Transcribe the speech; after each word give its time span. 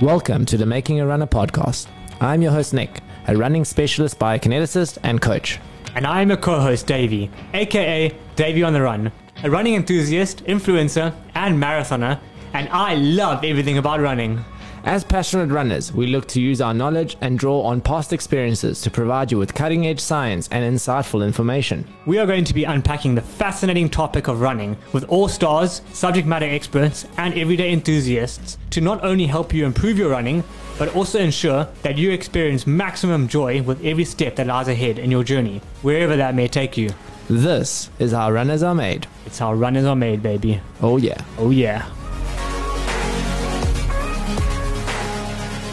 Welcome 0.00 0.46
to 0.46 0.56
the 0.56 0.64
Making 0.64 1.00
a 1.00 1.06
Runner 1.06 1.26
podcast. 1.26 1.86
I'm 2.22 2.40
your 2.40 2.52
host, 2.52 2.72
Nic, 2.72 3.00
a 3.28 3.36
running 3.36 3.66
specialist 3.66 4.18
biokineticist 4.18 4.96
and 5.02 5.20
coach. 5.20 5.60
And 5.94 6.06
I'm 6.06 6.30
a 6.30 6.38
co 6.38 6.58
host, 6.58 6.86
Davey, 6.86 7.30
aka 7.52 8.10
Davey 8.34 8.62
on 8.62 8.72
the 8.72 8.80
Run, 8.80 9.12
a 9.42 9.50
running 9.50 9.74
enthusiast, 9.74 10.42
influencer, 10.46 11.14
and 11.34 11.62
marathoner, 11.62 12.18
and 12.54 12.70
I 12.70 12.94
love 12.94 13.44
everything 13.44 13.76
about 13.76 14.00
running. 14.00 14.42
As 14.84 15.04
passionate 15.04 15.50
runners, 15.50 15.92
we 15.92 16.06
look 16.06 16.26
to 16.28 16.40
use 16.40 16.62
our 16.62 16.72
knowledge 16.72 17.16
and 17.20 17.38
draw 17.38 17.60
on 17.62 17.82
past 17.82 18.14
experiences 18.14 18.80
to 18.80 18.90
provide 18.90 19.30
you 19.30 19.36
with 19.36 19.54
cutting 19.54 19.86
edge 19.86 20.00
science 20.00 20.48
and 20.50 20.64
insightful 20.64 21.24
information. 21.24 21.86
We 22.06 22.18
are 22.18 22.26
going 22.26 22.44
to 22.44 22.54
be 22.54 22.64
unpacking 22.64 23.14
the 23.14 23.20
fascinating 23.20 23.90
topic 23.90 24.26
of 24.26 24.40
running 24.40 24.78
with 24.94 25.04
all 25.04 25.28
stars, 25.28 25.82
subject 25.92 26.26
matter 26.26 26.46
experts, 26.46 27.06
and 27.18 27.34
everyday 27.34 27.72
enthusiasts 27.72 28.56
to 28.70 28.80
not 28.80 29.04
only 29.04 29.26
help 29.26 29.52
you 29.52 29.66
improve 29.66 29.98
your 29.98 30.10
running, 30.10 30.44
but 30.78 30.94
also 30.96 31.18
ensure 31.18 31.68
that 31.82 31.98
you 31.98 32.10
experience 32.10 32.66
maximum 32.66 33.28
joy 33.28 33.60
with 33.60 33.84
every 33.84 34.04
step 34.04 34.36
that 34.36 34.46
lies 34.46 34.68
ahead 34.68 34.98
in 34.98 35.10
your 35.10 35.22
journey, 35.22 35.60
wherever 35.82 36.16
that 36.16 36.34
may 36.34 36.48
take 36.48 36.78
you. 36.78 36.88
This 37.28 37.90
is 37.98 38.12
how 38.12 38.32
runners 38.32 38.62
are 38.62 38.74
made. 38.74 39.06
It's 39.26 39.38
how 39.38 39.52
runners 39.52 39.84
are 39.84 39.94
made, 39.94 40.22
baby. 40.22 40.62
Oh, 40.80 40.96
yeah. 40.96 41.22
Oh, 41.36 41.50
yeah. 41.50 41.86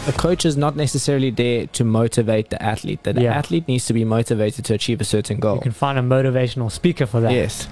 A 0.08 0.12
coach 0.12 0.46
is 0.46 0.56
not 0.56 0.74
necessarily 0.74 1.28
there 1.30 1.66
to 1.66 1.84
motivate 1.84 2.48
the 2.48 2.60
athlete. 2.62 3.02
The 3.04 3.12
Yeah. 3.20 3.34
athlete 3.34 3.68
needs 3.68 3.84
to 3.86 3.92
be 3.92 4.04
motivated 4.06 4.64
to 4.64 4.74
achieve 4.74 5.02
a 5.02 5.04
certain 5.04 5.38
goal. 5.38 5.56
You 5.56 5.60
can 5.60 5.72
find 5.72 5.98
a 5.98 6.02
motivational 6.02 6.72
speaker 6.72 7.04
for 7.04 7.20
that. 7.20 7.30
Yes. 7.32 7.68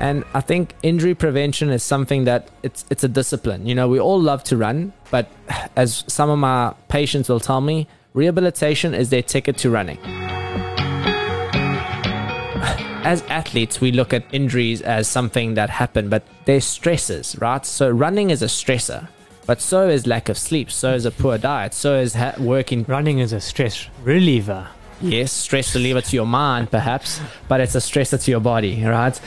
And 0.00 0.22
I 0.32 0.40
think 0.40 0.74
injury 0.84 1.16
prevention 1.16 1.70
is 1.70 1.82
something 1.82 2.22
that 2.26 2.46
it's 2.62 2.84
it's 2.90 3.02
a 3.02 3.08
discipline. 3.08 3.66
You 3.66 3.74
know, 3.74 3.88
we 3.88 3.98
all 3.98 4.20
love 4.20 4.44
to 4.44 4.56
run, 4.56 4.92
but 5.10 5.26
as 5.74 6.04
some 6.06 6.30
of 6.30 6.38
my 6.38 6.74
patients 6.88 7.28
will 7.28 7.40
tell 7.40 7.60
me, 7.60 7.88
rehabilitation 8.14 8.94
is 8.94 9.08
their 9.10 9.22
ticket 9.22 9.56
to 9.58 9.70
running. 9.70 9.98
As 13.04 13.22
athletes, 13.28 13.80
we 13.80 13.90
look 13.90 14.12
at 14.12 14.22
injuries 14.32 14.80
as 14.82 15.08
something 15.08 15.54
that 15.54 15.70
happened, 15.70 16.10
but 16.10 16.22
they're 16.44 16.60
stresses, 16.60 17.34
right? 17.40 17.66
So 17.66 17.88
running 17.90 18.30
is 18.30 18.42
a 18.42 18.46
stressor, 18.46 19.08
but 19.48 19.62
so 19.62 19.88
is 19.88 20.06
lack 20.06 20.28
of 20.28 20.36
sleep, 20.36 20.70
so 20.70 20.92
is 20.92 21.06
a 21.06 21.10
poor 21.10 21.38
diet, 21.38 21.72
so 21.72 21.98
is 21.98 22.12
ha- 22.12 22.34
working 22.38 22.84
Running 22.86 23.18
is 23.18 23.32
a 23.32 23.40
stress 23.40 23.88
reliever. 24.02 24.68
Yes, 25.00 25.32
stress 25.32 25.74
reliever 25.74 26.02
to 26.02 26.16
your 26.16 26.26
mind, 26.26 26.70
perhaps, 26.70 27.18
but 27.48 27.58
it's 27.62 27.74
a 27.74 27.78
stressor 27.78 28.22
to 28.22 28.30
your 28.30 28.40
body, 28.40 28.84
right? 28.84 29.18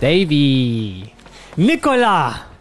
Davey, 0.00 1.14
Nicola! 1.56 2.51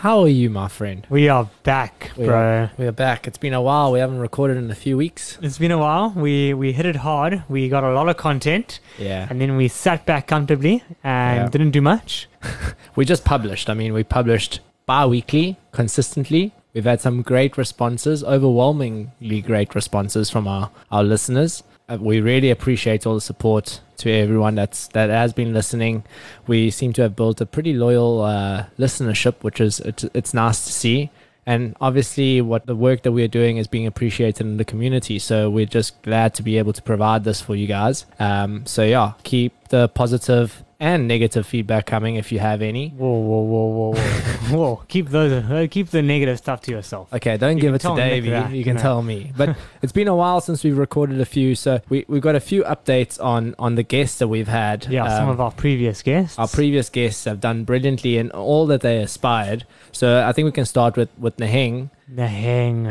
How 0.00 0.20
are 0.22 0.28
you, 0.28 0.48
my 0.48 0.68
friend? 0.68 1.06
We 1.10 1.28
are 1.28 1.48
back, 1.62 2.10
We 2.16 2.24
bro. 2.24 2.34
are, 2.36 2.70
we 2.78 2.86
are 2.86 2.92
back. 2.92 3.26
It's 3.26 3.36
been 3.38 3.52
a 3.52 3.60
while. 3.60 3.92
We 3.92 3.98
haven't 3.98 4.18
recorded 4.18 4.56
in 4.56 4.70
a 4.70 4.74
few 4.74 4.96
weeks. 4.96 5.38
It's 5.42 5.58
been 5.58 5.70
a 5.70 5.78
while. 5.78 6.10
We 6.16 6.54
we 6.54 6.72
hit 6.72 6.86
it 6.86 6.96
hard. 6.96 7.42
We 7.48 7.68
got 7.68 7.84
a 7.84 7.92
lot 7.92 8.08
of 8.08 8.16
content, 8.16 8.80
Yeah. 8.98 9.26
and 9.28 9.40
then 9.40 9.56
we 9.56 9.68
sat 9.68 10.06
back 10.06 10.26
comfortably 10.26 10.82
and 11.04 11.36
Yeah. 11.42 11.48
didn't 11.48 11.72
do 11.72 11.80
much. 11.82 12.28
We 12.96 13.04
just 13.04 13.24
published. 13.24 13.68
I 13.70 13.74
mean, 13.74 13.92
we 13.92 14.02
published 14.02 14.60
bi 14.86 15.04
weekly, 15.06 15.56
consistently. 15.72 16.52
We've 16.74 16.84
had 16.92 17.00
some 17.00 17.22
great 17.22 17.56
responses, 17.58 18.24
overwhelmingly 18.24 19.40
great 19.42 19.74
responses 19.74 20.30
from 20.30 20.46
our, 20.48 20.70
our 20.90 21.02
listeners. 21.04 21.62
Uh, 21.90 21.96
we 22.00 22.20
really 22.20 22.50
appreciate 22.50 23.06
all 23.06 23.14
the 23.14 23.20
support 23.20 23.80
to 23.96 24.10
everyone 24.10 24.54
that's 24.54 24.86
that 24.88 25.10
has 25.10 25.32
been 25.32 25.52
listening. 25.52 26.04
We 26.46 26.70
seem 26.70 26.92
to 26.94 27.02
have 27.02 27.16
built 27.16 27.40
a 27.40 27.46
pretty 27.46 27.72
loyal 27.72 28.22
uh, 28.22 28.66
listenership, 28.78 29.42
which 29.42 29.60
is 29.60 29.80
it's, 29.80 30.04
it's 30.14 30.32
nice 30.32 30.64
to 30.66 30.72
see. 30.72 31.10
And 31.46 31.76
obviously, 31.80 32.40
what 32.42 32.66
the 32.66 32.76
work 32.76 33.02
that 33.02 33.12
we're 33.12 33.26
doing 33.26 33.56
is 33.56 33.66
being 33.66 33.86
appreciated 33.86 34.46
in 34.46 34.56
the 34.56 34.64
community. 34.64 35.18
So 35.18 35.50
we're 35.50 35.66
just 35.66 36.00
glad 36.02 36.34
to 36.34 36.42
be 36.42 36.58
able 36.58 36.72
to 36.74 36.82
provide 36.82 37.24
this 37.24 37.40
for 37.40 37.56
you 37.56 37.66
guys. 37.66 38.06
Um, 38.20 38.66
so 38.66 38.84
yeah, 38.84 39.14
keep 39.24 39.68
the 39.68 39.88
positive 39.88 40.62
and 40.80 41.06
negative 41.06 41.46
feedback 41.46 41.84
coming 41.86 42.16
if 42.16 42.32
you 42.32 42.38
have 42.38 42.62
any. 42.62 42.88
Whoa, 42.88 43.06
whoa, 43.18 43.40
whoa, 43.42 43.66
whoa, 43.66 43.90
whoa! 43.92 44.56
whoa! 44.56 44.82
Keep 44.88 45.10
those. 45.10 45.30
Uh, 45.30 45.66
keep 45.70 45.90
the 45.90 46.00
negative 46.02 46.38
stuff 46.38 46.62
to 46.62 46.70
yourself. 46.72 47.12
Okay, 47.12 47.36
don't 47.36 47.56
You 47.58 47.60
give 47.62 47.74
it 47.74 47.80
to 47.82 47.94
Davey. 47.94 48.56
you 48.56 48.64
can 48.64 48.76
no. 48.76 48.82
tell 48.82 49.02
me. 49.02 49.32
But 49.36 49.56
it's 49.82 49.92
been 49.92 50.08
a 50.08 50.16
while 50.16 50.40
since 50.40 50.64
we've 50.64 50.78
recorded 50.78 51.20
a 51.20 51.26
few, 51.26 51.54
so 51.54 51.80
we 51.88 52.04
we've 52.08 52.22
got 52.22 52.34
a 52.34 52.40
few 52.40 52.62
updates 52.64 53.22
on 53.22 53.54
on 53.58 53.74
the 53.74 53.82
guests 53.82 54.18
that 54.18 54.28
we've 54.28 54.48
had. 54.48 54.86
Yeah, 54.90 55.06
some 55.08 55.24
Um, 55.24 55.30
of 55.30 55.40
our 55.40 55.50
previous 55.52 56.02
guests. 56.02 56.38
our 56.38 56.48
previous 56.48 56.88
guests 56.88 57.24
have 57.26 57.40
done 57.40 57.64
brilliantly 57.64 58.16
in 58.16 58.30
all 58.30 58.66
that 58.66 58.80
they 58.80 58.98
aspired. 58.98 59.64
So 59.92 60.26
I 60.26 60.32
think 60.32 60.46
we 60.46 60.52
can 60.52 60.64
start 60.66 60.96
with 60.96 61.10
with 61.18 61.36
Naheng. 61.36 61.90
Naheng, 62.12 62.90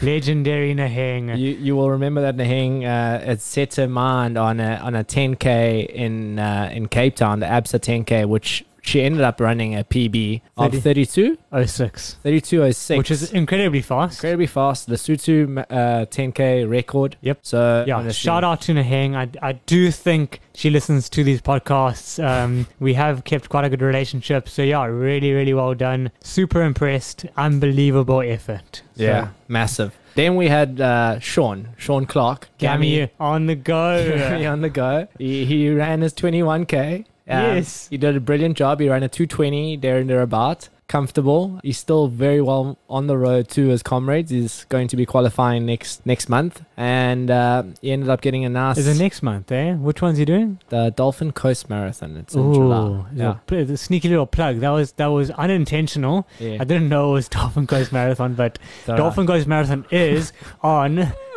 legendary 0.02 0.74
Naheng. 0.74 1.36
You 1.36 1.50
you 1.52 1.76
will 1.76 1.90
remember 1.90 2.20
that 2.20 2.36
Naheng 2.36 2.84
uh, 2.84 3.24
had 3.24 3.40
set 3.40 3.74
her 3.74 3.88
mind 3.88 4.38
on 4.38 4.60
a 4.60 4.76
on 4.76 4.94
a 4.94 5.02
10k 5.02 5.86
in 5.86 6.38
uh, 6.38 6.70
in 6.72 6.86
Cape 6.86 7.16
Town, 7.16 7.40
the 7.40 7.46
ABSA 7.46 7.80
10k, 7.80 8.28
which 8.28 8.64
she 8.82 9.02
ended 9.02 9.20
up 9.22 9.40
running 9.40 9.76
a 9.76 9.84
PB 9.84 10.40
of 10.56 10.72
30. 10.72 10.80
32, 10.80 11.38
06, 11.66 12.16
3206, 12.22 12.98
which 12.98 13.10
is 13.10 13.32
incredibly 13.32 13.82
fast. 13.82 14.18
incredibly 14.18 14.46
fast. 14.46 14.86
The 14.86 14.94
Sutu 14.96 15.58
uh, 15.70 16.06
10k 16.06 16.68
record. 16.68 17.16
Yep. 17.20 17.38
So 17.42 17.84
Yeah, 17.86 17.96
honestly- 17.98 18.14
shout 18.20 18.44
out 18.44 18.60
to 18.62 18.72
Naheng. 18.72 19.14
I, 19.14 19.28
I 19.46 19.52
do 19.52 19.90
think 19.90 20.40
she 20.54 20.70
listens 20.70 21.08
to 21.10 21.24
these 21.24 21.40
podcasts. 21.40 22.22
Um, 22.22 22.66
we 22.78 22.94
have 22.94 23.24
kept 23.24 23.48
quite 23.48 23.64
a 23.64 23.68
good 23.68 23.82
relationship. 23.82 24.48
So, 24.48 24.62
yeah, 24.62 24.84
really, 24.84 25.32
really 25.32 25.54
well 25.54 25.74
done. 25.74 26.10
Super 26.22 26.62
impressed. 26.62 27.26
Unbelievable 27.36 28.20
effort. 28.22 28.82
So, 28.96 29.04
Yeah, 29.04 29.28
massive. 29.48 29.96
Then 30.16 30.34
we 30.36 30.48
had 30.48 30.80
uh, 30.80 31.18
Sean, 31.20 31.68
Sean 31.76 32.04
Clark. 32.04 32.48
Gammy 32.58 33.08
on 33.20 33.46
the 33.46 33.54
Gammy 33.70 34.42
go. 34.42 34.52
on 34.52 34.60
the 34.60 34.68
go. 34.68 35.06
He, 35.18 35.44
he 35.44 35.70
ran 35.70 36.00
his 36.00 36.12
21k. 36.14 37.04
Um, 37.30 37.56
Yes. 37.56 37.86
He 37.88 37.96
did 37.96 38.16
a 38.16 38.20
brilliant 38.20 38.56
job. 38.56 38.80
He 38.80 38.88
ran 38.88 39.02
a 39.02 39.08
220 39.08 39.76
there 39.76 39.98
and 39.98 40.10
thereabout. 40.10 40.68
Comfortable. 40.90 41.60
He's 41.62 41.78
still 41.78 42.08
very 42.08 42.40
well 42.42 42.76
on 42.88 43.06
the 43.06 43.16
road 43.16 43.48
to 43.50 43.68
his 43.68 43.80
comrades. 43.80 44.32
He's 44.32 44.64
going 44.64 44.88
to 44.88 44.96
be 44.96 45.06
qualifying 45.06 45.64
next 45.64 46.04
next 46.04 46.28
month. 46.28 46.64
And 46.76 47.30
uh, 47.30 47.62
he 47.80 47.92
ended 47.92 48.08
up 48.08 48.20
getting 48.22 48.44
a 48.44 48.48
nice 48.48 48.76
Is 48.76 48.88
it 48.88 48.98
next 49.00 49.22
month, 49.22 49.52
eh? 49.52 49.74
Which 49.74 50.02
one's 50.02 50.18
he 50.18 50.24
doing? 50.24 50.58
the 50.68 50.90
Dolphin 50.96 51.30
Coast 51.30 51.70
Marathon. 51.70 52.16
It's 52.16 52.34
in 52.34 52.40
Ooh, 52.40 52.54
July. 52.54 53.04
yeah. 53.14 53.22
Yeah. 53.24 53.32
Pl- 53.46 53.66
the 53.66 53.76
sneaky 53.76 54.08
little 54.08 54.26
plug. 54.26 54.58
That 54.58 54.70
was 54.70 54.90
that 54.94 55.06
was 55.06 55.30
unintentional. 55.30 56.26
yeah. 56.40 56.56
I 56.60 56.64
didn't 56.64 56.88
know 56.88 57.10
it 57.10 57.12
was 57.14 57.28
Dolphin 57.38 57.68
Coast 57.68 57.92
Marathon, 57.92 58.34
but 58.34 58.58
right. 58.88 58.96
Dolphin 58.96 59.28
Coast 59.28 59.46
Marathon 59.46 59.86
is 59.92 60.32
on 60.62 60.96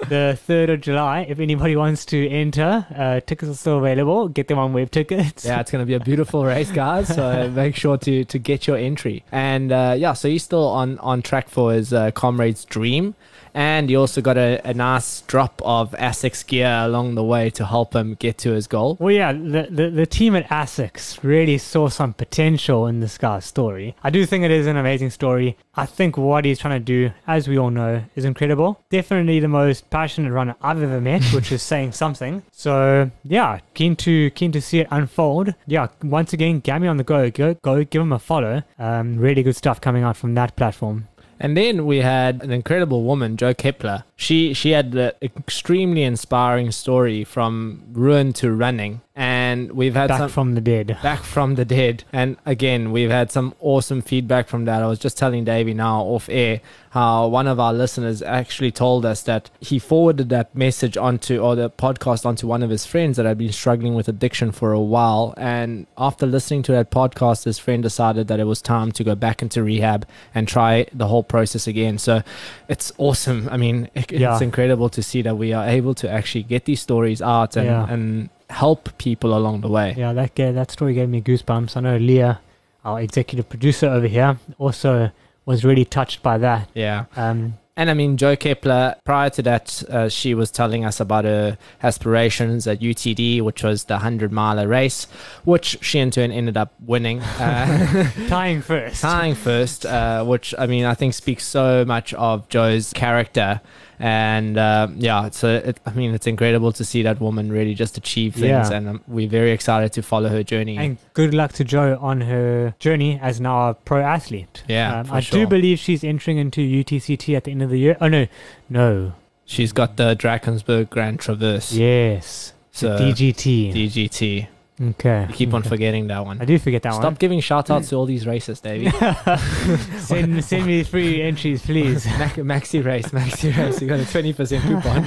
the 0.09 0.37
3rd 0.47 0.73
of 0.73 0.81
July. 0.81 1.27
If 1.29 1.39
anybody 1.39 1.75
wants 1.75 2.05
to 2.07 2.27
enter, 2.27 2.85
uh, 2.95 3.19
tickets 3.21 3.51
are 3.51 3.55
still 3.55 3.77
available. 3.77 4.27
Get 4.29 4.47
them 4.47 4.57
on 4.57 4.73
web 4.73 4.89
tickets. 4.89 5.45
Yeah, 5.45 5.59
it's 5.61 5.69
going 5.71 5.81
to 5.83 5.85
be 5.85 5.93
a 5.93 5.99
beautiful 5.99 6.43
race, 6.53 6.71
guys. 6.71 7.07
So 7.13 7.49
make 7.51 7.75
sure 7.75 7.97
to 7.99 8.25
to 8.25 8.39
get 8.39 8.65
your 8.67 8.77
entry. 8.77 9.23
And 9.31 9.42
uh, 9.71 9.95
yeah, 9.97 10.13
so 10.13 10.27
he's 10.27 10.43
still 10.43 10.67
on 10.67 10.99
on 10.99 11.21
track 11.21 11.49
for 11.49 11.73
his 11.73 11.93
uh, 11.93 12.11
comrade's 12.11 12.65
dream. 12.65 13.15
And 13.53 13.89
you 13.89 13.99
also 13.99 14.21
got 14.21 14.37
a, 14.37 14.61
a 14.67 14.73
nice 14.73 15.21
drop 15.21 15.61
of 15.63 15.91
Asics 15.91 16.45
gear 16.45 16.81
along 16.83 17.15
the 17.15 17.23
way 17.23 17.49
to 17.51 17.65
help 17.65 17.95
him 17.95 18.15
get 18.15 18.37
to 18.39 18.51
his 18.51 18.67
goal. 18.67 18.97
Well, 18.99 19.13
yeah, 19.13 19.31
the, 19.31 19.67
the, 19.69 19.89
the 19.89 20.05
team 20.05 20.35
at 20.35 20.47
ASICS 20.49 21.23
really 21.23 21.57
saw 21.57 21.89
some 21.89 22.13
potential 22.13 22.87
in 22.87 22.99
this 22.99 23.17
guy's 23.17 23.45
story. 23.45 23.95
I 24.03 24.09
do 24.09 24.25
think 24.25 24.43
it 24.43 24.51
is 24.51 24.67
an 24.67 24.77
amazing 24.77 25.11
story. 25.11 25.57
I 25.75 25.85
think 25.85 26.17
what 26.17 26.45
he's 26.45 26.59
trying 26.59 26.79
to 26.79 26.85
do, 26.85 27.11
as 27.27 27.47
we 27.47 27.57
all 27.57 27.69
know, 27.69 28.03
is 28.15 28.25
incredible. 28.25 28.79
Definitely 28.89 29.39
the 29.39 29.47
most 29.47 29.89
passionate 29.89 30.31
runner 30.31 30.55
I've 30.61 30.81
ever 30.81 31.01
met, 31.01 31.23
which 31.33 31.51
is 31.51 31.61
saying 31.61 31.93
something. 31.93 32.43
So, 32.51 33.11
yeah, 33.23 33.59
keen 33.73 33.95
to 33.97 34.29
keen 34.31 34.51
to 34.51 34.61
see 34.61 34.79
it 34.79 34.87
unfold. 34.91 35.53
Yeah, 35.65 35.87
once 36.03 36.33
again, 36.33 36.59
Gammy 36.59 36.87
on 36.87 36.97
the 36.97 37.03
go. 37.03 37.29
Go, 37.29 37.55
go 37.55 37.83
give 37.83 38.01
him 38.01 38.13
a 38.13 38.19
follow. 38.19 38.63
Um, 38.77 39.17
really 39.17 39.43
good 39.43 39.55
stuff 39.55 39.81
coming 39.81 40.03
out 40.03 40.17
from 40.17 40.35
that 40.35 40.55
platform. 40.55 41.07
And 41.43 41.57
then 41.57 41.85
we 41.85 41.97
had 41.97 42.41
an 42.41 42.51
incredible 42.51 43.03
woman, 43.03 43.35
Joe 43.35 43.53
Kepler. 43.53 44.05
She 44.15 44.53
she 44.53 44.71
had 44.71 44.93
an 44.95 45.11
extremely 45.21 46.03
inspiring 46.03 46.71
story 46.71 47.23
from 47.23 47.83
ruin 47.91 48.33
to 48.33 48.51
running. 48.51 49.01
And 49.15 49.73
we've 49.73 49.93
had 49.93 50.07
Back 50.07 50.17
some 50.17 50.29
from 50.29 50.55
the 50.55 50.61
dead. 50.61 50.97
back 51.03 51.19
from 51.21 51.53
the 51.53 51.65
dead. 51.65 52.03
And 52.11 52.35
again, 52.47 52.91
we've 52.91 53.11
had 53.11 53.31
some 53.31 53.53
awesome 53.59 54.01
feedback 54.01 54.47
from 54.47 54.65
that. 54.65 54.81
I 54.81 54.87
was 54.87 54.97
just 54.97 55.19
telling 55.19 55.43
Davey 55.45 55.75
now 55.75 56.01
off 56.01 56.27
air 56.29 56.61
how 56.89 57.27
one 57.27 57.45
of 57.45 57.59
our 57.59 57.73
listeners 57.73 58.23
actually 58.23 58.71
told 58.71 59.05
us 59.05 59.21
that 59.23 59.51
he 59.59 59.77
forwarded 59.77 60.29
that 60.29 60.55
message 60.55 60.97
onto 60.97 61.37
or 61.37 61.55
the 61.55 61.69
podcast 61.69 62.25
onto 62.25 62.47
one 62.47 62.63
of 62.63 62.71
his 62.71 62.87
friends 62.87 63.17
that 63.17 63.25
had 63.27 63.37
been 63.37 63.51
struggling 63.51 63.93
with 63.93 64.07
addiction 64.07 64.51
for 64.51 64.71
a 64.71 64.81
while. 64.81 65.35
And 65.37 65.85
after 65.95 66.25
listening 66.25 66.63
to 66.63 66.71
that 66.71 66.89
podcast, 66.89 67.43
his 67.43 67.59
friend 67.59 67.83
decided 67.83 68.27
that 68.29 68.39
it 68.39 68.45
was 68.45 68.63
time 68.63 68.91
to 68.93 69.03
go 69.03 69.13
back 69.13 69.43
into 69.43 69.61
rehab 69.61 70.07
and 70.33 70.47
try 70.47 70.87
the 70.91 71.07
whole 71.07 71.23
process 71.23 71.67
again. 71.67 71.99
So 71.99 72.23
it's 72.67 72.91
awesome. 72.97 73.47
I 73.51 73.57
mean, 73.57 73.91
it- 74.13 74.21
it's 74.21 74.41
incredible 74.41 74.89
to 74.89 75.01
see 75.03 75.21
that 75.23 75.37
we 75.37 75.53
are 75.53 75.65
able 75.67 75.93
to 75.95 76.09
actually 76.09 76.43
get 76.43 76.65
these 76.65 76.81
stories 76.81 77.21
out 77.21 77.55
and, 77.57 77.65
Yeah. 77.67 77.87
and 77.93 78.29
help 78.49 78.89
people 78.97 79.35
along 79.35 79.61
the 79.61 79.69
way. 79.69 79.93
Yeah, 79.97 80.13
that 80.13 80.35
that 80.35 80.71
story 80.71 80.93
gave 80.93 81.09
me 81.09 81.21
goosebumps. 81.21 81.75
I 81.77 81.81
know 81.81 81.97
Leah, 81.97 82.39
our 82.85 83.01
executive 83.01 83.49
producer 83.49 83.87
over 83.87 84.07
here, 84.07 84.37
also 84.57 85.09
was 85.45 85.63
really 85.65 85.85
touched 85.85 86.21
by 86.23 86.37
that. 86.37 86.69
Yeah. 86.73 87.05
Um, 87.17 87.55
And 87.75 87.89
I 87.89 87.95
mean, 87.95 88.17
Joe 88.17 88.35
Kepler, 88.35 88.93
prior 89.03 89.31
to 89.31 89.41
that, 89.41 89.83
uh, 89.89 90.07
she 90.07 90.35
was 90.35 90.51
telling 90.51 90.85
us 90.85 90.99
about 90.99 91.25
her 91.25 91.57
aspirations 91.81 92.67
at 92.67 92.81
UTD, 92.81 93.41
which 93.41 93.63
was 93.63 93.85
the 93.85 93.95
100 93.95 94.31
miler 94.31 94.67
race, 94.67 95.07
which 95.43 95.77
she 95.81 95.97
in 95.97 96.11
turn 96.11 96.31
ended 96.31 96.55
up 96.55 96.73
winning, 96.85 97.19
uh, 97.39 98.09
tying 98.27 98.61
first. 98.61 99.01
tying 99.01 99.33
first, 99.35 99.87
uh, 99.87 100.23
which 100.23 100.53
I 100.59 100.67
mean, 100.67 100.85
I 100.85 100.93
think 100.93 101.13
speaks 101.15 101.45
so 101.45 101.83
much 101.83 102.13
of 102.13 102.47
Joe's 102.47 102.93
character. 102.93 103.59
And 104.05 104.57
uh, 104.57 104.89
yeah, 104.97 105.29
so 105.29 105.47
it, 105.47 105.79
I 105.85 105.91
mean, 105.93 106.13
it's 106.13 106.27
incredible 106.27 106.73
to 106.73 106.83
see 106.83 107.03
that 107.03 107.21
woman 107.21 107.49
really 107.49 107.73
just 107.73 107.97
achieve 107.97 108.33
things. 108.33 108.69
Yeah. 108.69 108.69
And 108.73 108.89
um, 108.89 109.01
we're 109.07 109.29
very 109.29 109.51
excited 109.51 109.93
to 109.93 110.01
follow 110.03 110.27
her 110.27 110.43
journey. 110.43 110.77
And 110.77 110.97
good 111.13 111.33
luck 111.33 111.53
to 111.53 111.63
Joe 111.63 111.97
on 112.01 112.19
her 112.19 112.75
journey 112.79 113.17
as 113.21 113.39
now 113.39 113.69
a 113.69 113.73
pro 113.75 114.01
athlete. 114.01 114.63
Yeah, 114.67 114.99
Um, 114.99 115.07
I 115.09 115.21
sure. 115.21 115.39
do 115.39 115.47
believe 115.47 115.79
she's 115.79 116.03
entering 116.03 116.37
into 116.37 116.59
UTCT 116.59 117.33
at 117.37 117.45
the 117.45 117.51
end 117.51 117.61
of 117.61 117.69
the 117.69 117.79
year. 117.79 117.95
Oh 118.01 118.09
no, 118.09 118.27
no, 118.69 119.13
She's 119.45 119.71
got 119.71 119.95
the 119.95 120.15
Drakensberg 120.17 120.89
Grand 120.89 121.21
Traverse. 121.21 121.71
yes, 121.71 122.51
So, 122.71 122.97
DGT. 122.97 123.73
DGT. 123.73 124.47
Okay, 124.91 125.25
You 125.29 125.33
keep 125.35 125.53
on 125.53 125.63
forgetting 125.63 126.07
that 126.07 126.25
one. 126.25 126.41
I 126.41 126.45
do 126.45 126.57
forget 126.59 126.81
that 126.83 126.91
one. 126.93 127.01
Stop 127.01 127.19
giving 127.19 127.39
shout 127.39 127.69
outs 127.69 127.89
to 127.89 127.95
all 127.95 128.05
these 128.05 128.25
races, 128.27 128.59
Davey. 128.67 128.89
Send 129.97 130.43
send 130.43 130.65
me 130.65 130.83
free 130.83 131.21
entries, 131.21 131.61
please. 131.65 132.05
Mac- 132.19 132.35
maxi 132.35 132.83
race, 132.83 133.07
maxi 133.07 133.55
race. 133.57 133.81
You 133.81 133.87
got 133.87 133.99
a 133.99 134.05
twenty 134.11 134.33
percent 134.33 134.63
coupon. 134.63 135.03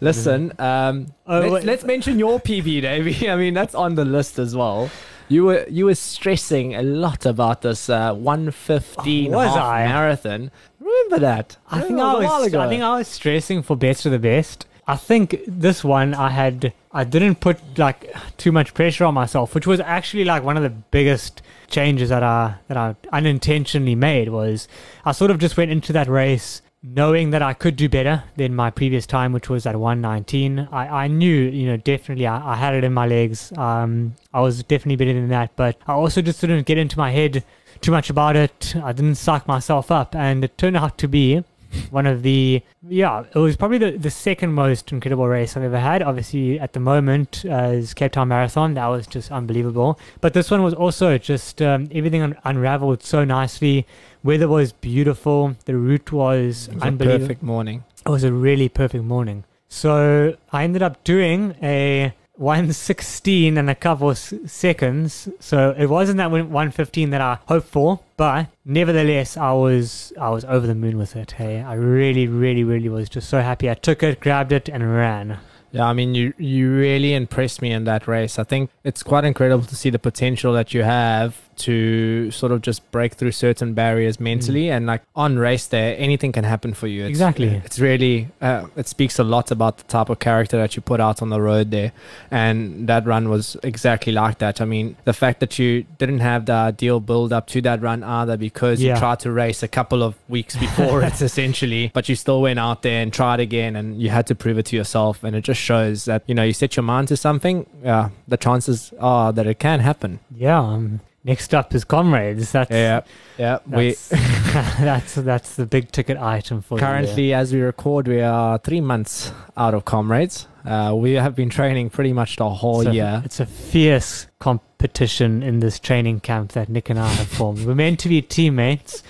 Listen, 0.00 0.52
um, 0.58 1.06
Oh, 1.26 1.40
let's, 1.40 1.52
wait. 1.52 1.64
let's 1.64 1.84
mention 1.84 2.18
your 2.18 2.38
PB, 2.40 2.82
Davey. 2.82 3.28
I 3.30 3.36
mean, 3.36 3.54
that's 3.54 3.74
on 3.74 3.94
the 3.94 4.04
list 4.04 4.38
as 4.38 4.56
well. 4.56 4.90
You 5.30 5.44
were 5.44 5.66
you 5.68 5.84
were 5.84 5.94
stressing 5.94 6.74
a 6.74 6.82
lot 6.82 7.26
about 7.26 7.60
this 7.60 7.90
uh, 7.90 8.14
one 8.14 8.50
fifteen 8.50 9.32
Was 9.32 9.48
half 9.50 9.62
I? 9.62 9.84
marathon. 9.86 10.50
Remember 10.80 11.18
that? 11.18 11.56
I 11.70 11.80
think 11.82 11.98
I 12.00 12.12
a 12.14 12.24
while 12.24 12.40
was. 12.40 12.54
I 12.54 12.68
think 12.68 12.82
I 12.82 12.96
was 12.98 13.08
stressing 13.08 13.62
for 13.62 13.76
best 13.76 14.06
of 14.06 14.12
the 14.12 14.18
best. 14.18 14.64
I 14.88 14.96
think 14.96 15.40
this 15.46 15.84
one 15.84 16.14
I 16.14 16.30
had. 16.30 16.72
I 16.90 17.04
didn't 17.04 17.40
put 17.40 17.58
like 17.78 18.10
too 18.38 18.50
much 18.50 18.72
pressure 18.72 19.04
on 19.04 19.12
myself, 19.12 19.54
which 19.54 19.66
was 19.66 19.80
actually 19.80 20.24
like 20.24 20.42
one 20.42 20.56
of 20.56 20.62
the 20.62 20.70
biggest 20.70 21.42
changes 21.68 22.08
that 22.08 22.22
I 22.22 22.54
that 22.68 22.78
I 22.78 22.96
unintentionally 23.12 23.94
made. 23.94 24.30
Was 24.30 24.66
I 25.04 25.12
sort 25.12 25.30
of 25.30 25.38
just 25.38 25.58
went 25.58 25.70
into 25.70 25.92
that 25.92 26.08
race 26.08 26.62
knowing 26.82 27.30
that 27.30 27.42
I 27.42 27.52
could 27.52 27.76
do 27.76 27.88
better 27.88 28.24
than 28.36 28.54
my 28.54 28.70
previous 28.70 29.04
time, 29.04 29.32
which 29.32 29.50
was 29.50 29.66
at 29.66 29.76
119. 29.76 30.68
I, 30.70 31.04
I 31.04 31.06
knew, 31.08 31.34
you 31.34 31.66
know, 31.66 31.76
definitely 31.76 32.26
I, 32.26 32.52
I 32.52 32.56
had 32.56 32.74
it 32.74 32.84
in 32.84 32.94
my 32.94 33.06
legs. 33.06 33.52
Um, 33.58 34.14
I 34.32 34.40
was 34.40 34.62
definitely 34.62 34.96
better 34.96 35.18
than 35.18 35.28
that, 35.28 35.56
but 35.56 35.76
I 35.86 35.92
also 35.94 36.22
just 36.22 36.40
didn't 36.40 36.66
get 36.66 36.78
into 36.78 36.96
my 36.96 37.10
head 37.10 37.44
too 37.80 37.90
much 37.90 38.10
about 38.10 38.36
it. 38.36 38.74
I 38.76 38.92
didn't 38.92 39.16
suck 39.16 39.46
myself 39.48 39.90
up, 39.90 40.14
and 40.14 40.44
it 40.44 40.56
turned 40.56 40.76
out 40.76 40.98
to 40.98 41.08
be 41.08 41.42
one 41.90 42.06
of 42.06 42.22
the 42.22 42.62
yeah 42.88 43.24
it 43.34 43.38
was 43.38 43.56
probably 43.56 43.78
the, 43.78 43.90
the 43.98 44.10
second 44.10 44.52
most 44.54 44.90
incredible 44.90 45.28
race 45.28 45.56
i've 45.56 45.62
ever 45.62 45.78
had. 45.78 46.02
Obviously 46.02 46.58
at 46.58 46.72
the 46.72 46.80
moment 46.80 47.44
uh, 47.48 47.70
is 47.80 47.94
cape 47.94 48.12
town 48.12 48.28
marathon. 48.28 48.74
That 48.74 48.86
was 48.86 49.06
just 49.06 49.30
unbelievable. 49.30 49.98
But 50.20 50.32
this 50.34 50.50
one 50.50 50.62
was 50.62 50.74
also 50.74 51.18
just 51.18 51.60
um, 51.60 51.88
everything 51.92 52.22
un- 52.22 52.36
unraveled 52.44 53.02
so 53.02 53.24
nicely. 53.24 53.86
Weather 54.24 54.48
was 54.48 54.72
beautiful. 54.72 55.56
The 55.66 55.76
route 55.76 56.10
was 56.12 56.68
It 56.68 56.74
was 56.74 56.82
a 56.82 56.86
unbelievable. 56.86 57.20
perfect 57.26 57.42
morning. 57.42 57.84
it 58.04 58.08
was 58.10 58.24
a 58.24 58.32
really 58.32 58.68
perfect 58.68 59.04
morning. 59.04 59.44
So 59.68 60.36
I 60.52 60.64
ended 60.64 60.82
up 60.82 61.04
doing 61.04 61.54
a 61.62 62.14
116 62.38 63.58
and 63.58 63.68
a 63.68 63.74
couple 63.74 64.14
seconds. 64.14 65.28
So 65.40 65.74
it 65.76 65.86
wasn't 65.86 66.18
that 66.18 66.30
115 66.30 67.10
that 67.10 67.20
I 67.20 67.38
hoped 67.46 67.68
for, 67.68 68.00
but 68.16 68.46
nevertheless, 68.64 69.36
I 69.36 69.52
was 69.52 70.12
I 70.20 70.30
was 70.30 70.44
over 70.44 70.66
the 70.66 70.74
moon 70.74 70.98
with 70.98 71.16
it. 71.16 71.32
Hey, 71.32 71.60
I 71.60 71.74
really, 71.74 72.26
really, 72.26 72.64
really 72.64 72.88
was 72.88 73.08
just 73.08 73.28
so 73.28 73.40
happy. 73.40 73.68
I 73.68 73.74
took 73.74 74.02
it, 74.02 74.20
grabbed 74.20 74.52
it, 74.52 74.68
and 74.68 74.94
ran. 74.94 75.38
Yeah, 75.72 75.86
I 75.86 75.92
mean, 75.92 76.14
you 76.14 76.32
you 76.38 76.70
really 76.72 77.12
impressed 77.12 77.60
me 77.60 77.72
in 77.72 77.84
that 77.84 78.06
race. 78.06 78.38
I 78.38 78.44
think 78.44 78.70
it's 78.84 79.02
quite 79.02 79.24
incredible 79.24 79.64
to 79.66 79.76
see 79.76 79.90
the 79.90 79.98
potential 79.98 80.52
that 80.54 80.72
you 80.72 80.82
have 80.82 81.47
to 81.58 82.30
sort 82.30 82.52
of 82.52 82.62
just 82.62 82.90
break 82.90 83.14
through 83.14 83.32
certain 83.32 83.74
barriers 83.74 84.18
mentally, 84.20 84.70
and 84.70 84.86
like 84.86 85.02
on 85.14 85.38
race 85.38 85.66
day, 85.66 85.96
anything 85.96 86.32
can 86.32 86.44
happen 86.44 86.74
for 86.74 86.86
you. 86.86 87.02
It's, 87.02 87.10
Exactly. 87.10 87.60
It's 87.64 87.78
really 87.78 88.28
uh, 88.40 88.66
it 88.76 88.88
speaks 88.88 89.18
a 89.18 89.24
lot 89.24 89.50
about 89.50 89.78
the 89.78 89.84
type 89.84 90.08
of 90.08 90.18
character 90.18 90.56
that 90.56 90.76
you 90.76 90.82
put 90.82 91.00
out 91.00 91.20
on 91.22 91.30
the 91.30 91.40
road 91.40 91.70
there, 91.70 91.92
and 92.30 92.88
that 92.88 93.06
run 93.06 93.28
was 93.28 93.56
exactly 93.62 94.12
like 94.12 94.38
that. 94.38 94.60
I 94.60 94.64
mean, 94.64 94.96
the 95.04 95.12
fact 95.12 95.40
that 95.40 95.58
you 95.58 95.84
didn't 95.98 96.20
have 96.20 96.46
the 96.46 96.52
ideal 96.52 97.00
build 97.00 97.32
up 97.32 97.46
to 97.48 97.60
that 97.62 97.82
run 97.82 98.02
either 98.02 98.36
because 98.36 98.80
Yeah. 98.80 98.94
you 98.94 98.98
tried 99.00 99.20
to 99.20 99.32
race 99.32 99.62
a 99.62 99.68
couple 99.68 100.02
of 100.02 100.14
weeks 100.28 100.56
before 100.56 101.02
it 101.02 101.20
essentially, 101.28 101.90
but 101.94 102.08
you 102.08 102.14
still 102.16 102.40
went 102.40 102.58
out 102.58 102.82
there 102.82 103.02
and 103.02 103.12
tried 103.12 103.40
again, 103.40 103.76
and 103.76 104.00
you 104.00 104.10
had 104.10 104.26
to 104.28 104.34
prove 104.34 104.58
it 104.58 104.66
to 104.66 104.76
yourself, 104.76 105.24
and 105.24 105.34
it 105.36 105.42
just 105.42 105.60
shows 105.60 106.04
that 106.04 106.22
you 106.26 106.34
know 106.34 106.42
you 106.44 106.52
set 106.52 106.76
your 106.76 106.84
mind 106.84 107.08
to 107.08 107.16
something, 107.16 107.66
yeah, 107.82 108.10
the 108.26 108.36
chances 108.36 108.92
are 109.00 109.32
that 109.32 109.46
it 109.46 109.58
can 109.58 109.80
happen. 109.80 110.20
Yeah. 110.34 110.58
Um, 110.60 111.00
next 111.28 111.54
up 111.54 111.74
is 111.74 111.84
comrades. 111.84 112.50
That's 112.52 112.70
Yeah, 112.70 113.02
yeah. 113.38 113.58
We 113.66 113.90
that's, 113.90 114.08
that's 114.80 115.14
that's 115.14 115.56
the 115.56 115.66
big 115.66 115.92
ticket 115.92 116.16
item 116.18 116.62
for 116.62 116.78
you 116.78 116.80
currently, 116.80 117.34
as 117.34 117.52
we 117.52 117.60
record, 117.60 118.08
we 118.08 118.20
are 118.20 118.58
three 118.58 118.80
months 118.80 119.32
out 119.56 119.74
of 119.74 119.84
comrades. 119.84 120.48
Uh, 120.64 120.94
we 120.94 121.12
have 121.12 121.34
been 121.34 121.50
training 121.50 121.90
pretty 121.90 122.12
much 122.12 122.36
the 122.36 122.48
whole 122.48 122.86
a- 122.86 122.92
year. 122.92 123.22
It's 123.24 123.40
a 123.40 123.46
fierce 123.46 124.26
competition 124.38 125.42
in 125.42 125.60
this 125.60 125.78
training 125.78 126.20
camp 126.20 126.52
that 126.52 126.68
Nic 126.68 126.90
and 126.90 126.98
I 126.98 127.08
have 127.08 127.28
formed. 127.28 127.64
We're 127.64 127.74
meant 127.74 128.00
to 128.00 128.08
be 128.08 128.20
teammates, 128.22 129.02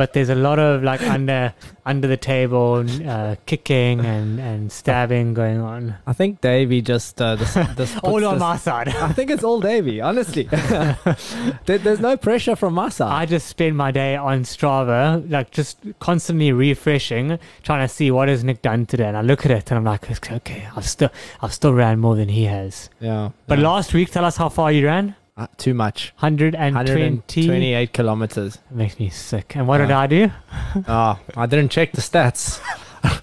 but 0.00 0.14
there's 0.14 0.30
a 0.30 0.34
lot 0.34 0.58
of 0.58 0.82
like 0.82 1.02
under 1.02 1.52
under 1.84 2.08
the 2.08 2.16
table 2.16 2.82
uh, 3.06 3.36
kicking 3.44 4.00
and, 4.00 4.40
and 4.40 4.72
stabbing 4.72 5.34
going 5.34 5.60
on. 5.60 5.94
I 6.06 6.14
think 6.14 6.40
Davey 6.40 6.80
just 6.80 7.20
uh, 7.20 7.36
this, 7.36 7.52
this 7.76 7.94
All 7.98 8.24
on 8.24 8.36
this- 8.36 8.40
my 8.40 8.56
side. 8.56 8.88
I 8.88 9.12
think 9.12 9.30
it's 9.30 9.44
all 9.44 9.60
Davey, 9.60 10.00
honestly. 10.00 10.44
there, 11.66 11.76
there's 11.76 12.00
no 12.00 12.16
pressure 12.16 12.56
from 12.56 12.72
my 12.72 12.88
side. 12.88 13.12
I 13.12 13.26
just 13.26 13.46
spend 13.46 13.76
my 13.76 13.90
day 13.90 14.16
on 14.16 14.44
Strava, 14.44 15.28
like 15.30 15.50
just 15.50 15.76
constantly 15.98 16.50
refreshing, 16.50 17.38
trying 17.62 17.86
to 17.86 17.92
see 17.92 18.10
what 18.10 18.28
has 18.28 18.42
Nic 18.42 18.62
done 18.62 18.86
today. 18.86 19.04
And 19.04 19.18
I 19.18 19.20
look 19.20 19.44
at 19.44 19.50
it 19.50 19.70
and 19.70 19.76
I'm 19.76 19.84
like, 19.84 20.10
okay, 20.32 20.66
I've 20.74 20.88
still 20.88 21.10
I've 21.42 21.52
still 21.52 21.74
ran 21.74 22.00
more 22.00 22.16
than 22.16 22.30
he 22.30 22.44
has. 22.44 22.88
yeah, 23.00 23.32
But 23.46 23.58
yeah. 23.58 23.68
last 23.68 23.92
week, 23.92 24.10
tell 24.10 24.24
us 24.24 24.38
how 24.38 24.48
far 24.48 24.72
you 24.72 24.86
ran. 24.86 25.14
Uh, 25.40 25.46
too 25.56 25.72
much. 25.72 26.12
120. 26.18 26.74
128 26.74 27.94
kilometers. 27.94 28.58
makes 28.70 28.98
me 28.98 29.08
sick. 29.08 29.56
And 29.56 29.66
what 29.66 29.78
did 29.78 29.90
I 29.90 30.06
do? 30.06 30.30
Oh, 30.86 31.18
I 31.36 31.46
didn't 31.46 31.70
check 31.70 31.92
the 31.92 32.02
stats. 32.02 32.60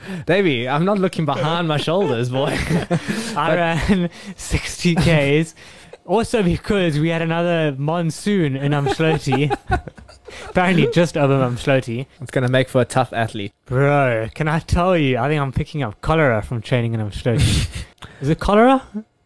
Davey, 0.26 0.68
I'm 0.68 0.84
not 0.84 0.98
looking 0.98 1.26
behind 1.26 1.68
my 1.68 1.78
shoulders, 1.78 2.30
boy. 2.30 2.58
I 3.38 3.56
ran 3.56 4.10
60 4.36 4.96
Ks. 4.96 5.54
Also 6.08 6.42
because 6.42 6.98
we 6.98 7.10
had 7.10 7.22
another 7.22 7.76
monsoon 7.78 8.56
in 8.56 8.72
Umdloti. 8.72 9.56
Apparently 10.50 10.88
just 10.92 11.18
over 11.18 11.36
Umdloti. 11.36 12.08
It's 12.20 12.32
gonna 12.32 12.50
make 12.50 12.68
for 12.68 12.82
a 12.82 12.86
tough 12.86 13.14
athlete. 13.14 13.54
Bro, 13.68 14.30
can 14.34 14.48
I 14.48 14.58
tell 14.58 14.98
you, 14.98 15.20
I 15.20 15.28
think 15.28 15.40
I'm 15.40 15.52
picking 15.52 15.84
up 15.84 16.02
cholera 16.02 16.42
from 16.42 16.64
training 16.64 16.96
in 16.96 17.00
Umdloti. 17.00 17.86
is 18.22 18.30
it 18.30 18.40
cholera? 18.40 18.82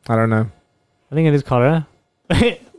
I 0.10 0.16
don't 0.18 0.30
know. 0.30 0.52
I 1.10 1.16
think 1.16 1.30
it 1.30 1.34
is 1.34 1.44
cholera. 1.44 1.88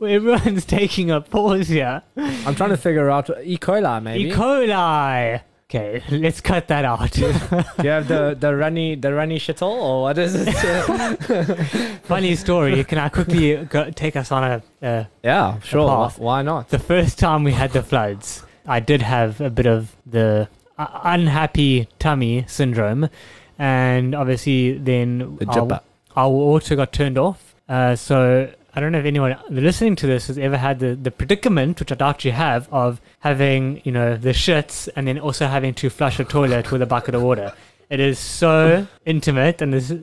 Everyone's 0.05 0.65
taking 0.79 1.11
a 1.11 1.21
pause 1.21 1.67
here. 1.67 2.03
I'm 2.17 2.55
trying 2.55 2.69
to 2.71 2.77
figure 2.77 3.09
out 3.09 3.29
E. 3.43 3.57
coli, 3.57 4.01
maybe. 4.01 4.29
E. 4.29 4.31
coli. 4.31 5.41
Okay, 5.69 6.03
let's 6.11 6.39
cut 6.39 6.67
that 6.67 6.85
out. 6.85 7.11
Do 7.13 7.21
you 7.21 7.31
have 7.89 8.07
the 8.07 8.37
the 8.39 8.55
runny 8.55 8.93
the 8.95 9.11
runny 9.11 9.39
shittle 9.39 9.71
or 9.71 10.03
what 10.03 10.17
is 10.19 10.35
it? 10.35 10.53
Funny 12.03 12.35
story. 12.35 12.83
Can 12.83 12.99
I 12.99 13.09
quickly 13.09 13.55
go, 13.65 13.89
take 13.89 14.15
us 14.15 14.31
on 14.31 14.43
a, 14.43 14.63
a 14.83 15.07
yeah, 15.23 15.59
sure. 15.61 15.87
Why, 15.87 15.95
path. 16.05 16.19
why 16.19 16.41
not? 16.43 16.69
The 16.69 16.77
first 16.77 17.17
time 17.17 17.43
we 17.43 17.53
had 17.53 17.71
the 17.71 17.81
floods, 17.81 18.43
I 18.67 18.81
did 18.81 19.01
have 19.01 19.41
a 19.41 19.49
bit 19.49 19.65
of 19.65 19.95
the 20.05 20.47
uh, 20.77 20.99
unhappy 21.05 21.87
tummy 21.97 22.45
syndrome, 22.47 23.09
and 23.57 24.13
obviously 24.13 24.77
then 24.77 25.37
The 25.37 25.47
our, 25.47 25.81
our 26.15 26.29
water 26.29 26.75
got 26.75 26.93
turned 26.93 27.17
off. 27.17 27.55
Uh, 27.67 27.95
so 27.95 28.53
I 28.75 28.79
don't 28.79 28.91
know 28.91 28.97
if 28.99 29.05
anyone 29.05 29.37
listening 29.49 29.95
to 29.97 30.07
this 30.07 30.27
has 30.27 30.37
ever 30.37 30.57
had 30.57 30.79
the, 30.79 30.95
the 30.95 31.11
predicament, 31.11 31.79
which 31.79 31.91
I 31.91 31.95
doubt 31.95 32.25
you 32.25 32.31
have, 32.31 32.67
of 32.71 32.99
having 33.19 33.81
you 33.83 33.91
know 33.91 34.17
the 34.17 34.29
shits 34.31 34.89
and 34.95 35.07
then 35.07 35.19
also 35.19 35.45
having 35.47 35.73
to 35.75 35.89
flush 35.89 36.19
a 36.19 36.23
toilet 36.25 36.71
with 36.71 36.81
a 36.81 36.85
bucket 36.87 37.13
of 37.15 37.21
water. 37.21 37.53
It 37.89 37.99
is 37.99 38.17
so 38.17 38.87
intimate, 39.05 39.61
and 39.61 39.73
this. 39.73 39.93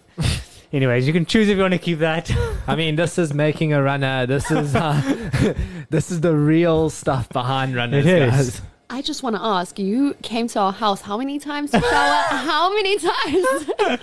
Anyways, 0.73 1.05
you 1.05 1.13
can 1.13 1.27
choose 1.27 1.49
if 1.49 1.57
you 1.57 1.63
want 1.63 1.73
to 1.73 1.79
keep 1.79 1.99
that. 1.99 2.31
I 2.69 2.77
mean, 2.77 2.95
this 2.95 3.19
is 3.19 3.35
making 3.35 3.73
a 3.73 3.83
runner. 3.83 4.25
This 4.27 4.53
is 4.53 4.77
uh, 4.77 5.55
this 5.91 6.13
is 6.13 6.21
the 6.21 6.37
real 6.37 6.91
stuff 6.91 7.29
behind 7.31 7.75
runners, 7.75 8.07
It 8.07 8.23
is. 8.23 8.31
guys. 8.31 8.63
I 8.93 9.03
just 9.03 9.23
want 9.23 9.37
to 9.37 9.43
ask 9.43 9.79
you 9.79 10.15
came 10.23 10.49
to 10.49 10.59
our 10.59 10.73
house 10.73 11.01
how 11.01 11.17
many 11.17 11.39
times 11.39 11.71
to 11.71 11.81
shower? 11.81 12.23
how 12.29 12.75
many 12.75 12.99
times 12.99 13.47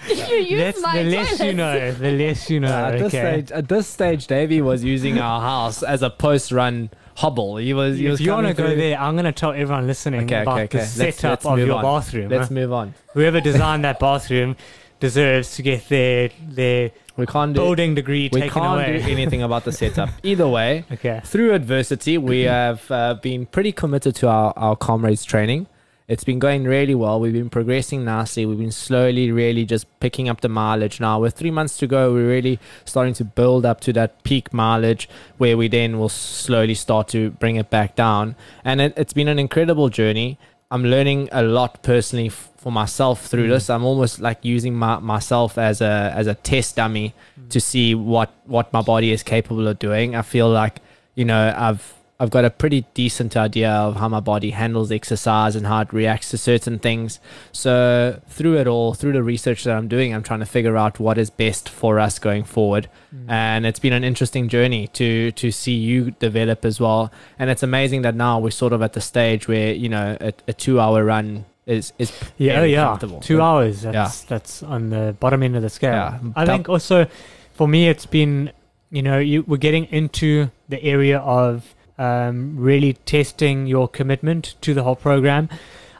did 0.07 0.29
you 0.29 0.37
use 0.37 0.59
That's, 0.59 0.81
my 0.81 1.03
the 1.03 1.09
less 1.09 1.39
you 1.41 1.53
know, 1.53 1.91
the 1.91 2.11
less 2.11 2.49
you 2.49 2.59
know. 2.61 2.67
at 2.73 2.91
this 2.93 3.13
okay. 3.13 3.41
stage, 3.43 3.51
at 3.51 3.67
this 3.67 3.85
stage, 3.87 4.27
Davey 4.27 4.61
was 4.61 4.85
using 4.85 5.19
our 5.19 5.41
house 5.41 5.83
as 5.83 6.01
a 6.03 6.09
post-run 6.09 6.89
hobble. 7.17 7.57
He 7.57 7.73
was. 7.73 7.97
He 7.97 8.07
was 8.07 8.21
you 8.21 8.31
want 8.31 8.47
to 8.47 8.53
go 8.53 8.73
there, 8.75 8.97
I'm 8.97 9.15
going 9.15 9.25
to 9.25 9.33
tell 9.33 9.51
everyone 9.51 9.87
listening 9.87 10.23
Okay, 10.23 10.41
about 10.43 10.53
okay, 10.61 10.63
okay. 10.63 10.77
the 10.77 10.83
Let's- 11.03 11.17
setup 11.17 11.29
let's 11.31 11.45
of 11.45 11.59
your 11.59 11.73
on. 11.75 11.83
bathroom. 11.83 12.29
Let's 12.29 12.47
huh? 12.47 12.53
move 12.53 12.71
on. 12.71 12.93
Whoever 13.13 13.41
designed 13.41 13.83
that 13.83 13.99
bathroom 13.99 14.55
deserves 15.01 15.55
to 15.57 15.61
get 15.63 15.89
their 15.89 16.29
their 16.47 16.91
We 17.17 17.25
can't 17.25 17.53
do. 17.53 17.59
building 17.61 17.95
degree 17.95 18.29
We 18.31 18.41
taken 18.41 18.53
can't 18.61 18.81
away. 18.81 19.01
do 19.01 19.09
anything 19.11 19.41
about 19.41 19.65
the 19.65 19.71
setup. 19.71 20.09
Either 20.23 20.47
way, 20.47 20.85
okay. 20.91 21.21
through 21.25 21.53
adversity, 21.53 22.17
we 22.17 22.41
have 22.43 22.89
uh, 22.91 23.15
been 23.15 23.45
pretty 23.47 23.71
committed 23.71 24.15
to 24.17 24.27
our, 24.29 24.53
our 24.55 24.75
comrades 24.75 25.25
training. 25.25 25.67
It's 26.07 26.23
been 26.23 26.39
going 26.39 26.63
really 26.63 26.95
well. 26.95 27.19
We've 27.19 27.33
been 27.33 27.49
progressing 27.49 28.05
nicely. 28.05 28.45
We've 28.45 28.57
been 28.57 28.71
slowly, 28.71 29.29
really 29.29 29.65
just 29.65 29.87
picking 29.99 30.29
up 30.29 30.39
the 30.39 30.47
mileage 30.47 31.01
now. 31.01 31.19
With 31.19 31.33
three 31.33 31.51
months 31.51 31.77
to 31.79 31.87
go, 31.87 32.13
we're 32.13 32.29
really 32.29 32.59
starting 32.85 33.13
to 33.15 33.25
build 33.25 33.65
up 33.65 33.81
to 33.81 33.91
that 33.93 34.23
peak 34.23 34.53
mileage 34.53 35.09
where 35.37 35.57
we 35.57 35.67
then 35.67 35.99
will 35.99 36.07
slowly 36.07 36.75
start 36.75 37.09
to 37.09 37.31
bring 37.31 37.57
it 37.57 37.69
back 37.69 37.97
down. 37.97 38.37
And 38.63 38.79
it, 38.79 38.93
it's 38.95 39.11
been 39.11 39.27
an 39.27 39.37
incredible 39.37 39.89
journey. 39.89 40.37
I'm 40.71 40.85
learning 40.85 41.27
a 41.33 41.41
lot 41.43 41.83
personally 41.83 42.27
f- 42.27 42.51
for 42.67 42.71
myself 42.71 43.27
through 43.27 43.45
Mm. 43.47 43.53
this. 43.53 43.69
I'm 43.69 43.85
almost 43.85 44.19
like 44.19 44.39
using 44.43 44.75
my, 44.75 44.99
myself 44.99 45.57
as 45.57 45.79
a 45.79 46.11
as 46.13 46.27
a 46.27 46.35
test 46.35 46.75
dummy 46.75 47.13
to 47.53 47.59
see 47.61 47.95
what 47.95 48.29
what 48.45 48.73
my 48.73 48.81
body 48.81 49.09
is 49.17 49.23
capable 49.23 49.65
of 49.69 49.79
doing. 49.79 50.15
I 50.17 50.21
feel 50.21 50.49
like 50.49 50.75
you 51.15 51.23
know 51.23 51.53
I've 51.57 51.93
I've 52.19 52.31
got 52.37 52.43
a 52.45 52.49
pretty 52.49 52.81
decent 52.93 53.37
idea 53.37 53.71
of 53.71 53.95
how 54.01 54.09
my 54.09 54.19
body 54.19 54.49
handles 54.49 54.91
exercise 54.91 55.55
and 55.55 55.65
how 55.67 55.79
it 55.85 55.93
reacts 55.93 56.31
to 56.31 56.37
certain 56.37 56.77
things. 56.79 57.19
So 57.51 58.19
through 58.27 58.57
it 58.57 58.67
all, 58.67 58.93
through 58.95 59.13
the 59.13 59.23
research 59.33 59.63
that 59.65 59.77
I'm 59.77 59.87
doing, 59.87 60.13
I'm 60.15 60.23
trying 60.23 60.39
to 60.47 60.51
figure 60.57 60.75
out 60.83 60.99
what 60.99 61.17
is 61.17 61.29
best 61.29 61.69
for 61.69 61.99
us 61.99 62.19
going 62.19 62.43
forward. 62.43 62.89
Mm. 63.15 63.31
And 63.31 63.65
it's 63.67 63.79
been 63.79 63.93
an 63.93 64.03
interesting 64.03 64.49
journey 64.49 64.87
to 64.99 65.31
to 65.41 65.51
see 65.51 65.77
you 65.89 66.11
develop 66.19 66.65
as 66.65 66.81
well. 66.81 67.11
And 67.39 67.49
it's 67.49 67.63
amazing 67.63 68.01
that 68.01 68.15
now 68.15 68.39
we're 68.43 68.59
sort 68.63 68.73
of 68.73 68.81
at 68.81 68.91
the 68.93 69.01
stage 69.01 69.47
where 69.47 69.71
you 69.83 69.89
know 69.95 70.17
a, 70.19 70.33
a 70.51 70.53
two 70.53 70.81
hour 70.81 71.05
run 71.05 71.45
is 71.67 71.93
is 71.99 72.11
Yeah, 72.37 72.63
yeah. 72.63 72.97
Two 73.21 73.41
hours. 73.41 73.83
That's 73.83 74.23
that's 74.23 74.63
on 74.63 74.89
the 74.89 75.15
bottom 75.19 75.43
end 75.43 75.55
of 75.55 75.61
the 75.61 75.69
scale. 75.69 75.93
Yeah. 75.93 76.19
I 76.35 76.45
think 76.45 76.67
also 76.67 77.05
for 77.53 77.67
me 77.67 77.87
it's 77.87 78.05
been 78.07 78.51
you 78.89 79.01
know, 79.01 79.19
you 79.19 79.43
we're 79.43 79.57
getting 79.57 79.85
into 79.85 80.49
the 80.69 80.81
area 80.83 81.19
of 81.19 81.75
um, 81.97 82.55
really 82.57 82.93
testing 82.93 83.67
your 83.67 83.87
commitment 83.87 84.55
to 84.61 84.73
the 84.73 84.83
whole 84.83 84.95
program. 84.95 85.49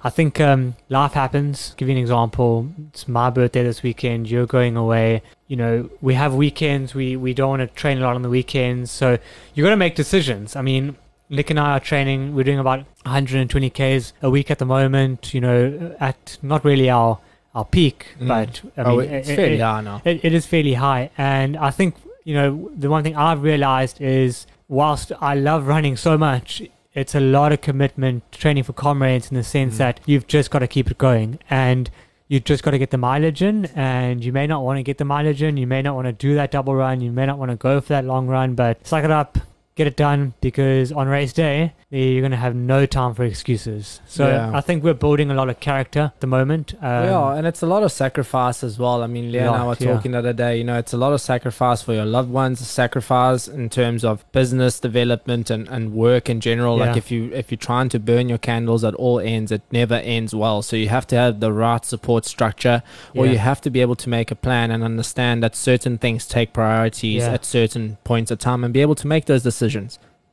I 0.04 0.10
think 0.10 0.40
um, 0.40 0.76
life 0.90 1.14
happens. 1.14 1.74
Give 1.76 1.90
you 1.90 1.96
an 1.96 2.02
example. 2.02 2.70
It's 2.90 3.08
my 3.08 3.30
birthday 3.30 3.64
this 3.64 3.84
weekend. 3.84 4.30
You're 4.30 4.46
going 4.46 4.78
away. 4.78 5.22
You 5.48 5.58
know, 5.58 5.90
we 6.02 6.14
have 6.14 6.34
weekends. 6.34 6.96
We 6.96 7.18
we 7.18 7.34
don't 7.34 7.50
want 7.50 7.62
to 7.62 7.68
train 7.68 7.98
a 7.98 8.02
lot 8.02 8.16
on 8.16 8.22
the 8.22 8.30
weekends, 8.30 8.92
so 8.92 9.18
you 9.54 9.64
got 9.64 9.72
to 9.72 9.78
make 9.78 9.96
decisions. 9.96 10.56
I 10.56 10.62
mean, 10.62 10.96
Nic 11.30 11.50
and 11.50 11.60
I 11.60 11.72
are 11.78 11.80
training. 11.80 12.36
We're 12.36 12.44
doing 12.44 12.60
about 12.60 12.80
120 13.04 13.70
k's 13.70 14.14
a 14.22 14.30
week 14.30 14.50
at 14.50 14.60
the 14.60 14.66
moment. 14.66 15.34
You 15.34 15.42
know, 15.42 15.96
at 16.00 16.38
not 16.42 16.64
really 16.64 16.90
our 16.90 17.20
our 17.56 17.66
peak, 17.66 18.16
Mm. 18.20 18.28
but 18.28 18.62
I 18.78 18.84
oh, 18.90 18.98
mean, 18.98 19.10
it's 19.10 19.30
it- 19.30 19.36
fairly 19.36 19.56
it- 19.56 19.62
high 19.62 19.82
now. 19.82 20.02
it, 20.06 20.24
it 20.24 20.34
is 20.34 20.46
fairly 20.46 20.76
high. 20.76 21.10
And 21.18 21.58
I 21.58 21.72
think, 21.72 21.96
you 22.24 22.36
know, 22.36 22.70
the 22.78 22.88
one 22.90 23.04
thing 23.04 23.16
I've 23.16 23.42
realized 23.42 24.00
is 24.00 24.46
whilst 24.68 25.12
I 25.20 25.34
love 25.34 25.66
running 25.68 25.98
so 25.98 26.18
much, 26.20 26.62
it's 26.94 27.16
a 27.16 27.20
lot 27.20 27.52
of 27.52 27.62
commitment 27.62 28.32
training 28.32 28.64
for 28.64 28.74
comrades 28.74 29.32
in 29.32 29.36
the 29.38 29.44
sense 29.44 29.76
Mm. 29.76 29.78
that 29.80 30.00
you've 30.06 30.28
just 30.28 30.52
got 30.52 30.60
to 30.60 30.68
keep 30.68 30.92
it 30.92 30.98
going. 31.00 31.40
And 31.50 31.90
you 32.28 32.40
just 32.40 32.62
got 32.62 32.72
to 32.72 32.78
get 32.78 32.92
the 32.92 32.98
mileage 32.98 33.42
in, 33.42 33.66
and 33.76 34.24
you 34.24 34.32
may 34.34 34.46
not 34.46 34.62
want 34.64 34.78
to 34.78 34.84
get 34.84 34.98
the 35.00 35.06
mileage 35.06 35.42
in. 35.42 35.58
You 35.58 35.66
may 35.66 35.82
not 35.82 35.96
want 35.96 36.06
to 36.08 36.12
do 36.14 36.36
that 36.36 36.52
double 36.52 36.76
run. 36.76 37.02
You 37.02 37.12
may 37.12 37.26
not 37.26 37.40
want 37.40 37.50
to 37.52 37.56
go 37.58 37.82
for 37.82 37.88
that 37.90 38.06
long 38.06 38.28
run, 38.28 38.54
but 38.54 38.86
suck 38.86 39.04
it 39.04 39.12
up, 39.12 39.38
get 39.78 39.88
it 39.88 39.96
done, 39.96 40.34
because 40.42 40.92
on 40.92 41.08
race 41.08 41.32
day, 41.34 41.74
you're 41.90 42.20
going 42.22 42.32
to 42.32 42.38
have 42.38 42.54
no 42.56 42.86
time 42.86 43.14
for 43.14 43.24
excuses. 43.24 44.02
So 44.08 44.28
Yeah. 44.28 44.52
I 44.54 44.60
think 44.60 44.84
we're 44.84 44.94
building 44.94 45.32
a 45.32 45.34
lot 45.34 45.48
of 45.50 45.60
character 45.62 46.12
at 46.14 46.20
the 46.20 46.28
moment. 46.28 46.74
Um, 46.82 47.06
yeah, 47.06 47.36
and 47.36 47.48
it's 47.48 47.62
a 47.62 47.66
lot 47.66 47.84
of 47.84 47.92
sacrifice 47.94 48.62
as 48.64 48.78
well. 48.78 49.02
I 49.04 49.08
mean, 49.08 49.32
Leah 49.32 49.48
and 49.48 49.56
I 49.56 49.62
were 49.62 49.68
Lot, 49.70 49.82
yeah. 49.82 49.94
talking 49.94 50.12
the 50.12 50.18
other 50.18 50.34
day. 50.34 50.58
You 50.58 50.66
know, 50.66 50.78
it's 50.78 50.92
a 50.92 50.98
lot 50.98 51.14
of 51.14 51.22
sacrifice 51.22 51.82
for 51.82 51.94
your 51.94 52.04
loved 52.04 52.30
ones, 52.30 52.60
sacrifice 52.68 53.48
in 53.48 53.70
terms 53.70 54.04
of 54.04 54.30
business 54.34 54.80
development 54.80 55.50
and, 55.50 55.68
and 55.70 55.94
work 55.94 56.30
in 56.30 56.42
general. 56.42 56.78
Like 56.78 56.98
if 56.98 57.10
you 57.12 57.32
if 57.34 57.52
you're 57.52 57.58
trying 57.58 57.90
to 57.90 58.00
burn 58.00 58.28
your 58.28 58.38
candles 58.40 58.84
at 58.84 58.96
all 58.96 59.20
ends, 59.20 59.52
it 59.52 59.62
never 59.72 59.96
ends 59.96 60.36
well. 60.36 60.62
So 60.62 60.76
you 60.76 60.90
have 60.90 61.08
to 61.08 61.16
have 61.16 61.40
the 61.40 61.54
right 61.54 61.86
support 61.86 62.26
structure, 62.26 62.82
or 63.16 63.26
yeah. 63.26 63.34
you 63.34 63.38
have 63.38 63.62
to 63.62 63.70
be 63.70 63.80
able 63.82 63.96
to 63.98 64.10
make 64.10 64.30
a 64.32 64.36
plan 64.36 64.72
and 64.72 64.84
understand 64.84 65.42
that 65.44 65.56
certain 65.56 65.98
things 65.98 66.26
take 66.28 66.52
priorities 66.52 67.24
Yeah. 67.24 67.34
at 67.34 67.46
certain 67.46 67.98
points 68.04 68.32
of 68.32 68.40
time, 68.40 68.64
and 68.66 68.74
be 68.74 68.82
able 68.82 68.96
to 68.96 69.08
make 69.08 69.26
those 69.26 69.44
decisions. 69.44 69.67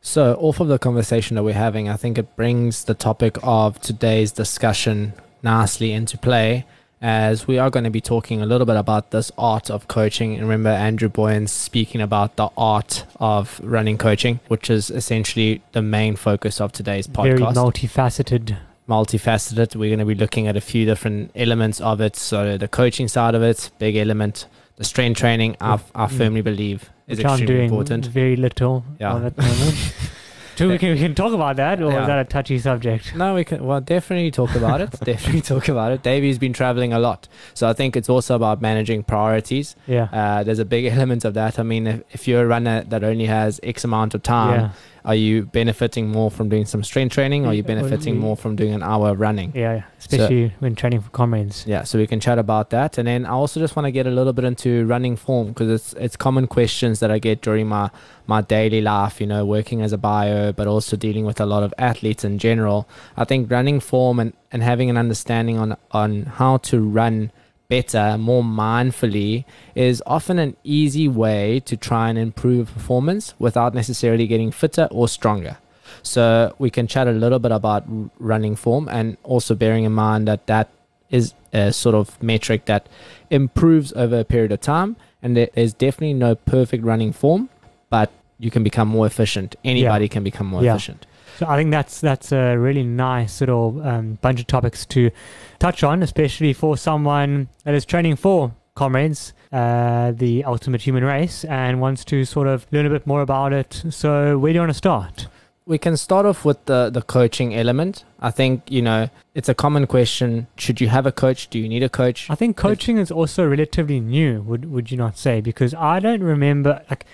So, 0.01 0.35
off 0.35 0.61
of 0.61 0.69
the 0.69 0.79
conversation 0.79 1.35
that 1.37 1.43
we're 1.45 1.55
having, 1.55 1.89
I 1.89 1.97
think 1.97 2.19
it 2.19 2.37
brings 2.37 2.85
the 2.85 2.95
topic 2.95 3.39
of 3.43 3.81
today's 3.81 4.33
discussion 4.33 5.15
nicely 5.43 5.93
into 5.93 6.19
play 6.19 6.67
as 7.01 7.47
we 7.47 7.59
are 7.59 7.69
going 7.69 7.85
to 7.85 7.91
be 7.91 8.01
talking 8.01 8.41
a 8.41 8.47
little 8.47 8.67
bit 8.67 8.77
about 8.77 9.11
this 9.11 9.31
art 9.37 9.71
of 9.71 9.89
coaching. 9.89 10.35
And 10.35 10.43
remember, 10.43 10.71
Andrew 10.71 11.11
Boyens 11.11 11.51
speaking 11.51 12.01
about 12.01 12.37
the 12.37 12.49
art 12.57 13.05
of 13.21 13.61
running 13.63 13.99
coaching, 13.99 14.41
which 14.49 14.71
is 14.71 14.91
essentially 14.91 15.63
the 15.73 15.83
main 15.83 16.17
focus 16.17 16.61
of 16.61 16.73
today's 16.73 17.07
podcast. 17.07 17.23
very 17.23 17.39
multifaceted. 17.41 18.57
multifaceted. 18.89 19.77
We're 19.77 19.91
going 19.91 19.99
to 19.99 20.07
be 20.07 20.15
looking 20.15 20.47
at 20.47 20.57
a 20.57 20.63
few 20.63 20.87
different 20.87 21.31
elements 21.35 21.81
of 21.81 22.01
it. 22.01 22.17
So 22.17 22.57
the 22.57 22.69
coaching 22.69 23.09
side 23.09 23.35
of 23.35 23.43
it, 23.43 23.71
big 23.79 23.97
element. 23.97 24.47
The 24.77 24.85
strength 24.85 25.19
training, 25.19 25.57
I, 25.61 25.79
I 25.95 26.09
firmly 26.09 26.41
believe 26.41 26.91
is 27.07 27.19
which 27.19 27.27
I'm 27.27 27.33
extremely 27.33 27.55
doing 27.55 27.69
important. 27.71 28.07
very 28.07 28.37
little 28.37 28.85
Yeah. 29.01 29.15
of 29.15 29.25
at 29.27 29.37
the 29.37 29.43
moment. 29.43 29.95
so 30.57 30.69
we 30.69 30.79
can, 30.79 30.91
we 30.91 30.99
can 30.99 31.15
talk 31.15 31.33
about 31.33 31.57
that, 31.57 31.83
or 31.83 31.91
Yeah. 31.93 32.03
is 32.03 32.07
that 32.07 32.19
a 32.19 32.25
touchy 32.25 32.59
subject? 32.59 33.15
No, 33.17 33.35
we 33.35 33.45
can. 33.45 33.65
Well, 33.65 33.81
definitely 33.81 34.31
talk 34.31 34.55
about 34.55 34.81
it. 34.81 34.91
definitely 35.05 35.41
talk 35.43 35.69
about 35.69 35.93
it. 35.93 36.03
Davey's 36.03 36.39
been 36.39 36.53
traveling 36.53 36.93
a 36.93 36.99
lot, 36.99 37.29
so 37.55 37.69
I 37.69 37.73
think 37.73 37.97
it's 37.97 38.09
also 38.09 38.35
about 38.37 38.63
managing 38.63 39.03
priorities. 39.03 39.75
Yeah. 39.87 40.09
Uh, 40.13 40.43
there's 40.45 40.61
a 40.61 40.65
big 40.65 40.85
element 40.97 41.25
of 41.25 41.35
that. 41.35 41.59
I 41.59 41.63
mean, 41.63 41.87
if, 41.87 42.03
if 42.13 42.29
you're 42.29 42.43
a 42.45 42.47
runner 42.47 42.85
that 42.89 43.03
only 43.05 43.27
has 43.27 43.59
X 43.63 43.85
amount 43.85 44.15
of 44.15 44.23
time, 44.23 44.61
yeah. 44.61 44.71
Are 45.05 45.15
you 45.15 45.45
benefiting 45.45 46.09
more 46.09 46.31
from 46.31 46.49
doing 46.49 46.65
some 46.65 46.83
strength 46.83 47.13
training, 47.13 47.45
or 47.45 47.51
are 47.51 47.55
you 47.55 47.63
benefiting 47.63 48.19
more 48.19 48.37
from 48.37 48.57
doing 48.57 48.73
an 48.73 48.83
hour 48.83 49.11
of 49.11 49.21
running? 49.21 49.53
Yeah. 49.55 49.83
Especially 49.99 50.55
when 50.61 50.75
training 50.75 51.03
for 51.03 51.11
comrades. 51.11 51.67
Yeah, 51.67 51.83
so 51.83 51.99
we 51.99 52.07
can 52.07 52.21
chat 52.21 52.39
about 52.39 52.71
that, 52.71 52.97
and 52.97 53.07
then 53.07 53.27
I 53.27 53.31
also 53.31 53.61
just 53.61 53.77
want 53.77 53.85
to 53.85 53.93
get 53.93 54.07
a 54.07 54.11
little 54.11 54.33
bit 54.33 54.45
into 54.45 54.87
running 54.87 55.17
form 55.17 55.49
because 55.49 55.69
it's 55.69 55.93
it's 55.95 56.17
common 56.17 56.47
questions 56.47 57.01
that 57.01 57.11
I 57.11 57.19
get 57.19 57.43
during 57.43 57.67
my 57.67 57.91
my 58.27 58.41
daily 58.41 58.81
life. 58.81 59.21
You 59.21 59.27
know, 59.27 59.45
working 59.45 59.83
as 59.83 59.93
a 59.93 59.99
bio, 59.99 60.53
but 60.53 60.67
also 60.67 60.97
dealing 60.97 61.27
with 61.27 61.41
a 61.41 61.47
lot 61.47 61.63
of 61.63 61.75
athletes 61.77 62.25
in 62.25 62.39
general. 62.39 62.89
I 63.17 63.25
think 63.25 63.51
running 63.51 63.81
form 63.81 64.19
and 64.19 64.33
and 64.53 64.63
having 64.63 64.89
an 64.89 64.97
understanding 64.97 65.59
on 65.59 65.77
on 65.91 66.23
how 66.23 66.59
to 66.59 66.81
run 66.81 67.31
better, 67.69 68.17
more 68.19 68.43
mindfully, 68.43 69.45
is 69.75 70.03
often 70.07 70.39
an 70.39 70.57
easy 70.65 71.09
way 71.09 71.61
to 71.61 71.77
try 71.77 72.09
and 72.09 72.19
improve 72.19 72.73
performance 72.73 73.35
without 73.39 73.75
necessarily 73.75 74.27
getting 74.27 74.51
fitter 74.51 74.89
or 74.91 75.09
stronger. 75.09 75.59
So 76.03 76.55
we 76.59 76.71
can 76.71 76.87
chat 76.87 77.09
a 77.09 77.13
little 77.13 77.39
bit 77.39 77.53
about 77.53 77.85
running 78.19 78.57
form 78.57 78.89
and 78.89 79.17
also 79.23 79.55
bearing 79.55 79.85
in 79.85 79.93
mind 79.93 80.29
that 80.29 80.47
that 80.47 80.69
is 81.11 81.35
a 81.53 81.73
sort 81.73 81.95
of 81.95 82.21
metric 82.23 82.65
that 82.67 82.89
improves 83.31 83.93
over 83.93 84.21
a 84.21 84.25
period 84.25 84.53
of 84.53 84.61
time. 84.61 84.97
And 85.23 85.37
there's 85.37 85.73
definitely 85.73 86.15
no 86.15 86.35
perfect 86.35 86.85
running 86.85 87.13
form, 87.13 87.49
but 87.89 88.11
you 88.39 88.51
can 88.51 88.63
become 88.63 88.89
more 88.89 89.07
efficient. 89.07 89.57
Anybody 89.65 90.09
can 90.09 90.23
become 90.25 90.47
more 90.47 90.63
Yeah. 90.63 90.73
efficient. 90.75 91.07
So 91.39 91.47
I 91.47 91.57
think 91.57 91.71
that's 91.71 92.01
that's 92.01 92.33
a 92.33 92.57
really 92.57 92.83
nice 92.83 93.41
little 93.41 93.81
um, 93.83 94.19
bunch 94.21 94.41
of 94.41 94.47
topics 94.47 94.87
to 94.87 95.11
touch 95.59 95.83
on, 95.83 96.03
especially 96.03 96.53
for 96.53 96.77
someone 96.77 97.49
that 97.65 97.75
is 97.75 97.85
training 97.85 98.17
for 98.17 98.55
comrades, 98.75 99.33
uh, 99.53 100.13
the 100.13 100.45
ultimate 100.45 100.83
human 100.83 101.05
race, 101.05 101.45
and 101.45 101.81
wants 101.81 102.05
to 102.07 102.25
sort 102.25 102.47
of 102.47 102.67
learn 102.73 102.87
a 102.87 102.91
bit 102.91 103.07
more 103.07 103.23
about 103.23 103.53
it. 103.53 103.85
So 103.91 104.39
where 104.39 104.53
do 104.53 104.57
you 104.57 104.61
want 104.61 104.71
to 104.71 104.79
start? 104.79 105.27
we 105.67 105.79
can 105.79 105.97
start 105.97 106.27
off 106.27 106.45
with 106.45 106.65
the 106.67 106.91
the 106.91 107.03
coaching 107.03 107.55
element. 107.55 108.05
I 108.21 108.31
think 108.31 108.71
you 108.71 108.83
know 108.83 109.09
it's 109.35 109.49
a 109.49 109.55
common 109.55 109.87
question: 109.87 110.47
Should 110.57 110.81
you 110.81 110.89
have 110.89 111.07
a 111.07 111.13
coach? 111.13 111.49
Do 111.49 111.59
you 111.59 111.69
need 111.69 111.83
a 111.83 111.89
coach? 111.89 112.29
I 112.31 112.35
think 112.35 112.57
coaching 112.57 112.99
is 112.99 113.11
also 113.11 113.47
relatively 113.47 114.01
new. 114.01 114.43
Would 114.43 114.71
would 114.71 114.91
you 114.91 114.97
not 114.97 115.17
say? 115.17 115.41
Because 115.41 115.75
I 115.75 116.01
don't 116.01 116.23
remember 116.23 116.83
like 116.91 117.07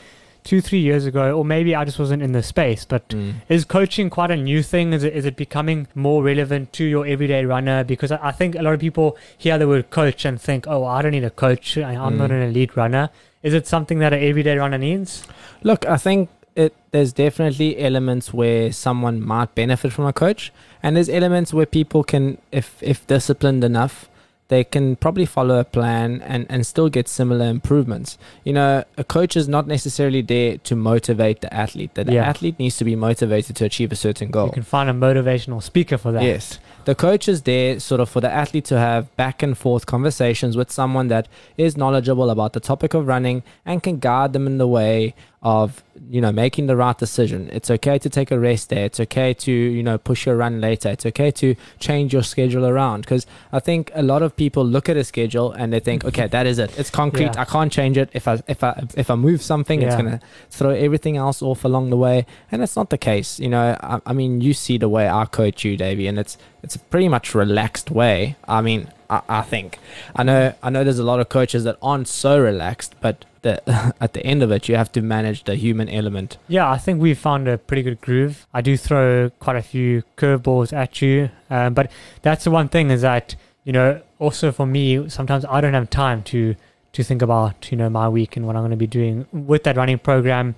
two 0.44 0.60
three 0.60 0.78
years 0.80 1.06
ago, 1.06 1.36
or 1.36 1.44
maybe 1.44 1.74
I 1.74 1.84
just 1.84 1.98
wasn't 1.98 2.22
in 2.22 2.32
the 2.32 2.42
space. 2.42 2.84
But 2.84 3.08
Mm. 3.10 3.34
is 3.48 3.64
coaching 3.64 4.10
quite 4.10 4.30
a 4.30 4.36
new 4.36 4.62
thing? 4.62 4.92
Is 4.92 5.04
it 5.04 5.14
is 5.14 5.24
it 5.24 5.36
becoming 5.36 5.86
more 5.94 6.22
relevant 6.22 6.72
to 6.74 6.84
your 6.84 7.06
everyday 7.06 7.44
runner? 7.44 7.84
Because 7.84 8.10
I, 8.12 8.18
I 8.28 8.32
think 8.32 8.54
a 8.56 8.62
lot 8.62 8.74
of 8.74 8.80
people 8.80 9.16
hear 9.38 9.56
the 9.58 9.68
word 9.68 9.90
coach 9.90 10.24
and 10.24 10.40
think, 10.40 10.66
oh, 10.66 10.84
I 10.84 11.02
don't 11.02 11.12
need 11.12 11.24
a 11.24 11.30
coach. 11.30 11.78
I, 11.78 11.92
I'm 11.94 12.16
not 12.18 12.30
Mm. 12.30 12.34
an 12.34 12.42
elite 12.50 12.76
runner. 12.76 13.10
Is 13.42 13.54
it 13.54 13.66
something 13.66 14.00
that 14.00 14.12
an 14.12 14.22
everyday 14.22 14.58
runner 14.58 14.76
needs? 14.78 15.24
Look, 15.62 15.86
I 15.86 15.96
think 15.96 16.28
it 16.56 16.74
there's 16.90 17.12
definitely 17.12 17.78
elements 17.78 18.34
where 18.34 18.72
someone 18.72 19.20
might 19.22 19.54
benefit 19.54 19.92
from 19.92 20.04
a 20.06 20.12
coach, 20.12 20.52
and 20.82 20.96
there's 20.96 21.08
elements 21.08 21.54
where 21.54 21.64
people 21.64 22.02
can, 22.02 22.38
if 22.50 22.76
if 22.82 23.06
disciplined 23.06 23.62
enough, 23.64 24.09
they 24.50 24.64
can 24.64 24.96
probably 24.96 25.24
follow 25.24 25.58
a 25.60 25.64
plan 25.64 26.20
and, 26.22 26.44
and 26.50 26.66
still 26.66 26.88
get 26.90 27.08
similar 27.08 27.46
improvements. 27.46 28.18
You 28.44 28.52
know, 28.52 28.84
a 28.98 29.04
coach 29.04 29.36
is 29.36 29.48
not 29.48 29.66
necessarily 29.66 30.22
there 30.22 30.58
to 30.58 30.74
motivate 30.76 31.40
the 31.40 31.52
athlete. 31.54 31.94
That 31.94 32.06
the 32.06 32.14
Yeah. 32.14 32.28
athlete 32.28 32.58
needs 32.58 32.76
to 32.78 32.84
be 32.84 32.96
motivated 32.96 33.54
to 33.56 33.64
achieve 33.64 33.92
a 33.92 33.96
certain 33.96 34.30
goal. 34.30 34.46
You 34.46 34.52
can 34.52 34.62
find 34.64 34.90
a 34.90 34.92
motivational 34.92 35.62
speaker 35.62 35.96
for 35.96 36.10
that. 36.12 36.22
Yes. 36.24 36.58
The 36.84 36.94
coach 36.94 37.28
is 37.28 37.42
there 37.42 37.78
sort 37.78 38.00
of 38.00 38.08
for 38.08 38.20
the 38.20 38.30
athlete 38.30 38.64
to 38.66 38.78
have 38.78 39.14
back 39.16 39.42
and 39.42 39.56
forth 39.56 39.86
conversations 39.86 40.56
with 40.56 40.70
someone 40.70 41.08
that 41.08 41.28
is 41.56 41.76
knowledgeable 41.76 42.30
about 42.30 42.52
the 42.52 42.60
topic 42.60 42.94
of 42.94 43.06
running 43.06 43.42
and 43.66 43.82
can 43.82 43.98
guide 43.98 44.32
them 44.32 44.46
in 44.46 44.58
the 44.58 44.66
way 44.66 45.14
of, 45.42 45.82
you 46.10 46.20
know, 46.20 46.30
making 46.30 46.66
the 46.66 46.76
right 46.76 46.98
decision. 46.98 47.48
It's 47.50 47.70
okay 47.70 47.98
to 47.98 48.10
take 48.10 48.30
a 48.30 48.38
rest 48.38 48.68
day. 48.68 48.84
It's 48.84 49.00
okay 49.00 49.32
to, 49.34 49.52
you 49.52 49.82
know, 49.82 49.96
push 49.96 50.26
your 50.26 50.36
run 50.36 50.60
later. 50.60 50.90
It's 50.90 51.06
okay 51.06 51.30
to 51.32 51.54
change 51.78 52.12
your 52.12 52.22
schedule 52.22 52.66
around 52.66 53.02
because 53.02 53.26
I 53.50 53.60
think 53.60 53.90
a 53.94 54.02
lot 54.02 54.22
of 54.22 54.36
people 54.36 54.64
look 54.64 54.88
at 54.88 54.96
a 54.96 55.04
schedule 55.04 55.52
and 55.52 55.72
they 55.72 55.80
think, 55.80 56.04
okay, 56.04 56.26
that 56.26 56.46
is 56.46 56.58
it. 56.58 56.78
It's 56.78 56.90
concrete. 56.90 57.34
Yeah. 57.34 57.40
I 57.40 57.44
can't 57.44 57.72
change 57.72 57.96
it. 57.96 58.10
If 58.12 58.28
I 58.28 58.42
if 58.48 58.62
I 58.62 58.84
if 58.96 59.10
I 59.10 59.14
move 59.14 59.42
something, 59.42 59.80
it's 59.80 59.96
gonna 59.96 60.20
throw 60.50 60.70
everything 60.70 61.16
else 61.16 61.40
off 61.40 61.64
along 61.64 61.88
the 61.90 61.96
way. 61.96 62.26
And 62.52 62.60
that's 62.60 62.76
not 62.76 62.90
the 62.90 62.98
case. 62.98 63.40
You 63.40 63.48
know, 63.48 63.78
I, 63.80 64.00
I 64.04 64.12
mean, 64.12 64.42
you 64.42 64.52
see 64.52 64.76
the 64.76 64.90
way 64.90 65.08
I 65.08 65.24
coach 65.24 65.64
you, 65.64 65.76
Davey, 65.76 66.06
and 66.06 66.18
it's 66.18 66.36
it's 66.62 66.69
a 66.74 66.78
pretty 66.78 67.08
much 67.08 67.34
relaxed 67.34 67.90
way. 67.90 68.36
I 68.46 68.60
mean, 68.60 68.88
I, 69.08 69.22
I 69.28 69.42
think. 69.42 69.78
I 70.14 70.22
know 70.22 70.54
I 70.62 70.70
know 70.70 70.84
there's 70.84 70.98
a 70.98 71.04
lot 71.04 71.20
of 71.20 71.28
coaches 71.28 71.64
that 71.64 71.76
aren't 71.82 72.08
so 72.08 72.40
relaxed, 72.40 72.94
but 73.00 73.24
the, 73.42 73.94
at 74.00 74.12
the 74.12 74.24
end 74.24 74.42
of 74.42 74.50
it, 74.50 74.68
you 74.68 74.76
have 74.76 74.92
to 74.92 75.02
manage 75.02 75.44
the 75.44 75.56
human 75.56 75.88
element. 75.88 76.38
Yeah, 76.48 76.70
I 76.70 76.78
think 76.78 77.00
we 77.00 77.14
found 77.14 77.48
a 77.48 77.58
pretty 77.58 77.82
good 77.82 78.00
groove. 78.00 78.46
I 78.54 78.60
do 78.60 78.76
throw 78.76 79.30
quite 79.40 79.56
a 79.56 79.62
few 79.62 80.02
curveballs 80.16 80.72
at 80.72 81.02
you, 81.02 81.30
um, 81.48 81.74
but 81.74 81.90
that's 82.22 82.44
the 82.44 82.50
one 82.50 82.68
thing 82.68 82.90
is 82.90 83.02
that 83.02 83.34
you 83.64 83.72
know 83.72 84.00
also 84.18 84.52
for 84.52 84.66
me 84.66 85.08
sometimes 85.08 85.44
I 85.46 85.60
don't 85.60 85.74
have 85.74 85.90
time 85.90 86.22
to 86.24 86.54
to 86.92 87.04
think 87.04 87.22
about 87.22 87.70
you 87.70 87.76
know 87.76 87.88
my 87.88 88.08
week 88.08 88.36
and 88.36 88.46
what 88.46 88.56
I'm 88.56 88.62
going 88.62 88.70
to 88.70 88.76
be 88.76 88.86
doing 88.86 89.26
with 89.32 89.64
that 89.64 89.76
running 89.76 89.98
program. 89.98 90.54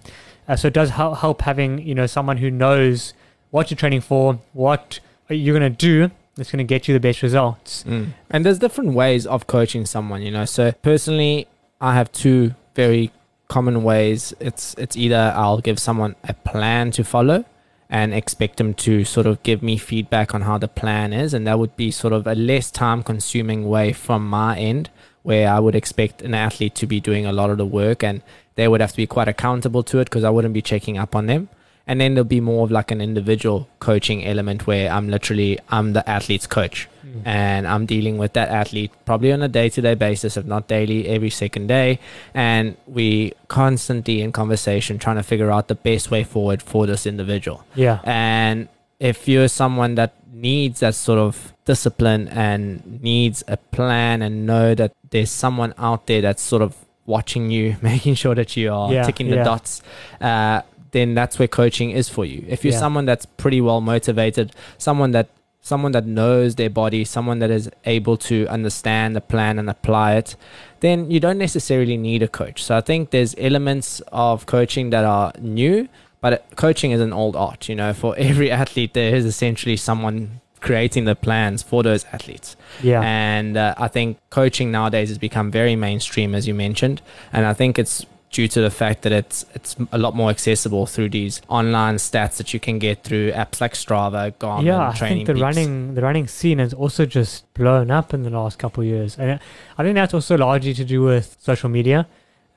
Uh, 0.49 0.57
so 0.57 0.69
it 0.69 0.75
does 0.75 0.91
help, 0.91 1.19
help 1.19 1.43
having 1.43 1.79
you 1.79 1.95
know 1.95 2.07
someone 2.07 2.39
who 2.39 2.51
knows 2.51 3.15
what 3.51 3.71
you're 3.71 3.77
training 3.77 4.01
for, 4.01 4.41
what 4.55 4.99
you're 5.37 5.59
going 5.59 5.73
to 5.73 5.77
do 5.77 6.11
that's 6.35 6.51
going 6.51 6.59
to 6.59 6.65
get 6.65 6.89
you 6.89 6.95
the 6.95 7.01
best 7.01 7.23
results. 7.23 7.85
Mm. 7.85 8.13
And 8.31 8.47
there's 8.47 8.59
different 8.59 8.95
ways 8.95 9.27
of 9.27 9.47
coaching 9.47 9.85
someone, 9.85 10.23
you 10.23 10.31
know. 10.31 10.45
So 10.45 10.73
personally, 10.73 11.47
I 11.81 11.95
have 11.95 12.11
two 12.13 12.55
very 12.75 13.13
common 13.49 13.83
ways. 13.83 14.33
It's 14.41 14.75
it's 14.79 14.97
either 14.97 15.33
I'll 15.37 15.61
give 15.61 15.79
someone 15.79 16.17
a 16.25 16.35
plan 16.35 16.91
to 16.93 17.05
follow 17.05 17.45
and 17.91 18.15
expect 18.15 18.57
them 18.57 18.73
to 18.73 19.05
sort 19.05 19.27
of 19.27 19.43
give 19.43 19.63
me 19.63 19.77
feedback 19.77 20.35
on 20.35 20.41
how 20.41 20.57
the 20.57 20.67
plan 20.67 21.13
is 21.13 21.35
and 21.35 21.47
that 21.47 21.59
would 21.59 21.77
be 21.77 21.91
sort 21.91 22.15
of 22.15 22.27
a 22.27 22.35
less 22.35 22.71
time 22.71 23.03
consuming 23.03 23.69
way 23.69 23.93
from 23.93 24.27
my 24.27 24.59
end 24.59 24.89
where 25.23 25.53
I 25.53 25.61
would 25.61 25.75
expect 25.75 26.23
an 26.23 26.33
athlete 26.33 26.75
to 26.77 26.87
be 26.87 27.01
doing 27.01 27.27
a 27.27 27.33
lot 27.33 27.51
of 27.51 27.59
the 27.59 27.67
work 27.67 28.03
and 28.03 28.23
they 28.55 28.67
would 28.67 28.81
have 28.81 28.93
to 28.93 28.97
be 28.97 29.07
quite 29.07 29.29
accountable 29.29 29.83
to 29.85 29.99
it 29.99 30.05
because 30.05 30.25
I 30.25 30.31
wouldn't 30.31 30.55
be 30.55 30.63
checking 30.63 30.97
up 30.97 31.15
on 31.15 31.27
them. 31.27 31.51
And 31.87 32.01
then 32.01 32.15
there'll 32.15 32.25
be 32.25 32.41
more 32.41 32.65
of 32.65 32.71
like 32.71 32.91
an 32.91 33.01
individual 33.01 33.69
coaching 33.81 34.25
element 34.25 34.67
where 34.67 34.91
I'm 34.91 35.09
literally 35.09 35.59
I'm 35.69 35.93
the 35.95 36.09
athlete's 36.09 36.47
coach 36.47 36.89
and 37.27 37.67
I'm 37.67 37.85
dealing 37.85 38.17
with 38.17 38.33
that 38.35 38.49
athlete 38.49 38.91
probably 39.05 39.33
on 39.33 39.43
a 39.43 39.49
day 39.49 39.69
to 39.69 39.83
day 39.83 39.95
basis, 39.95 40.37
if 40.39 40.47
not 40.47 40.67
daily, 40.69 41.09
every 41.09 41.29
second 41.29 41.67
day. 41.67 41.99
And 42.33 42.77
we 42.87 43.33
constantly 43.49 44.23
in 44.23 44.33
conversation 44.33 44.99
trying 44.99 45.17
to 45.17 45.23
figure 45.23 45.51
out 45.51 45.69
the 45.69 45.75
best 45.75 46.11
way 46.11 46.25
forward 46.25 46.63
for 46.63 46.87
this 46.87 47.05
individual. 47.07 47.65
Yeah, 47.75 47.99
And 48.05 48.69
if 48.99 49.29
you're 49.29 49.49
someone 49.49 49.97
that 49.97 50.15
needs 50.33 50.81
that 50.81 50.95
sort 50.95 51.19
of 51.19 51.53
discipline 51.67 52.29
and 52.29 53.03
needs 53.03 53.45
a 53.47 53.57
plan 53.57 54.23
and 54.23 54.47
know 54.47 54.75
that 54.75 54.93
there's 55.11 55.31
someone 55.31 55.75
out 55.79 56.07
there 56.07 56.23
that's 56.23 56.43
sort 56.43 56.63
of 56.63 56.75
watching 57.05 57.51
you, 57.51 57.77
making 57.83 58.15
sure 58.15 58.35
that 58.35 58.57
you 58.57 58.73
are 58.73 58.93
Yeah, 58.93 59.03
ticking 59.03 59.29
the 59.29 59.37
yeah. 59.37 59.45
dots, 59.45 59.83
uh, 60.21 60.63
then 60.93 61.15
that's 61.15 61.39
where 61.39 61.49
coaching 61.49 61.91
is 61.91 62.09
for 62.09 62.25
you. 62.25 62.45
If 62.49 62.65
you're 62.65 62.73
Yeah. 62.75 62.79
someone 62.79 63.05
that's 63.05 63.27
pretty 63.27 63.61
well 63.61 63.81
motivated, 63.81 64.53
someone 64.79 65.11
that 65.13 65.29
someone 65.65 65.93
that 65.93 66.05
knows 66.07 66.57
their 66.57 66.69
body, 66.71 67.05
someone 67.05 67.39
that 67.39 67.49
is 67.51 67.71
able 67.85 68.17
to 68.17 68.47
understand 68.49 69.15
the 69.15 69.21
plan 69.21 69.61
and 69.61 69.71
apply 69.71 70.15
it, 70.17 70.35
then 70.81 71.09
you 71.09 71.21
don't 71.21 71.39
necessarily 71.39 71.97
need 71.97 72.21
a 72.21 72.27
coach. 72.27 72.61
So 72.65 72.77
I 72.77 72.81
think 72.81 73.11
there's 73.11 73.35
elements 73.39 74.03
of 74.11 74.45
coaching 74.47 74.91
that 74.91 75.05
are 75.05 75.33
new, 75.39 75.89
but 76.21 76.45
coaching 76.57 76.91
is 76.91 77.01
an 77.01 77.13
old 77.13 77.37
art. 77.37 77.69
You 77.69 77.77
know, 77.77 77.93
for 78.03 78.17
every 78.19 78.51
athlete, 78.51 78.93
there 78.95 79.15
is 79.15 79.25
essentially 79.25 79.77
someone 79.77 80.41
creating 80.61 81.05
the 81.05 81.15
plans 81.15 81.63
for 81.63 81.83
those 81.85 82.05
athletes. 82.13 82.57
yeah, 82.83 83.01
And 83.03 83.57
uh, 83.57 83.75
I 83.79 83.87
think 83.89 84.19
coaching 84.31 84.71
nowadays 84.73 85.09
has 85.11 85.19
become 85.19 85.51
very 85.53 85.77
mainstream, 85.77 86.35
as 86.35 86.49
you 86.49 86.55
mentioned. 86.55 87.03
And 87.33 87.47
I 87.47 87.53
think 87.53 87.79
it's 87.79 88.05
due 88.33 88.49
to 88.49 88.61
the 88.61 88.71
fact 88.71 89.03
that 89.03 89.13
it's 89.13 89.45
it's 89.55 89.77
a 89.93 89.99
lot 89.99 90.17
more 90.17 90.31
accessible 90.31 90.87
through 90.87 91.11
these 91.11 91.41
online 91.49 91.97
stats 91.97 92.37
that 92.39 92.53
you 92.53 92.59
can 92.59 92.79
get 92.79 93.05
through 93.05 93.31
apps 93.33 93.61
like 93.61 93.75
Strava, 93.75 94.33
Garmin, 94.41 94.65
yeah. 94.65 94.89
I 94.89 94.95
Training 94.95 95.19
think 95.19 95.27
the 95.29 95.35
Peaks. 95.35 95.43
running 95.43 95.95
the 95.95 96.03
running 96.03 96.27
scene 96.27 96.59
has 96.59 96.75
also 96.75 97.07
just 97.07 97.53
blown 97.55 97.91
up 97.91 98.13
in 98.13 98.23
the 98.25 98.31
last 98.31 98.59
couple 98.59 98.83
of 98.83 98.89
years, 98.89 99.17
and 99.19 99.39
I 99.79 99.83
think 99.85 99.95
that's 99.95 100.15
also 100.15 100.37
largely 100.37 100.75
to 100.75 100.85
do 100.85 101.03
with 101.03 101.37
social 101.41 101.69
media. 101.69 102.09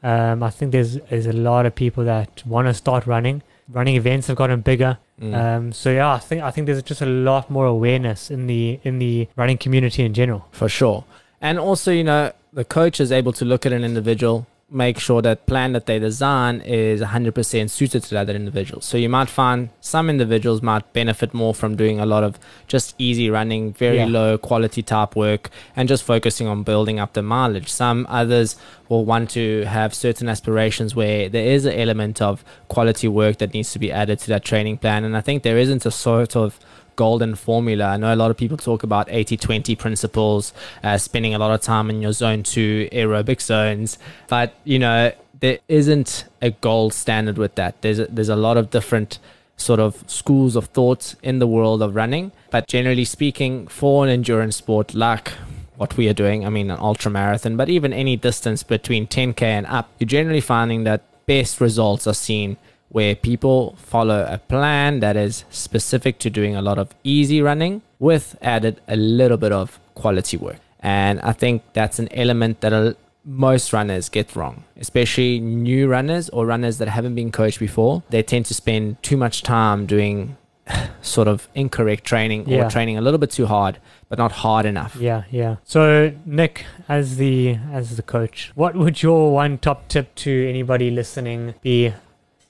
Um, 0.01 0.43
I 0.43 0.49
think 0.49 0.71
there's 0.71 0.95
there's 1.09 1.25
a 1.27 1.33
lot 1.33 1.65
of 1.65 1.75
people 1.75 2.03
that 2.05 2.43
want 2.45 2.67
to 2.67 2.73
start 2.73 3.05
running. 3.05 3.43
Running 3.67 3.95
events 3.95 4.27
have 4.27 4.37
gotten 4.37 4.61
bigger. 4.61 4.99
Mm. 5.19 5.33
Um, 5.33 5.71
so 5.71 5.89
yeah, 5.91 6.13
I 6.13 6.19
think 6.19 6.43
I 6.43 6.51
think 6.51 6.67
there's 6.67 6.83
just 6.83 7.01
a 7.01 7.07
lot 7.07 7.49
more 7.49 7.65
awareness 7.65 8.29
in 8.29 8.47
the 8.47 8.79
in 8.83 8.99
the 8.99 9.27
running 9.35 9.57
community 9.57 10.03
in 10.03 10.13
general. 10.13 10.47
for 10.51 10.69
sure. 10.69 11.03
And 11.41 11.59
also, 11.59 11.91
you 11.91 12.03
know, 12.03 12.31
the 12.53 12.63
coach 12.63 12.99
is 12.99 13.11
able 13.11 13.33
to 13.33 13.45
look 13.45 13.65
at 13.65 13.73
an 13.73 13.83
individual, 13.83 14.47
make 14.75 14.99
sure 14.99 15.21
that 15.21 15.45
plan 15.45 15.71
that 15.71 15.85
they 15.85 15.97
design 15.97 16.61
is 16.61 17.01
100% 17.01 17.69
suited 17.69 18.03
to 18.03 18.13
that 18.13 18.29
individual. 18.29 18.81
So 18.81 18.97
you 18.97 19.07
might 19.09 19.29
find 19.29 19.69
some 19.79 20.09
individuals 20.09 20.61
might 20.61 20.91
benefit 20.93 21.33
more 21.33 21.53
from 21.55 21.75
doing 21.75 21.99
a 21.99 22.05
lot 22.05 22.23
of 22.23 22.37
just 22.67 22.93
easy 22.97 23.29
running, 23.29 23.73
very 23.73 23.97
Yeah. 23.97 24.07
low 24.07 24.37
quality 24.37 24.83
type 24.83 25.15
work, 25.15 25.49
and 25.75 25.87
just 25.87 26.03
focusing 26.03 26.47
on 26.47 26.63
building 26.63 26.99
up 26.99 27.13
the 27.13 27.21
mileage. 27.21 27.69
Some 27.69 28.05
others 28.09 28.57
will 28.89 29.05
want 29.05 29.29
to 29.31 29.63
have 29.63 29.93
certain 29.93 30.27
aspirations 30.27 30.95
where 30.95 31.29
there 31.29 31.45
is 31.45 31.65
an 31.65 31.73
element 31.73 32.21
of 32.21 32.43
quality 32.67 33.07
work 33.07 33.37
that 33.37 33.53
needs 33.53 33.71
to 33.71 33.79
be 33.79 33.91
added 33.91 34.19
to 34.19 34.27
that 34.27 34.43
training 34.43 34.77
plan. 34.77 35.03
And 35.05 35.15
I 35.15 35.21
think 35.21 35.43
there 35.43 35.57
isn't 35.57 35.85
a 35.85 35.91
sort 35.91 36.35
of 36.35 36.59
golden 36.95 37.35
formula. 37.35 37.85
I 37.85 37.97
know 37.97 38.13
a 38.13 38.15
lot 38.15 38.31
of 38.31 38.37
people 38.37 38.57
talk 38.57 38.83
about 38.83 39.07
80 39.09 39.37
20 39.37 39.75
principles, 39.75 40.53
uh, 40.83 40.97
spending 40.97 41.33
a 41.33 41.39
lot 41.39 41.51
of 41.51 41.61
time 41.61 41.89
in 41.89 42.01
your 42.01 42.13
zone 42.13 42.43
two 42.43 42.89
aerobic 42.91 43.41
zones, 43.41 43.97
but 44.27 44.53
you 44.63 44.79
know, 44.79 45.11
there 45.39 45.59
isn't 45.67 46.25
a 46.41 46.51
gold 46.51 46.93
standard 46.93 47.37
with 47.37 47.55
that. 47.55 47.81
There's 47.81 47.99
a, 47.99 48.05
there's 48.07 48.29
a 48.29 48.35
lot 48.35 48.57
of 48.57 48.69
different 48.69 49.19
sort 49.57 49.79
of 49.79 50.03
schools 50.07 50.55
of 50.55 50.65
thought 50.65 51.15
in 51.23 51.39
the 51.39 51.47
world 51.47 51.81
of 51.81 51.95
running, 51.95 52.31
but 52.51 52.67
generally 52.67 53.05
speaking, 53.05 53.67
for 53.67 54.03
an 54.03 54.09
endurance 54.09 54.57
sport 54.57 54.93
like 54.93 55.29
what 55.77 55.97
we 55.97 56.07
are 56.07 56.13
doing, 56.13 56.45
I 56.45 56.49
mean, 56.49 56.71
an 56.71 56.79
ultra 56.79 57.11
marathon, 57.11 57.57
but 57.57 57.69
even 57.69 57.93
any 57.93 58.15
distance 58.15 58.63
between 58.63 59.07
10k 59.07 59.41
and 59.41 59.65
up, 59.67 59.89
you're 59.99 60.07
generally 60.07 60.41
finding 60.41 60.83
that 60.85 61.01
best 61.25 61.59
results 61.59 62.07
are 62.07 62.13
seen 62.13 62.57
where 62.89 63.15
people 63.15 63.75
follow 63.77 64.25
a 64.29 64.37
plan 64.37 64.99
that 65.01 65.15
is 65.17 65.43
specific 65.49 66.19
to 66.19 66.29
doing 66.29 66.55
a 66.55 66.61
lot 66.61 66.77
of 66.77 66.89
easy 67.03 67.41
running 67.41 67.81
with 67.99 68.37
added 68.41 68.79
a 68.87 68.95
little 68.95 69.37
bit 69.37 69.51
of 69.51 69.79
quality 69.95 70.37
work. 70.37 70.57
And 70.79 71.19
I 71.21 71.31
think 71.31 71.63
that's 71.73 71.99
an 71.99 72.07
element 72.13 72.61
that 72.61 72.95
most 73.25 73.73
runners 73.73 74.07
get 74.07 74.35
wrong, 74.35 74.63
especially 74.79 75.39
new 75.39 75.87
runners 75.87 76.29
or 76.29 76.45
runners 76.45 76.77
that 76.77 76.87
haven't 76.87 77.15
been 77.15 77.31
coached 77.31 77.59
before. 77.59 78.03
They 78.11 78.21
tend 78.21 78.45
to 78.45 78.53
spend 78.53 79.01
too 79.01 79.17
much 79.17 79.41
time 79.41 79.87
doing 79.87 80.37
sort 81.01 81.27
of 81.27 81.47
incorrect 81.55 82.03
training 82.03 82.47
Yeah. 82.47 82.65
or 82.65 82.69
training 82.69 82.97
a 82.97 83.01
little 83.01 83.17
bit 83.17 83.31
too 83.31 83.47
hard, 83.47 83.79
but 84.09 84.19
not 84.19 84.31
hard 84.31 84.65
enough. 84.67 84.95
Yeah, 84.95 85.23
yeah. 85.31 85.55
So 85.63 86.13
Nic, 86.25 86.65
as 86.87 87.17
the 87.17 87.57
as 87.71 87.95
the 87.97 88.03
coach, 88.03 88.51
what 88.55 88.75
would 88.75 89.01
your 89.01 89.33
one 89.33 89.57
top 89.57 89.87
tip 89.87 90.13
to 90.15 90.47
anybody 90.47 90.91
listening 90.91 91.55
be? 91.61 91.93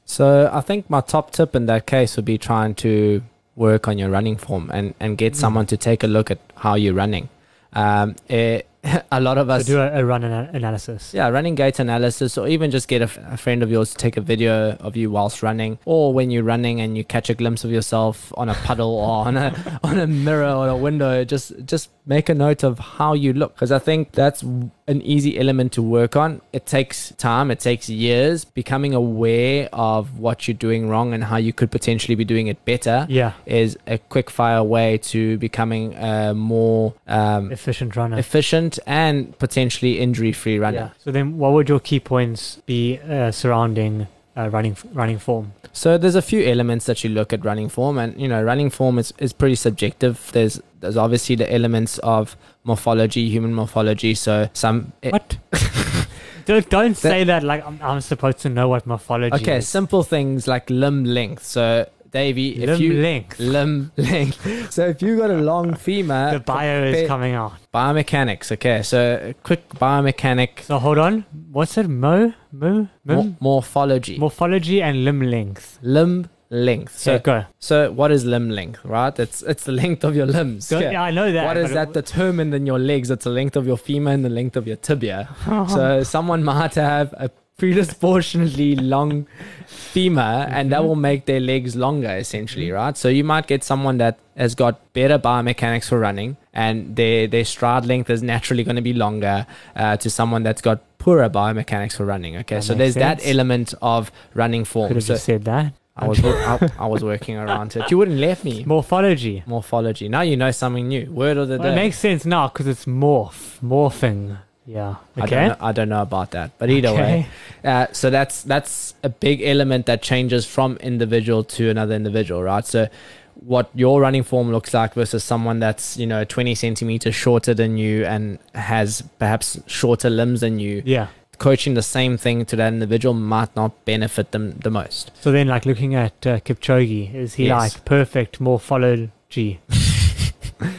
So 0.05 0.49
I 0.53 0.61
think 0.61 0.89
my 0.89 1.01
top 1.01 1.31
tip 1.31 1.55
in 1.55 1.65
that 1.65 1.85
case 1.87 2.15
would 2.15 2.25
be 2.25 2.37
trying 2.37 2.75
to 2.75 3.21
work 3.55 3.87
on 3.87 3.97
your 3.97 4.09
running 4.09 4.37
form 4.37 4.69
and, 4.73 4.93
and 4.99 5.17
get 5.17 5.33
Mm. 5.33 5.37
someone 5.37 5.65
to 5.67 5.77
take 5.77 6.03
a 6.03 6.07
look 6.07 6.29
at 6.29 6.39
how 6.57 6.75
you're 6.75 6.93
running. 6.93 7.29
Um, 7.73 8.15
eh, 8.29 8.61
a 9.11 9.19
lot 9.19 9.37
of 9.39 9.47
So 9.47 9.53
us, 9.53 9.65
do 9.65 9.79
a, 9.79 9.99
a 10.01 10.05
run 10.05 10.23
ana- 10.23 10.49
analysis. 10.53 11.11
yeah, 11.13 11.27
running 11.29 11.55
gait 11.55 11.79
analysis, 11.79 12.37
or 12.37 12.47
even 12.47 12.69
just 12.69 12.87
get 12.87 13.01
a, 13.01 13.05
f- 13.05 13.17
a 13.31 13.35
friend 13.37 13.63
of 13.63 13.71
yours 13.71 13.89
to 13.91 13.97
take 13.97 14.15
a 14.15 14.21
video 14.21 14.73
of 14.79 14.95
you 14.95 15.09
whilst 15.09 15.41
running, 15.41 15.79
or 15.85 16.13
when 16.13 16.29
you're 16.29 16.43
running 16.43 16.79
and 16.81 16.95
you 16.95 17.03
catch 17.03 17.29
a 17.29 17.33
glimpse 17.33 17.63
of 17.63 17.71
yourself 17.71 18.31
on 18.37 18.47
a 18.47 18.53
puddle 18.53 18.93
or 18.95 19.25
on 19.27 19.37
a 19.37 19.79
on 19.83 19.97
a 19.97 20.05
mirror 20.05 20.51
or 20.53 20.67
a 20.69 20.77
window. 20.77 21.23
Just 21.25 21.53
just 21.65 21.89
make 22.05 22.29
a 22.29 22.35
note 22.35 22.63
of 22.63 22.77
how 22.77 23.13
you 23.13 23.33
look, 23.33 23.55
because 23.55 23.71
I 23.71 23.79
think 23.79 24.11
that's 24.11 24.43
an 24.87 25.01
easy 25.01 25.39
element 25.39 25.71
to 25.73 25.81
work 25.81 26.15
on. 26.15 26.41
It 26.53 26.65
takes 26.67 27.11
time, 27.17 27.49
it 27.49 27.59
takes 27.59 27.89
years. 27.89 28.45
Becoming 28.45 28.93
aware 28.93 29.67
of 29.73 30.19
what 30.19 30.47
you're 30.47 30.53
doing 30.55 30.87
wrong 30.89 31.13
and 31.13 31.23
how 31.23 31.37
you 31.37 31.53
could 31.53 31.71
potentially 31.71 32.13
be 32.15 32.23
doing 32.23 32.47
it 32.47 32.63
better 32.65 33.07
Yeah. 33.09 33.31
is 33.47 33.77
a 33.87 33.97
quick 33.97 34.29
fire 34.29 34.63
way 34.63 34.99
to 34.99 35.37
becoming 35.39 35.95
a 35.95 36.33
more 36.35 36.93
um, 37.07 37.51
Efficient 37.51 37.95
runner. 37.95 38.17
efficient 38.19 38.77
and 38.85 39.37
potentially 39.39 39.99
injury 39.99 40.31
free 40.31 40.59
runner. 40.59 40.91
Yeah. 40.93 41.03
So 41.03 41.11
then, 41.11 41.37
what 41.39 41.53
would 41.53 41.67
your 41.67 41.79
key 41.79 41.99
points 41.99 42.61
be 42.67 42.99
uh, 42.99 43.31
surrounding 43.31 44.07
uh, 44.37 44.49
running 44.49 44.77
running 44.93 45.17
form? 45.17 45.53
So 45.73 45.97
there's 45.97 46.15
a 46.15 46.21
few 46.21 46.41
elements 46.45 46.85
that 46.85 47.03
you 47.03 47.09
look 47.09 47.33
at 47.33 47.43
running 47.43 47.69
form, 47.69 47.97
and 47.97 48.19
you 48.21 48.27
know, 48.27 48.41
running 48.43 48.69
form 48.69 48.99
is, 48.99 49.13
is 49.17 49.33
pretty 49.33 49.55
subjective. 49.55 50.29
There's 50.31 50.61
there's 50.81 50.95
obviously 50.97 51.35
the 51.35 51.51
elements 51.51 51.97
of 51.99 52.37
morphology, 52.65 53.29
human 53.29 53.53
morphology. 53.53 54.13
So 54.15 54.49
some 54.53 54.91
eh, 55.03 55.11
What? 55.11 55.37
don't 56.45 56.69
don't 56.69 56.95
say 56.95 57.23
that 57.23 57.43
like 57.43 57.65
I'm, 57.65 57.79
I'm 57.81 58.01
supposed 58.01 58.39
to 58.39 58.49
know 58.49 58.67
what 58.67 58.85
morphology 58.85 59.35
okay, 59.35 59.57
is. 59.57 59.67
simple 59.67 60.03
things 60.03 60.47
like 60.47 60.69
limb 60.69 61.03
length. 61.05 61.43
So 61.45 61.87
Davey, 62.11 62.63
if 62.63 62.69
Limb 62.69 62.81
you 62.81 62.93
length. 63.01 63.39
limb 63.39 63.91
length. 63.97 64.71
So 64.71 64.87
if 64.87 65.01
you 65.01 65.17
got 65.17 65.31
a 65.31 65.41
long 65.41 65.73
femur, 65.85 66.31
The 66.31 66.39
bio 66.39 66.83
is 66.85 67.07
coming 67.07 67.33
out. 67.33 67.53
biomechanics. 67.73 68.53
Okay, 68.53 68.83
so 68.83 69.19
a 69.31 69.33
quick 69.43 69.67
biomechanic 69.69 70.61
So 70.61 70.79
hold 70.79 70.97
on. 70.97 71.25
What's 71.51 71.77
it? 71.77 71.89
Mo? 71.89 72.33
Mo? 72.53 72.87
mor- 73.03 73.23
Mo? 73.23 73.35
morphology, 73.41 74.17
Morphology 74.17 74.81
and 74.81 75.03
limb 75.03 75.21
length. 75.23 75.77
limb 75.81 76.29
length. 76.55 76.97
So 76.97 77.19
go. 77.19 77.45
so 77.59 77.91
what 77.91 78.11
is 78.11 78.25
limb 78.25 78.49
length? 78.49 78.83
Right, 78.83 79.17
it's 79.19 79.41
it's 79.43 79.63
the 79.65 79.71
length 79.71 80.03
of 80.03 80.15
your 80.15 80.25
limbs. 80.25 80.69
Go- 80.69 80.77
Okay. 80.77 80.91
Yeah, 80.93 81.03
I 81.03 81.11
know 81.11 81.31
that. 81.31 81.45
What 81.45 81.57
is 81.57 81.71
that 81.71 81.93
determined 81.93 82.53
in 82.53 82.65
your 82.65 82.79
legs? 82.79 83.11
It's 83.11 83.23
the 83.25 83.29
length 83.29 83.55
of 83.55 83.67
your 83.67 83.77
femur 83.77 84.11
and 84.11 84.23
the 84.25 84.29
length 84.29 84.55
of 84.55 84.65
your 84.67 84.77
tibia. 84.77 85.29
so 85.69 86.03
someone 86.03 86.43
might 86.43 86.75
have 86.75 87.13
a 87.17 87.29
predisproportionately 87.59 88.77
long 88.81 89.25
femur 89.67 90.47
and 90.51 90.71
that 90.71 90.83
will 90.83 90.95
make 90.95 91.25
their 91.25 91.39
legs 91.39 91.75
longer 91.75 92.09
essentially, 92.09 92.71
right? 92.71 92.97
So 92.97 93.07
you 93.09 93.23
might 93.23 93.47
get 93.47 93.63
someone 93.63 93.97
that 93.99 94.19
has 94.35 94.55
got 94.55 94.93
better 94.93 95.17
biomechanics 95.17 95.85
for 95.87 95.99
running 95.99 96.35
and 96.53 96.95
their 96.95 97.27
their 97.27 97.45
stride 97.45 97.85
length 97.85 98.09
is 98.09 98.21
naturally 98.21 98.63
going 98.63 98.75
to 98.75 98.81
be 98.81 98.93
longer 98.93 99.47
uh, 99.75 99.97
to 99.97 100.09
someone 100.09 100.43
that's 100.43 100.61
got 100.61 100.81
poorer 100.97 101.29
biomechanics 101.29 101.95
for 101.95 102.05
running. 102.05 102.35
Okay, 102.37 102.55
That 102.55 102.63
so 102.63 102.73
there's 102.73 102.95
that 102.95 103.21
element 103.25 103.73
of 103.81 104.11
running 104.33 104.65
form 104.65 104.87
Could 104.89 104.97
have 104.97 105.03
So 105.03 105.13
just 105.13 105.25
said 105.25 105.45
that. 105.45 105.73
I 105.97 106.07
was 106.07 106.23
I, 106.23 106.69
I 106.77 106.87
was 106.87 107.03
working 107.03 107.37
around 107.37 107.75
it. 107.75 107.89
You 107.89 107.97
wouldn't 107.97 108.17
let 108.19 108.43
me. 108.43 108.63
Morphology. 108.65 109.43
Morphology. 109.45 110.09
Now 110.09 110.21
you 110.21 110.35
know 110.35 110.51
something 110.51 110.87
new. 110.89 111.09
Word 111.09 111.37
of 111.37 111.47
the 111.47 111.57
Well, 111.57 111.69
day. 111.69 111.73
it 111.73 111.75
makes 111.75 111.97
sense 111.99 112.25
now 112.25 112.47
because 112.49 112.67
it's 112.67 112.85
morph, 112.85 113.59
morphing. 113.61 114.37
Yeah. 114.65 114.95
I 115.15 115.21
Okay. 115.21 115.35
don't 115.35 115.47
know, 115.49 115.55
I 115.61 115.71
don't 115.71 115.89
know 115.89 116.01
about 116.01 116.31
that, 116.31 116.51
but 116.57 116.69
either 116.69 116.91
way, 116.93 117.27
uh, 117.63 117.87
so 117.93 118.09
that's 118.09 118.41
that's 118.43 118.95
a 119.03 119.09
big 119.09 119.41
element 119.43 119.85
that 119.85 120.01
changes 120.01 120.45
from 120.45 120.75
individual 120.77 121.43
to 121.43 121.69
another 121.69 121.95
individual, 121.95 122.41
right? 122.43 122.65
So 122.65 122.87
what 123.35 123.69
your 123.75 124.01
running 124.01 124.23
form 124.23 124.51
looks 124.51 124.73
like 124.73 124.95
versus 124.95 125.23
someone 125.23 125.59
that's 125.59 125.97
you 125.97 126.07
know 126.07 126.23
20 126.23 126.55
centimeters 126.55 127.13
shorter 127.13 127.53
than 127.53 127.77
you 127.77 128.03
and 128.05 128.39
has 128.55 129.01
perhaps 129.19 129.59
shorter 129.67 130.09
limbs 130.09 130.41
than 130.41 130.57
you 130.59 130.81
Yeah. 130.85 131.07
Coaching 131.39 131.73
the 131.73 131.81
same 131.83 132.17
thing 132.17 132.45
to 132.45 132.55
that 132.55 132.73
individual 132.73 133.13
might 133.13 133.55
not 133.55 133.85
benefit 133.85 134.31
them 134.31 134.51
the 134.63 134.69
most 134.71 135.11
So 135.21 135.31
then, 135.31 135.47
like 135.47 135.65
looking 135.65 135.95
at 135.95 136.25
uh, 136.25 136.39
Kipchoge, 136.39 137.13
is 137.13 137.35
he 137.35 137.47
Yes. 137.47 137.75
like 137.75 137.85
perfect 137.85 138.39
morphology? 138.39 139.59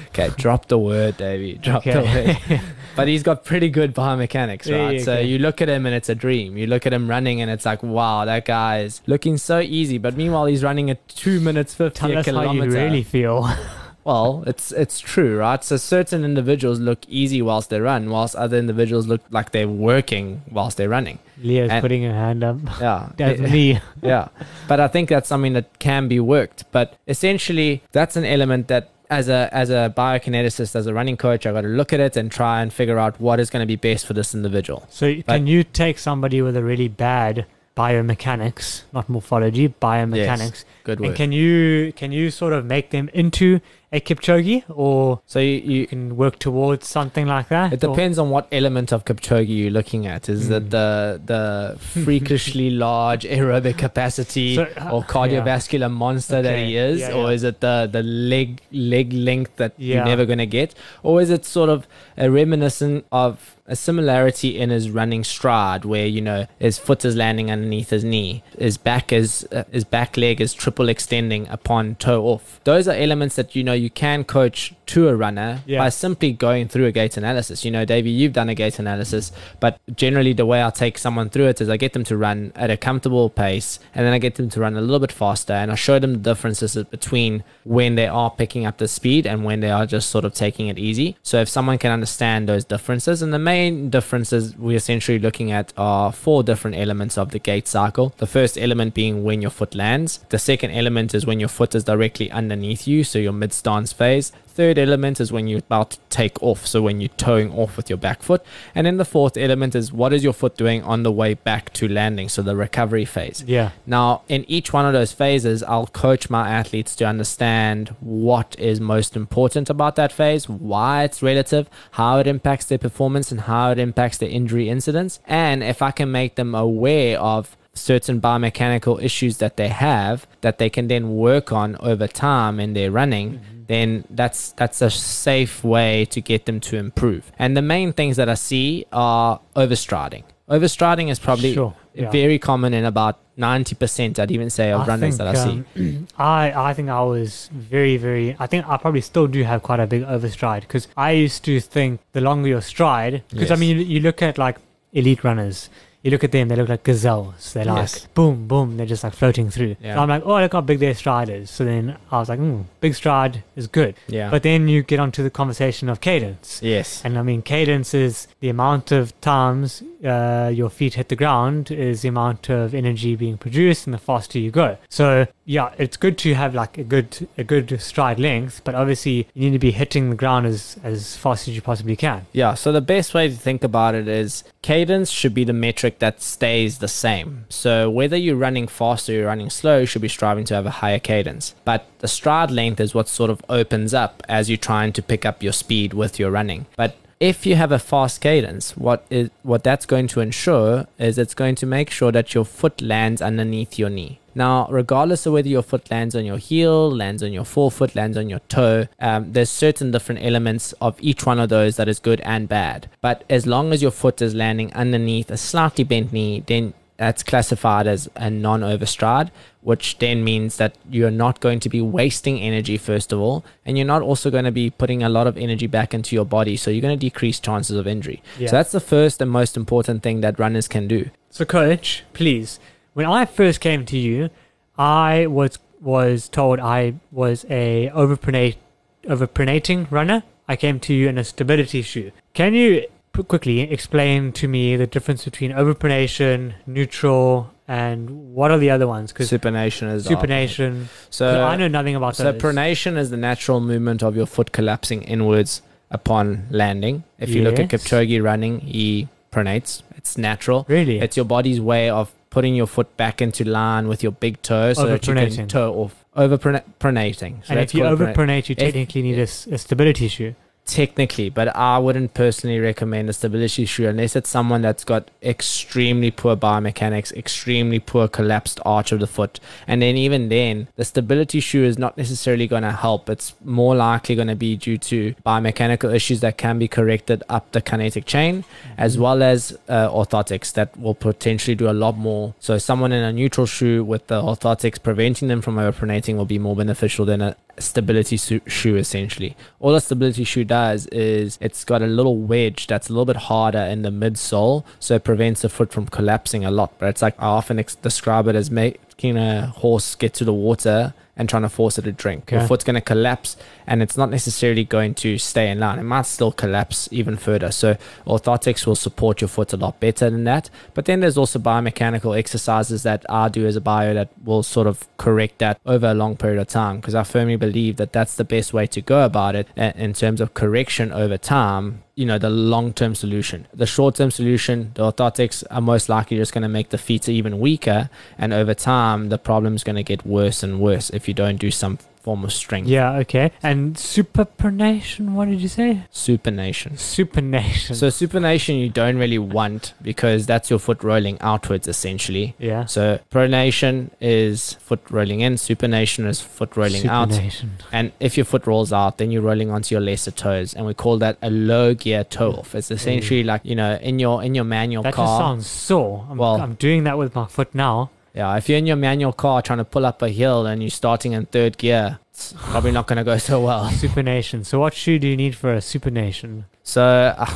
okay 0.08 0.30
drop 0.38 0.68
the 0.68 0.78
word 0.78 1.14
davey 1.18 1.58
drop 1.58 1.84
the 1.84 2.00
word 2.48 2.60
but 2.96 3.06
he's 3.08 3.22
got 3.22 3.44
pretty 3.44 3.68
good 3.68 3.94
biomechanics, 3.94 4.72
right? 4.72 4.96
yeah, 4.98 5.04
so 5.04 5.12
okay. 5.12 5.24
you 5.24 5.38
look 5.38 5.60
at 5.60 5.68
him 5.68 5.84
and 5.84 5.94
it's 5.94 6.08
a 6.08 6.14
dream. 6.14 6.56
You 6.56 6.66
look 6.66 6.86
at 6.86 6.92
him 6.92 7.08
running 7.08 7.42
and 7.42 7.50
it's 7.50 7.66
like, 7.66 7.82
wow, 7.82 8.24
that 8.24 8.46
guy 8.46 8.80
is 8.80 9.02
looking 9.06 9.36
so 9.36 9.60
easy. 9.60 9.98
But 9.98 10.16
meanwhile, 10.16 10.46
he's 10.46 10.64
running 10.64 10.88
at 10.90 11.06
two 11.08 11.38
minutes 11.38 11.74
fifty 11.74 12.00
Tell 12.00 12.10
a 12.12 12.16
us 12.20 12.26
how 12.26 12.52
you 12.52 12.64
really 12.64 13.02
feel. 13.02 13.48
Well, 14.06 14.44
it's 14.46 14.70
it's 14.70 15.00
true, 15.00 15.36
right? 15.36 15.64
So 15.64 15.76
certain 15.76 16.24
individuals 16.24 16.78
look 16.78 17.00
easy 17.08 17.42
whilst 17.42 17.70
they 17.70 17.80
run, 17.80 18.08
whilst 18.08 18.36
other 18.36 18.56
individuals 18.56 19.08
look 19.08 19.20
like 19.30 19.50
they're 19.50 19.66
working 19.68 20.42
whilst 20.48 20.76
they're 20.76 20.88
running. 20.88 21.18
Leah's 21.42 21.72
And- 21.72 21.82
putting 21.82 22.04
her 22.04 22.12
hand 22.12 22.44
up. 22.44 22.58
Yeah, 22.80 23.08
That's 23.16 23.40
me. 23.40 23.80
yeah. 24.02 24.28
But 24.68 24.78
I 24.78 24.86
think 24.86 25.08
that's 25.08 25.28
something 25.28 25.54
that 25.54 25.80
can 25.80 26.06
be 26.06 26.20
worked. 26.20 26.70
But 26.70 26.94
essentially, 27.08 27.82
that's 27.90 28.14
an 28.14 28.24
element 28.24 28.68
that 28.68 28.90
as 29.10 29.28
a 29.28 29.48
as 29.50 29.70
a 29.70 29.92
biokineticist, 29.96 30.76
as 30.76 30.86
a 30.86 30.94
running 30.94 31.16
coach, 31.16 31.44
I 31.44 31.52
got 31.52 31.62
to 31.62 31.68
look 31.68 31.92
at 31.92 31.98
it 31.98 32.16
and 32.16 32.30
try 32.30 32.62
and 32.62 32.72
figure 32.72 33.00
out 33.00 33.20
what 33.20 33.40
is 33.40 33.50
going 33.50 33.64
to 33.64 33.66
be 33.66 33.74
best 33.74 34.06
for 34.06 34.14
this 34.14 34.36
individual. 34.36 34.86
So 34.88 35.20
can 35.22 35.48
you 35.48 35.64
take 35.64 35.98
somebody 35.98 36.40
with 36.42 36.56
a 36.56 36.62
really 36.62 36.86
bad 36.86 37.44
biomechanics, 37.76 38.82
not 38.92 39.08
morphology, 39.08 39.68
biomechanics, 39.68 40.38
Yes, 40.38 40.64
Good 40.84 41.00
and 41.00 41.14
can 41.14 41.32
you 41.32 41.92
can 41.92 42.12
you 42.12 42.30
sort 42.30 42.52
of 42.52 42.64
make 42.64 42.90
them 42.90 43.10
into 43.12 43.60
a 43.96 44.00
Kipchoge, 44.00 44.64
or 44.68 45.20
so 45.26 45.38
you, 45.40 45.54
you 45.74 45.87
can 45.87 46.16
work 46.16 46.38
towards 46.38 46.87
something 46.87 47.26
like 47.26 47.48
that? 47.48 47.72
it 47.72 47.82
or- 47.85 47.88
depends 47.94 48.18
on 48.18 48.30
what 48.30 48.46
element 48.52 48.92
of 48.92 49.04
Kipchoge 49.04 49.46
you're 49.48 49.70
looking 49.70 50.06
at. 50.06 50.28
Is 50.28 50.48
Mm. 50.48 50.56
it 50.59 50.70
the 50.70 51.20
the 51.32 51.42
freakishly 52.04 52.70
large 52.70 53.24
aerobic 53.24 53.76
capacity 53.78 54.56
So, 54.56 54.62
uh, 54.62 54.90
or 54.92 55.02
cardiovascular 55.02 55.90
monster 55.90 56.42
that 56.42 56.59
he 56.59 56.76
is, 56.76 57.00
Yeah, 57.00 57.12
or 57.18 57.32
is 57.32 57.42
it 57.42 57.61
the 57.61 57.88
the 57.90 58.02
leg 58.02 58.61
leg 58.72 59.12
length 59.12 59.56
that 59.56 59.72
Yeah. 59.76 59.96
you're 59.96 60.04
never 60.04 60.24
going 60.26 60.38
to 60.38 60.46
get, 60.61 60.74
or 61.02 61.20
is 61.20 61.30
it 61.30 61.44
sort 61.44 61.70
of 61.70 61.87
a 62.16 62.30
reminiscent 62.30 63.04
of 63.11 63.52
a 63.68 63.74
similarity 63.74 64.56
in 64.56 64.70
his 64.70 64.88
running 64.90 65.24
stride, 65.24 65.85
where 65.85 66.06
you 66.06 66.20
know 66.20 66.46
his 66.61 66.78
foot 66.78 67.04
is 67.04 67.16
landing 67.16 67.50
underneath 67.50 67.90
his 67.90 68.04
knee, 68.04 68.42
his 68.59 68.76
back 68.78 69.12
is 69.12 69.46
uh, 69.50 69.64
his 69.72 69.82
back 69.85 70.16
leg 70.16 70.40
is 70.40 70.54
triple 70.54 70.88
extending 70.88 71.48
upon 71.48 71.96
toe 71.96 72.22
off. 72.26 72.61
Those 72.62 72.87
are 72.87 72.94
elements 72.94 73.35
that 73.37 73.56
you 73.56 73.64
know 73.64 73.72
you 73.72 73.86
can 73.90 74.25
coach 74.25 74.72
to 74.87 75.09
a 75.09 75.16
runner 75.16 75.62
Yeah. 75.66 75.79
by 75.79 75.88
simply 75.88 76.33
going 76.33 76.68
through 76.68 76.87
a 76.87 76.92
gait 76.92 77.16
analysis. 77.16 77.64
You 77.64 77.70
know, 77.70 77.85
Davey, 77.85 78.11
you've 78.11 78.33
done 78.33 78.49
a 78.49 78.55
gait 78.55 78.79
analysis, 78.79 79.33
but 79.59 79.79
generally 79.96 80.33
the 80.33 80.46
way 80.46 80.62
I 80.62 80.70
take 80.70 80.96
someone 80.99 81.29
through 81.29 81.49
it 81.49 81.61
is 81.61 81.68
I 81.68 81.77
get 81.77 81.92
them 81.92 82.05
to 82.05 82.16
run 82.16 82.53
at 82.55 82.70
a 82.70 82.77
comfortable 82.77 83.29
pace 83.29 83.81
and 83.94 84.07
then 84.07 84.12
I 84.12 84.18
get 84.18 84.37
them 84.37 84.49
to 84.51 84.61
run 84.61 84.77
a 84.77 84.81
little 84.81 85.01
bit 85.01 85.11
faster 85.12 85.53
and 85.53 85.72
I 85.72 85.75
show 85.75 85.99
them 85.99 86.12
the 86.12 86.18
differences 86.18 86.77
between 86.85 87.42
when 87.64 87.96
they 87.96 88.07
are 88.07 88.31
picking 88.31 88.64
up 88.64 88.79
the 88.79 88.87
speed 88.88 89.27
and 89.27 89.44
when 89.44 89.61
they 89.61 89.70
are 89.70 89.87
just 89.87 90.09
sort 90.11 90.25
of 90.25 90.35
taking 90.35 90.68
it 90.68 90.79
easy. 90.79 91.16
So 91.22 91.40
if 91.40 91.49
someone 91.49 91.79
can 91.79 91.90
understand 91.90 92.49
those 92.49 92.64
differences, 92.64 93.22
and 93.22 93.33
the 93.33 93.38
main 93.38 93.90
differences 93.90 94.57
we're 94.57 94.77
essentially 94.77 95.18
looking 95.18 95.51
at 95.51 95.72
are 95.77 96.12
four 96.12 96.42
different 96.42 96.77
elements 96.77 97.18
of 97.18 97.31
the 97.33 97.38
gait 97.38 97.66
cycle. 97.66 98.14
The 98.18 98.27
first 98.27 98.57
element 98.57 98.94
being 98.94 99.25
when 99.25 99.42
your 99.42 99.51
foot 99.51 99.75
lands. 99.75 100.20
The 100.29 100.38
second 100.38 100.70
element 100.70 101.14
is 101.14 101.27
when 101.27 101.40
your 101.40 101.49
foot 101.49 101.75
is 101.75 101.85
directly 101.85 102.31
underneath 102.31 102.87
you, 102.87 103.03
so 103.05 103.18
your 103.18 103.33
mid 103.33 103.53
stance 103.66 103.92
phase. 103.92 104.31
Third 104.46 104.79
element 104.79 105.20
is 105.20 105.33
when 105.33 105.48
you're 105.48 105.59
about 105.59 105.90
to 105.90 105.98
take 106.09 106.40
off, 106.42 106.66
so 106.66 106.81
when 106.81 107.00
you're 107.00 107.18
toeing 107.18 107.52
off 107.52 107.76
with 107.76 107.90
your 107.90 107.98
back 107.98 108.22
foot. 108.22 108.42
And 108.76 108.87
then 108.87 108.96
the 108.96 109.05
fourth 109.05 109.37
element 109.37 109.74
is 109.74 109.92
what 109.92 110.12
is 110.12 110.22
your 110.22 110.33
foot 110.33 110.57
doing 110.57 110.83
on 110.85 111.02
the 111.02 111.12
way 111.12 111.35
back 111.35 111.72
to 111.74 111.88
landing, 111.88 112.29
so 112.29 112.42
the 112.42 112.57
recovery 112.57 113.05
phase. 113.05 113.44
yeah, 113.46 113.72
Now, 113.87 114.22
in 114.29 114.44
each 114.48 114.72
one 114.72 114.87
of 114.87 114.92
those 114.92 115.12
phases, 115.12 115.62
I'll 115.64 115.88
coach 115.88 116.31
my 116.31 116.48
athletes 116.48 116.94
to 116.96 117.05
understand 117.05 117.94
what 118.00 118.55
is 118.59 118.81
most 118.81 119.16
important 119.16 119.68
about 119.68 119.96
that 119.96 120.12
phase, 120.12 120.48
why 120.48 121.02
it's 121.02 121.22
relative, 121.22 121.68
how 121.92 122.18
it 122.20 122.26
impacts 122.26 122.66
their 122.66 122.79
performance, 122.79 123.33
and 123.33 123.42
how 123.42 123.72
it 123.72 123.79
impacts 123.79 124.16
their 124.18 124.31
injury 124.31 124.70
incidents. 124.70 125.18
And 125.26 125.62
if 125.64 125.83
I 125.83 125.90
can 125.90 126.11
make 126.11 126.37
them 126.37 126.55
aware 126.55 127.18
of 127.18 127.57
certain 127.74 128.20
biomechanical 128.20 129.02
issues 129.02 129.37
that 129.38 129.57
they 129.57 129.68
have 129.68 130.26
that 130.40 130.59
they 130.59 130.70
can 130.70 130.88
then 130.88 131.14
work 131.14 131.52
on 131.52 131.76
over 131.76 132.07
time 132.07 132.59
in 132.59 132.72
their 132.72 132.90
running 132.90 133.33
mm-hmm. 133.33 133.55
Then 133.66 134.05
that's 134.11 134.52
that's 134.52 134.81
a 134.83 134.90
safe 134.90 135.64
way 135.64 136.05
to 136.07 136.20
get 136.20 136.46
them 136.46 136.61
to 136.61 136.76
improve 136.76 137.33
and 137.38 137.57
the 137.57 137.62
main 137.62 137.92
things 137.92 138.16
that 138.16 138.29
i 138.29 138.35
see 138.35 138.85
are 138.92 139.40
overstriding 139.55 140.24
overstriding 140.48 141.11
is 141.11 141.18
probably 141.18 141.52
Sure, 141.55 141.74
yeah. 141.94 142.11
very 142.11 142.38
common 142.38 142.72
in 142.74 142.85
about 142.85 143.18
90% 143.38 144.18
i'd 144.18 144.31
even 144.31 144.48
say 144.50 144.72
of 144.72 144.83
I 144.83 144.87
runners 144.87 145.16
think, 145.16 145.18
that 145.18 145.37
i 145.37 145.44
see 145.44 145.64
um, 145.96 146.07
I 146.18 146.70
I 146.70 146.74
think 146.74 146.88
I 146.88 147.02
was 147.02 147.50
very 147.52 147.96
very. 147.96 148.37
I 148.38 148.46
think 148.46 148.66
I 148.68 148.76
probably 148.76 149.00
still 149.00 149.26
do 149.26 149.42
have 149.44 149.62
quite 149.62 149.81
a 149.81 149.87
big 149.87 150.02
overstride 150.02 150.62
because 150.62 150.88
I 150.96 151.11
used 151.12 151.44
to 151.44 151.61
think 151.61 152.00
the 152.12 152.20
longer 152.20 152.48
your 152.48 152.61
stride, 152.61 153.22
because 153.29 153.50
I 153.50 153.57
mean 153.57 153.76
you, 153.76 153.85
you 153.85 154.00
look 154.00 154.22
at 154.22 154.38
like 154.38 154.57
elite 154.92 155.22
runners. 155.24 155.68
You 156.06 156.12
look 156.12 156.22
at 156.22 156.30
them; 156.30 156.46
they 156.46 156.54
look 156.54 156.68
like 156.68 156.84
gazelles. 156.84 157.52
They're 157.52 157.64
like 157.64 157.78
Yes. 157.78 158.06
boom, 158.14 158.46
boom. 158.46 158.76
They're 158.76 158.86
just 158.94 159.02
like 159.02 159.12
floating 159.12 159.50
through. 159.50 159.74
Yeah. 159.80 159.94
So 159.96 160.00
I'm 160.02 160.08
like, 160.08 160.22
oh, 160.24 160.38
look 160.40 160.52
how 160.52 160.60
big 160.60 160.78
their 160.78 160.94
stride 160.94 161.28
is. 161.28 161.50
So 161.50 161.64
then 161.64 161.96
I 162.12 162.18
was 162.20 162.28
like, 162.28 162.38
mm, 162.38 162.64
big 162.80 162.94
stride 162.94 163.42
is 163.56 163.66
good. 163.66 163.96
yeah 164.06 164.30
But 164.30 164.44
then 164.44 164.68
you 164.68 164.84
get 164.84 165.00
onto 165.00 165.24
the 165.24 165.30
conversation 165.30 165.88
of 165.88 166.00
cadence. 166.00 166.60
yes 166.62 167.02
And 167.04 167.18
I 167.18 167.22
mean, 167.22 167.42
cadence 167.42 167.92
is 167.92 168.28
the 168.38 168.48
amount 168.50 168.92
of 168.92 169.20
times 169.20 169.82
uh, 170.06 170.50
your 170.52 170.70
feet 170.70 170.94
hit 170.94 171.08
the 171.08 171.16
ground 171.16 171.70
is 171.70 172.02
the 172.02 172.08
amount 172.08 172.48
of 172.48 172.74
energy 172.74 173.16
being 173.16 173.36
produced 173.36 173.86
and 173.86 173.94
the 173.94 173.98
faster 173.98 174.38
you 174.38 174.50
go. 174.50 174.78
So 174.88 175.26
yeah, 175.44 175.74
it's 175.78 175.96
good 175.96 176.18
to 176.18 176.34
have 176.34 176.54
like 176.54 176.78
a 176.78 176.84
good 176.84 177.28
a 177.36 177.44
good 177.44 177.80
stride 177.80 178.18
length, 178.18 178.62
but 178.64 178.74
obviously 178.74 179.28
you 179.34 179.50
need 179.50 179.52
to 179.52 179.58
be 179.58 179.70
hitting 179.70 180.10
the 180.10 180.16
ground 180.16 180.46
as 180.46 180.76
as 180.82 181.16
fast 181.16 181.48
as 181.48 181.54
you 181.54 181.62
possibly 181.62 181.96
can. 181.96 182.26
Yeah, 182.32 182.54
so 182.54 182.72
the 182.72 182.80
best 182.80 183.14
way 183.14 183.28
to 183.28 183.34
think 183.34 183.62
about 183.64 183.94
it 183.94 184.08
is 184.08 184.44
cadence 184.62 185.10
should 185.10 185.34
be 185.34 185.44
the 185.44 185.52
metric 185.52 185.98
that 185.98 186.22
stays 186.22 186.78
the 186.78 186.88
same. 186.88 187.44
So 187.48 187.90
whether 187.90 188.16
you're 188.16 188.36
running 188.36 188.68
fast 188.68 189.08
or 189.08 189.12
you're 189.12 189.26
running 189.26 189.50
slow, 189.50 189.80
you 189.80 189.86
should 189.86 190.02
be 190.02 190.08
striving 190.08 190.44
to 190.46 190.54
have 190.54 190.66
a 190.66 190.70
higher 190.70 190.98
cadence. 190.98 191.54
But 191.64 191.86
the 191.98 192.08
stride 192.08 192.50
length 192.50 192.80
is 192.80 192.94
what 192.94 193.08
sort 193.08 193.30
of 193.30 193.42
opens 193.48 193.94
up 193.94 194.22
as 194.28 194.48
you're 194.50 194.56
trying 194.56 194.92
to 194.94 195.02
pick 195.02 195.24
up 195.24 195.42
your 195.42 195.52
speed 195.52 195.94
with 195.94 196.18
your 196.18 196.30
running. 196.30 196.66
But 196.76 196.96
if 197.18 197.46
you 197.46 197.57
have 197.57 197.72
a 197.72 197.79
fast 197.79 198.20
cadence, 198.20 198.76
what 198.76 199.05
is 199.11 199.31
what 199.42 199.64
that's 199.64 199.87
going 199.87 200.07
to 200.09 200.20
ensure 200.20 200.87
is 200.98 201.18
it's 201.18 201.35
going 201.35 201.55
to 201.57 201.66
make 201.66 201.90
sure 201.90 202.12
that 202.12 202.35
your 202.35 202.44
foot 202.44 202.81
lands 202.83 203.22
underneath 203.22 203.79
your 203.79 203.88
knee. 203.88 204.20
Now, 204.35 204.68
regardless 204.70 205.24
of 205.24 205.33
whether 205.33 205.48
your 205.48 205.62
foot 205.62 205.90
lands 205.90 206.14
on 206.14 206.26
your 206.26 206.37
heel, 206.37 206.90
lands 206.90 207.22
on 207.22 207.33
your 207.33 207.46
forefoot, 207.46 207.96
lands 207.96 208.18
on 208.18 208.29
your 208.29 208.40
toe, 208.40 208.87
um, 209.00 209.33
there's 209.33 209.48
certain 209.48 209.90
different 209.90 210.22
elements 210.22 210.74
of 210.79 210.94
each 211.00 211.24
one 211.24 211.40
of 211.40 211.48
those 211.48 211.76
that 211.76 211.88
is 211.88 211.98
good 211.98 212.20
and 212.20 212.46
bad. 212.46 212.90
But 213.00 213.24
as 213.31 213.46
long 213.46 213.72
as 213.72 213.81
your 213.81 213.90
foot 213.90 214.20
is 214.20 214.35
landing 214.35 214.74
underneath 214.74 215.31
a 215.31 215.38
slightly 215.38 215.85
bent 215.85 216.12
knee, 216.12 216.44
then 216.46 216.74
that's 216.96 217.22
classified 217.22 217.87
as 217.87 218.09
a 218.16 218.30
non 218.30 218.61
overstride, 218.61 219.30
which 219.61 219.98
then 219.98 220.24
means 220.24 220.56
that 220.56 220.76
you're 220.90 221.11
not 221.11 221.40
going 221.40 221.61
to 221.61 221.68
be 221.68 221.80
wasting 221.80 222.38
energy, 222.40 222.76
first 222.78 223.12
of 223.12 223.20
all, 223.20 223.44
and 223.64 223.76
you're 223.76 223.87
not 223.87 224.02
also 224.02 224.30
going 224.30 224.44
to 224.44 224.52
be 224.52 224.70
putting 224.70 225.02
a 225.02 225.09
lot 225.09 225.26
of 225.26 225.37
energy 225.37 225.66
back 225.66 225.92
into 225.92 226.14
your 226.16 226.24
body. 226.24 226.56
So 226.56 226.70
you're 226.70 226.82
going 226.82 226.98
to 226.98 227.06
decrease 227.06 227.38
chances 227.40 227.76
of 227.76 227.87
injury. 227.87 228.22
Yeah. 228.38 228.48
So 228.48 228.56
that's 228.56 228.72
the 228.72 228.80
first 228.80 229.20
and 229.20 229.30
most 229.30 229.56
important 229.56 230.02
thing 230.02 230.20
that 230.22 230.38
runners 230.38 230.68
can 230.68 230.88
do. 230.88 231.11
So, 231.30 231.44
coach, 231.44 232.04
please, 232.14 232.59
when 232.94 233.06
I 233.06 233.26
first 233.26 233.61
came 233.61 233.85
to 233.87 233.98
you, 233.98 234.30
I 234.78 235.26
was 235.26 235.59
was 235.80 236.28
told 236.28 236.59
I 236.59 236.94
was 237.12 237.44
a 237.50 237.90
overpronate 237.94 238.56
overpronating 239.04 239.90
runner. 239.90 240.22
I 240.48 240.56
came 240.56 240.80
to 240.80 240.94
you 240.94 241.09
in 241.09 241.18
a 241.18 241.24
stability 241.24 241.82
shoe. 241.82 242.12
Can 242.32 242.54
you 242.54 242.87
quickly 243.24 243.61
explain 243.61 244.33
to 244.33 244.48
me 244.48 244.76
the 244.76 244.87
difference 244.87 245.24
between 245.24 245.50
overpronation, 245.52 246.55
neutral, 246.66 247.50
and 247.68 248.35
what 248.35 248.50
are 248.50 248.59
the 248.59 248.70
other 248.70 248.87
ones? 248.87 249.12
Because 249.12 249.31
Supination 249.31 249.92
is 249.92 250.07
supination. 250.07 250.87
So 251.11 251.44
I 251.44 251.57
know 251.57 251.68
nothing 251.68 251.96
about 251.96 252.16
So 252.16 252.31
those. 252.33 252.40
pronation 252.40 252.96
is 252.96 253.11
the 253.11 253.16
natural 253.16 253.61
movement 253.61 254.02
of 254.02 254.16
your 254.16 254.26
foot 254.26 254.52
collapsing 254.52 255.02
inwards 255.02 255.62
upon 255.90 256.46
landing. 256.50 257.05
If 257.18 257.31
you 257.31 257.42
look 257.42 257.59
at 257.59 257.70
Kipchoge 257.70 258.22
running, 258.22 258.61
he 258.61 259.09
pronates. 259.33 259.83
It's 259.96 260.16
natural. 260.16 260.64
really? 260.68 261.00
It's 261.00 261.16
your 261.16 261.26
body's 261.26 261.61
way 261.61 261.90
of 261.90 262.12
putting 262.31 262.55
your 262.55 262.66
foot 262.66 262.96
back 262.96 263.20
into 263.22 263.44
line 263.44 263.88
with 263.88 264.02
your 264.02 264.12
big 264.12 264.40
toe 264.42 264.72
so 264.74 264.87
that 264.87 265.07
you 265.07 265.14
can 265.14 265.48
toe 265.48 265.72
off. 265.74 266.05
Over 266.14 266.38
pronating. 266.38 267.44
So 267.44 267.50
and 267.52 267.61
if 267.61 267.74
you 267.74 267.83
called 267.83 267.98
pronate- 267.98 268.14
overpronate, 268.14 268.48
you 268.48 268.55
If- 268.57 268.59
technically 268.59 269.02
need 269.02 269.18
a 269.18 269.26
stability 269.26 270.09
shoe. 270.09 270.35
Technically, 270.66 271.31
but 271.31 271.55
I 271.55 271.79
wouldn't 271.79 272.12
personally 272.12 272.59
recommend 272.59 273.09
a 273.09 273.12
stability 273.12 273.66
shoe 273.66 273.87
unless 273.87 274.16
it's 274.16 274.29
someone 274.29 274.62
that's 274.62 274.83
got 274.83 275.12
extremely 275.22 276.11
poor 276.11 276.37
biomechanics, 276.37 277.12
extremely 277.12 277.79
poor 277.79 278.09
collapsed 278.09 278.59
arch 278.64 278.90
of 278.90 278.98
the 278.98 279.07
foot. 279.07 279.38
And 279.68 279.81
then, 279.81 279.96
even 279.96 280.29
then, 280.29 280.66
the 280.74 280.85
stability 280.85 281.38
shoe 281.38 281.62
is 281.62 281.79
not 281.79 281.96
necessarily 281.96 282.48
going 282.48 282.64
to 282.64 282.72
help. 282.72 283.09
It's 283.09 283.35
more 283.44 283.76
likely 283.76 284.16
going 284.16 284.26
to 284.26 284.35
be 284.35 284.57
due 284.57 284.76
to 284.76 285.14
biomechanical 285.24 285.94
issues 285.94 286.18
that 286.20 286.37
can 286.37 286.59
be 286.59 286.66
corrected 286.66 287.22
up 287.29 287.52
the 287.52 287.61
kinetic 287.61 288.05
chain, 288.05 288.44
as 288.76 288.98
well 288.98 289.22
as 289.22 289.57
uh, 289.68 289.88
orthotics 289.88 290.52
that 290.55 290.76
will 290.76 290.96
potentially 290.96 291.55
do 291.55 291.70
a 291.70 291.72
lot 291.72 291.96
more. 291.96 292.35
So, 292.40 292.59
someone 292.59 292.90
in 292.90 293.05
a 293.05 293.12
neutral 293.12 293.46
shoe 293.46 293.85
with 293.85 294.09
the 294.09 294.20
orthotics 294.20 294.83
preventing 294.83 295.29
them 295.29 295.42
from 295.42 295.57
overpronating 295.57 296.16
will 296.16 296.24
be 296.24 296.40
more 296.40 296.57
beneficial 296.57 297.05
than 297.05 297.22
a 297.22 297.37
stability 297.58 298.16
shoe 298.16 298.76
essentially. 298.76 299.36
All 299.60 299.74
a 299.74 299.80
stability 299.80 300.24
shoe 300.24 300.44
does 300.44 300.86
is 300.88 301.38
it's 301.40 301.64
got 301.64 301.82
a 301.82 301.86
little 301.86 302.16
wedge 302.18 302.66
that's 302.66 302.88
a 302.88 302.92
little 302.92 303.04
bit 303.06 303.16
harder 303.16 303.58
in 303.60 303.82
the 303.82 303.90
midsole, 303.90 304.64
so 304.80 304.94
it 304.96 305.04
prevents 305.04 305.42
the 305.42 305.48
foot 305.48 305.72
from 305.72 305.86
collapsing 305.86 306.44
a 306.44 306.50
lot. 306.50 306.72
But 306.78 306.88
it's 306.90 307.02
like 307.02 307.14
I 307.18 307.26
often 307.26 307.58
ex- 307.58 307.74
describe 307.74 308.28
it 308.28 308.34
as 308.36 308.50
making 308.50 309.16
a 309.16 309.46
horse 309.46 309.94
get 309.94 310.14
to 310.14 310.24
the 310.24 310.34
water 310.34 310.94
and 311.16 311.28
trying 311.28 311.42
to 311.42 311.48
force 311.48 311.78
it 311.78 311.82
to 311.82 311.92
drink. 311.92 312.30
Your 312.30 312.40
Okay. 312.40 312.48
foot's 312.48 312.64
going 312.64 312.74
to 312.74 312.80
collapse 312.82 313.36
and 313.66 313.83
it's 313.83 313.96
not 313.96 314.11
necessarily 314.11 314.64
going 314.64 314.94
to 314.94 315.18
stay 315.18 315.50
in 315.50 315.61
line. 315.61 315.79
It 315.79 315.85
might 315.85 316.07
still 316.07 316.33
collapse 316.33 316.88
even 316.90 317.16
further. 317.16 317.50
So 317.50 317.76
orthotics 318.07 318.66
will 318.66 318.76
support 318.76 319.20
your 319.20 319.29
foot 319.29 319.52
a 319.52 319.57
lot 319.57 319.81
better 319.81 320.11
than 320.11 320.24
that. 320.24 320.50
But 320.74 320.85
then 320.85 321.00
there's 321.00 321.18
also 321.18 321.38
biomechanical 321.38 322.16
exercises 322.16 322.83
that 322.85 323.05
I 323.09 323.29
do 323.29 323.46
as 323.46 323.57
a 323.57 323.61
bio 323.61 323.94
that 323.94 324.09
will 324.24 324.42
sort 324.42 324.66
of 324.66 324.87
correct 324.96 325.38
that 325.38 325.61
over 325.66 325.87
a 325.87 325.94
long 325.94 326.16
period 326.16 326.40
of 326.40 326.48
time 326.48 326.76
because 326.76 326.94
I 326.94 327.02
firmly 327.02 327.37
believe 327.37 327.76
that 327.76 327.92
that's 327.92 328.16
the 328.16 328.24
best 328.24 328.52
way 328.52 328.66
to 328.68 328.81
go 328.81 329.05
about 329.05 329.35
it 329.35 329.48
in 329.57 329.92
terms 329.92 330.20
of 330.20 330.35
correction 330.35 330.92
over 330.92 331.18
time 331.18 331.83
you 331.96 332.05
know 332.05 332.18
the 332.18 332.31
long-term 332.31 332.94
solution 332.94 333.46
the 333.55 333.66
short-term 333.66 334.11
solution 334.11 334.70
the 334.74 334.83
orthotics 334.83 335.42
are 335.50 335.62
most 335.62 335.88
likely 335.88 336.18
just 336.18 336.33
going 336.33 336.42
to 336.42 336.48
make 336.48 336.68
the 336.68 336.79
feet 336.79 337.09
even 337.09 337.40
weaker 337.40 337.88
and 338.18 338.33
over 338.35 338.52
time 338.52 339.09
the 339.09 339.18
problem 339.18 339.55
is 339.55 339.64
going 339.64 339.76
to 339.76 339.83
get 339.83 340.05
worse 340.05 340.42
and 340.42 340.61
worse 340.61 340.90
if 340.90 341.09
you 341.09 341.14
don't 341.14 341.38
do 341.38 341.50
some 341.50 341.79
form 342.06 342.22
of 342.28 342.32
strength 342.32 342.68
Yeah, 342.68 343.02
okay. 343.02 343.26
And 343.42 343.74
superpronation, 343.74 345.02
what 345.16 345.26
did 345.30 345.40
you 345.40 345.52
say? 345.60 345.70
supination 345.92 346.72
Supination. 346.96 347.74
so 347.82 347.86
supination 348.00 348.52
you 348.64 348.70
don't 348.82 348.98
really 349.04 349.22
want 349.38 349.74
because 349.82 350.20
that's 350.30 350.48
your 350.50 350.60
foot 350.66 350.80
rolling 350.90 351.16
outwards 351.20 351.66
essentially 351.74 352.26
yeah. 352.38 352.64
so 352.76 352.82
pronation 353.10 353.74
is 354.00 354.54
foot 354.68 354.82
rolling 354.96 355.20
in 355.26 355.34
supination 355.34 356.06
is 356.06 356.20
foot 356.20 356.56
rolling 356.56 356.86
out 356.86 357.10
Supination. 357.16 357.48
And 357.72 357.92
if 358.00 358.16
your 358.16 358.24
foot 358.24 358.46
rolls 358.46 358.72
out, 358.72 358.98
then 358.98 359.10
you're 359.10 359.22
rolling 359.22 359.50
onto 359.50 359.74
your 359.74 359.82
lesser 359.82 360.10
toes, 360.10 360.54
and 360.54 360.66
we 360.66 360.74
call 360.74 360.98
that 360.98 361.18
a 361.22 361.30
low 361.30 361.74
gear 361.74 362.04
toe 362.04 362.32
off. 362.32 362.54
It's 362.54 362.70
essentially 362.70 363.22
mm. 363.22 363.26
like 363.26 363.42
you 363.44 363.54
know 363.54 363.76
in 363.76 363.98
your 363.98 364.22
in 364.22 364.34
your 364.34 364.44
manual 364.44 364.82
That 364.82 364.94
car. 364.94 365.06
just 365.06 365.18
sounds 365.18 365.46
sore. 365.46 366.06
I'm, 366.10 366.16
Well- 366.18 366.40
I'm 366.40 366.54
doing 366.54 366.84
that 366.84 366.98
with 366.98 367.14
my 367.14 367.26
foot 367.26 367.54
now. 367.54 367.90
Yeah, 368.16 368.35
if 368.37 368.48
you're 368.48 368.57
in 368.57 368.66
your 368.66 368.76
manual 368.76 369.12
car 369.12 369.42
trying 369.42 369.59
to 369.59 369.64
pull 369.64 369.85
up 369.85 370.00
a 370.00 370.09
hill 370.09 370.46
and 370.46 370.62
you're 370.62 370.70
starting 370.70 371.12
in 371.12 371.26
third 371.26 371.59
gear, 371.59 371.98
it's 372.11 372.33
probably 372.33 372.72
not 372.72 372.87
going 372.87 372.96
to 372.96 373.05
go 373.05 373.18
so 373.18 373.42
well. 373.42 373.64
Supination. 373.70 374.46
So, 374.46 374.59
what 374.59 374.72
shoe 374.72 374.98
do 374.98 375.07
you 375.07 375.18
need 375.18 375.37
for 375.37 375.52
a 375.52 375.59
supination? 375.59 376.44
So 376.62 376.83
uh, 376.83 377.31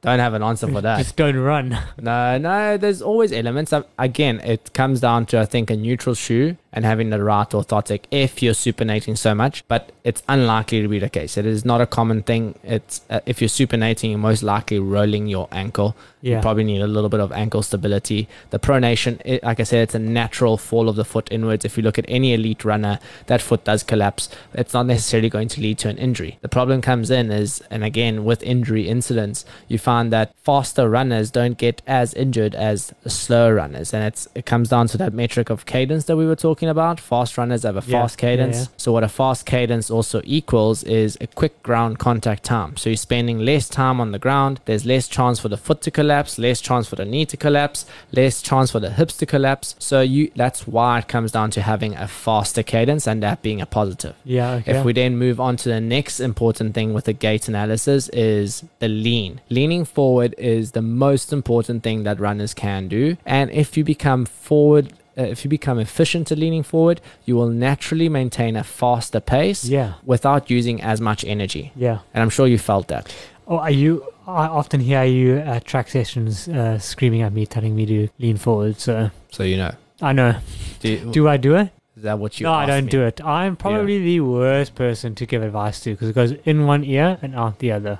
don't 0.00 0.20
have 0.20 0.32
an 0.32 0.42
answer 0.42 0.66
for 0.66 0.80
that. 0.80 0.98
Just 0.98 1.16
don't 1.16 1.36
run. 1.36 1.78
No, 2.00 2.38
no, 2.38 2.78
there's 2.78 3.02
always 3.02 3.30
elements. 3.30 3.74
Um, 3.74 3.84
Again, 3.98 4.40
it 4.40 4.72
comes 4.72 5.00
down 5.00 5.26
to 5.26 5.38
I 5.38 5.44
think 5.44 5.70
a 5.70 5.76
neutral 5.76 6.14
shoe 6.14 6.56
and 6.72 6.84
having 6.84 7.10
the 7.10 7.22
right 7.22 7.48
orthotic 7.50 8.04
if 8.10 8.42
you're 8.42 8.54
supinating 8.54 9.16
so 9.16 9.34
much, 9.34 9.66
but 9.68 9.92
it's 10.04 10.22
unlikely 10.28 10.82
to 10.82 10.88
be 10.88 10.98
the 10.98 11.10
case. 11.10 11.36
It 11.36 11.46
is 11.46 11.64
not 11.64 11.80
a 11.80 11.86
common 11.86 12.22
thing. 12.22 12.58
It's 12.62 13.02
uh, 13.10 13.20
if 13.26 13.40
you're 13.40 13.48
supinating, 13.48 14.10
you're 14.10 14.18
most 14.18 14.42
likely 14.42 14.78
rolling 14.78 15.26
your 15.26 15.48
ankle. 15.52 15.96
You 16.22 16.38
probably 16.40 16.62
need 16.62 16.80
a 16.80 16.86
little 16.86 17.10
bit 17.10 17.18
of 17.18 17.32
ankle 17.32 17.62
stability. 17.62 18.28
The 18.50 18.60
pronation, 18.60 19.20
it, 19.24 19.42
like 19.42 19.58
I 19.58 19.64
said, 19.64 19.82
it's 19.82 19.94
a 19.96 19.98
natural 19.98 20.56
fall 20.56 20.88
of 20.88 20.94
the 20.94 21.04
foot 21.04 21.26
inwards. 21.32 21.64
If 21.64 21.76
you 21.76 21.82
look 21.82 21.98
at 21.98 22.04
any 22.06 22.32
elite 22.32 22.64
runner, 22.64 23.00
that 23.26 23.42
foot 23.42 23.64
does 23.64 23.82
collapse. 23.82 24.28
It's 24.54 24.72
not 24.72 24.86
necessarily 24.86 25.28
going 25.28 25.48
to 25.48 25.60
lead 25.60 25.78
to 25.78 25.88
an 25.88 25.98
injury. 25.98 26.38
The 26.40 26.48
problem 26.48 26.80
comes 26.80 27.10
in 27.10 27.32
is, 27.32 27.60
and 27.70 27.82
again, 27.82 28.24
with 28.24 28.40
injury 28.44 28.88
incidents, 28.88 29.44
you 29.66 29.78
find 29.78 30.12
that 30.12 30.32
faster 30.36 30.88
runners 30.88 31.32
don't 31.32 31.58
get 31.58 31.82
as 31.88 32.14
injured 32.14 32.54
as 32.54 32.94
slower 33.04 33.56
runners. 33.56 33.92
And 33.92 34.04
it's 34.04 34.28
it 34.36 34.46
comes 34.46 34.68
down 34.68 34.86
to 34.88 34.98
that 34.98 35.12
metric 35.12 35.50
of 35.50 35.66
cadence 35.66 36.04
that 36.04 36.16
we 36.16 36.26
were 36.26 36.36
talking 36.36 36.61
about. 36.68 37.00
Fast 37.00 37.36
runners 37.38 37.62
have 37.62 37.76
a 37.76 37.82
Yeah, 37.86 38.00
fast 38.02 38.18
yeah, 38.22 38.28
cadence. 38.28 38.56
yeah. 38.60 38.66
So 38.76 38.92
what 38.92 39.04
a 39.04 39.08
fast 39.08 39.46
cadence 39.46 39.90
also 39.90 40.20
equals 40.24 40.82
is 40.84 41.16
a 41.20 41.26
quick 41.26 41.62
ground 41.62 41.98
contact 41.98 42.42
time. 42.44 42.76
So 42.76 42.90
you're 42.90 42.96
spending 42.96 43.38
less 43.40 43.68
time 43.68 44.00
on 44.00 44.12
the 44.12 44.18
ground. 44.18 44.60
There's 44.64 44.84
less 44.86 45.08
chance 45.08 45.38
for 45.38 45.48
the 45.48 45.56
foot 45.56 45.80
to 45.82 45.90
collapse, 45.90 46.38
less 46.38 46.60
chance 46.60 46.86
for 46.88 46.96
the 46.96 47.04
knee 47.04 47.26
to 47.26 47.36
collapse, 47.36 47.84
less 48.12 48.42
chance 48.42 48.70
for 48.70 48.80
the 48.80 48.90
hips 48.90 49.16
to 49.18 49.26
collapse. 49.26 49.74
So 49.78 50.00
you 50.00 50.30
that's 50.36 50.66
why 50.66 50.98
it 50.98 51.08
comes 51.08 51.32
down 51.32 51.50
to 51.52 51.62
having 51.62 51.94
a 51.96 52.08
faster 52.08 52.62
cadence 52.62 53.06
and 53.06 53.22
that 53.22 53.42
being 53.42 53.60
a 53.60 53.66
positive. 53.66 54.14
Yeah, 54.24 54.52
okay. 54.54 54.76
If 54.78 54.84
we 54.84 54.92
then 54.92 55.16
move 55.16 55.40
on 55.40 55.56
to 55.58 55.68
the 55.68 55.80
next 55.80 56.20
important 56.20 56.74
thing 56.74 56.92
with 56.94 57.04
the 57.04 57.12
gait 57.12 57.48
analysis 57.48 58.08
is 58.10 58.64
the 58.78 58.88
lean. 58.88 59.40
Leaning 59.48 59.84
forward 59.84 60.34
is 60.38 60.72
the 60.72 60.82
most 60.82 61.32
important 61.32 61.82
thing 61.82 62.02
that 62.04 62.20
runners 62.20 62.54
can 62.54 62.88
do. 62.88 63.16
And 63.26 63.50
if 63.50 63.76
you 63.76 63.84
become 63.84 64.24
forward, 64.26 64.92
uh, 65.18 65.22
if 65.22 65.44
you 65.44 65.48
become 65.50 65.78
efficient 65.78 66.32
at 66.32 66.38
leaning 66.38 66.62
forward, 66.62 67.00
you 67.24 67.36
will 67.36 67.48
naturally 67.48 68.08
maintain 68.08 68.56
a 68.56 68.64
faster 68.64 69.20
pace 69.20 69.64
yeah, 69.64 69.94
without 70.04 70.50
using 70.50 70.80
as 70.82 71.00
much 71.00 71.24
energy. 71.24 71.72
yeah. 71.76 71.98
And 72.14 72.22
I'm 72.22 72.30
sure 72.30 72.46
you 72.46 72.58
felt 72.58 72.88
that. 72.88 73.14
Oh, 73.46 73.58
are 73.58 73.70
you? 73.70 74.04
I 74.26 74.46
often 74.46 74.80
hear 74.80 75.02
you 75.04 75.38
at 75.38 75.64
track 75.64 75.88
sessions 75.88 76.48
uh, 76.48 76.78
screaming 76.78 77.22
at 77.22 77.32
me, 77.32 77.44
telling 77.44 77.74
me 77.74 77.86
to 77.86 78.08
lean 78.18 78.36
forward. 78.36 78.78
So 78.80 79.10
So 79.30 79.42
you 79.42 79.56
know. 79.56 79.74
I 80.00 80.12
know. 80.12 80.36
Do, 80.80 80.88
you, 80.88 81.12
Do 81.12 81.28
I 81.28 81.36
do 81.36 81.56
it? 81.56 81.70
is 81.96 82.04
that 82.04 82.18
what 82.18 82.40
you 82.40 82.44
no, 82.44 82.52
I 82.52 82.66
don't 82.66 82.84
me? 82.86 82.90
do 82.90 83.02
it. 83.02 83.20
I'm 83.22 83.54
probably 83.56 83.98
the 83.98 84.20
worst 84.20 84.74
person 84.74 85.14
to 85.16 85.26
give 85.26 85.42
advice 85.42 85.78
to 85.80 85.90
because 85.92 86.08
it 86.08 86.14
goes 86.14 86.32
in 86.44 86.66
one 86.66 86.84
ear 86.84 87.18
and 87.20 87.34
out 87.34 87.58
the 87.58 87.70
other. 87.72 87.98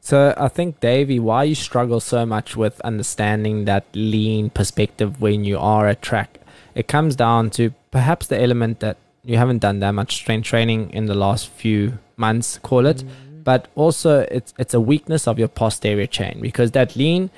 So 0.00 0.34
I 0.36 0.48
think 0.48 0.80
Davey, 0.80 1.18
why 1.20 1.44
you 1.44 1.54
struggle 1.54 2.00
so 2.00 2.26
much 2.26 2.56
with 2.56 2.80
understanding 2.82 3.64
that 3.66 3.84
lean 3.94 4.50
perspective 4.50 5.20
when 5.20 5.44
you 5.44 5.58
are 5.58 5.86
at 5.88 6.02
track, 6.02 6.40
it 6.74 6.88
comes 6.88 7.16
down 7.16 7.50
to 7.50 7.72
perhaps 7.90 8.26
the 8.26 8.40
element 8.40 8.80
that 8.80 8.96
you 9.24 9.36
haven't 9.36 9.58
done 9.58 9.80
that 9.80 9.92
much 9.92 10.14
strength 10.14 10.46
training 10.46 10.90
in 10.90 11.06
the 11.06 11.14
last 11.14 11.48
few 11.48 11.98
months, 12.16 12.58
call 12.62 12.86
it, 12.86 12.98
mm. 12.98 13.44
but 13.44 13.68
also 13.74 14.20
it's 14.30 14.52
it's 14.58 14.74
a 14.74 14.80
weakness 14.80 15.28
of 15.28 15.38
your 15.38 15.48
posterior 15.48 16.06
chain 16.06 16.40
because 16.40 16.72
that 16.72 16.96
lean, 16.96 17.30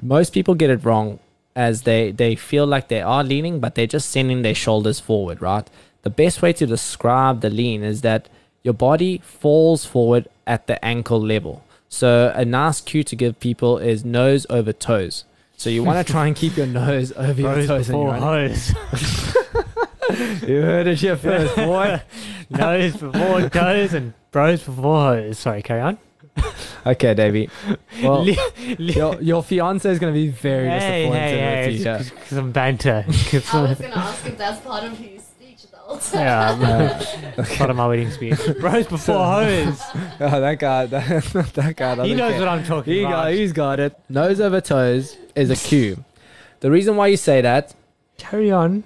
most 0.00 0.32
people 0.32 0.54
get 0.54 0.70
it 0.70 0.84
wrong 0.84 1.18
as 1.54 1.82
they 1.82 2.12
they 2.12 2.34
feel 2.34 2.66
like 2.66 2.88
they 2.88 3.02
are 3.02 3.24
leaning, 3.24 3.60
but 3.60 3.74
they're 3.74 3.86
just 3.86 4.10
sending 4.10 4.42
their 4.42 4.54
shoulders 4.54 5.00
forward, 5.00 5.42
right? 5.42 5.68
The 6.02 6.10
best 6.10 6.42
way 6.42 6.52
to 6.54 6.66
describe 6.66 7.40
the 7.40 7.50
lean 7.50 7.82
is 7.82 8.02
that 8.02 8.28
your 8.62 8.74
body 8.74 9.18
falls 9.18 9.84
forward 9.84 10.28
at 10.46 10.66
the 10.66 10.82
ankle 10.84 11.20
level. 11.20 11.64
So 11.88 12.32
a 12.34 12.44
nice 12.44 12.80
cue 12.80 13.04
to 13.04 13.16
give 13.16 13.38
people 13.38 13.78
is 13.78 14.04
nose 14.04 14.46
over 14.48 14.72
toes. 14.72 15.24
So 15.62 15.70
you 15.70 15.84
want 15.84 16.04
to 16.04 16.12
try 16.12 16.26
and 16.26 16.34
keep 16.34 16.56
your 16.56 16.66
nose 16.66 17.12
over 17.16 17.40
your 17.40 17.54
Rose 17.54 17.68
toes. 17.68 17.88
when 17.88 18.00
you're 18.00 18.12
before 18.14 18.28
running. 18.28 18.48
hose. 18.50 20.42
You 20.42 20.60
heard 20.60 20.86
it 20.88 20.98
here 20.98 21.16
first, 21.16 21.54
boy. 21.54 22.02
Nose 22.50 22.96
before 22.96 23.48
toes 23.48 23.94
and 23.94 24.12
bros 24.32 24.64
before 24.64 25.14
hose. 25.14 25.38
Sorry, 25.38 25.62
carry 25.62 25.80
on. 25.82 25.98
okay, 26.84 27.14
Davey. 27.14 27.48
Well, 28.02 28.24
Le- 28.26 28.32
le- 28.78 28.92
your, 28.92 29.22
your 29.22 29.42
fiance 29.44 29.88
is 29.88 30.00
going 30.00 30.12
to 30.12 30.18
be 30.18 30.30
very 30.30 30.66
hey, 30.68 31.04
disappointed 31.04 31.20
hey, 31.30 31.38
hey, 31.38 31.66
with 31.68 31.76
you. 31.76 31.82
it's- 31.92 32.10
it's 32.10 32.28
some 32.30 32.50
banter. 32.50 33.04
It's 33.06 33.54
I 33.54 33.62
was 33.62 33.78
some- 33.78 33.88
gonna 33.90 34.00
ask 34.02 34.26
if 34.26 34.36
that's 34.36 34.60
part 34.62 34.82
of 34.82 34.98
his 34.98 35.22
yeah, 36.14 37.02
part 37.56 37.70
of 37.70 37.76
my 37.76 37.86
wedding 37.86 38.10
speech. 38.10 38.38
Bros 38.60 38.86
before 38.86 39.24
hoes. 39.24 39.80
Oh, 40.20 40.40
that 40.40 40.58
guy, 40.58 40.86
that, 40.94 41.52
that 41.54 41.76
guy 41.76 41.94
doesn't 41.96 42.04
He 42.06 42.14
knows 42.14 42.32
care. 42.32 42.40
what 42.40 42.48
I'm 42.48 42.64
talking 42.64 42.92
He 42.94 43.00
about. 43.00 43.10
got, 43.24 43.32
he's 43.32 43.52
got 43.52 43.80
it. 43.80 43.98
Nose 44.08 44.40
over 44.40 44.60
toes 44.60 45.16
is 45.34 45.50
a 45.50 45.56
cue. 45.56 46.04
The 46.60 46.70
reason 46.70 46.96
why 46.96 47.08
you 47.08 47.16
say 47.16 47.40
that, 47.40 47.74
Carry 48.18 48.50
on. 48.52 48.84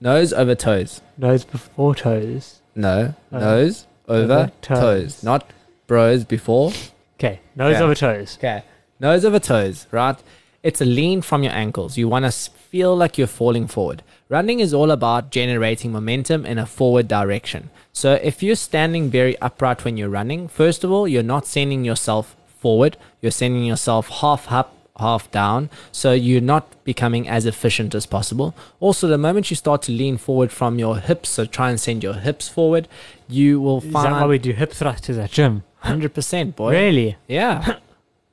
nose 0.00 0.32
over 0.32 0.54
toes. 0.54 1.00
Nose 1.16 1.44
before 1.44 1.94
toes. 1.94 2.60
No, 2.74 3.14
Uh, 3.32 3.38
nose 3.38 3.86
over, 4.08 4.32
over 4.32 4.52
toes. 4.60 4.78
toes. 4.78 5.22
Not 5.22 5.50
bros 5.86 6.24
before. 6.24 6.72
Okay, 7.18 7.40
nose 7.54 7.76
Okay. 7.76 7.84
over 7.84 7.94
toes. 7.94 8.36
Okay. 8.38 8.62
Nose 9.00 9.24
over 9.24 9.38
toes, 9.38 9.86
right? 9.90 10.16
It's 10.62 10.80
a 10.80 10.84
lean 10.84 11.22
from 11.22 11.42
your 11.42 11.52
ankles. 11.52 11.96
You 11.96 12.08
want 12.08 12.24
to 12.26 12.30
feel 12.32 12.94
like 12.96 13.16
you're 13.16 13.26
falling 13.26 13.66
forward. 13.68 14.02
Running 14.28 14.58
is 14.58 14.74
all 14.74 14.90
about 14.90 15.30
generating 15.30 15.92
momentum 15.92 16.44
in 16.44 16.58
a 16.58 16.66
forward 16.66 17.06
direction. 17.06 17.70
So 17.92 18.14
if 18.14 18.42
you're 18.42 18.56
standing 18.56 19.08
very 19.08 19.38
upright 19.40 19.84
when 19.84 19.96
you're 19.96 20.08
running, 20.08 20.48
first 20.48 20.82
of 20.82 20.90
all, 20.90 21.06
you're 21.06 21.22
not 21.22 21.46
sending 21.46 21.84
yourself 21.84 22.34
forward. 22.58 22.96
You're 23.22 23.30
sending 23.30 23.64
yourself 23.64 24.08
half 24.08 24.50
up, 24.50 24.74
half 24.98 25.30
down. 25.30 25.70
So 25.92 26.12
you're 26.12 26.40
not 26.40 26.82
becoming 26.82 27.28
as 27.28 27.46
efficient 27.46 27.94
as 27.94 28.04
possible. 28.04 28.52
Also, 28.80 29.06
the 29.06 29.16
moment 29.16 29.48
you 29.48 29.54
start 29.54 29.82
to 29.82 29.92
lean 29.92 30.16
forward 30.16 30.50
from 30.50 30.76
your 30.76 30.98
hips, 30.98 31.28
so 31.28 31.44
try 31.44 31.70
and 31.70 31.78
send 31.78 32.02
your 32.02 32.14
hips 32.14 32.48
forward, 32.48 32.88
you 33.28 33.60
will 33.60 33.78
Is 33.78 33.92
that 33.92 34.10
why 34.10 34.26
we 34.26 34.38
do 34.38 34.52
hip 34.52 34.72
thrusters 34.72 35.18
at 35.18 35.30
gym? 35.30 35.62
100%, 35.84 36.56
boy. 36.56 36.72
Really? 36.72 37.16
Yeah. 37.28 37.76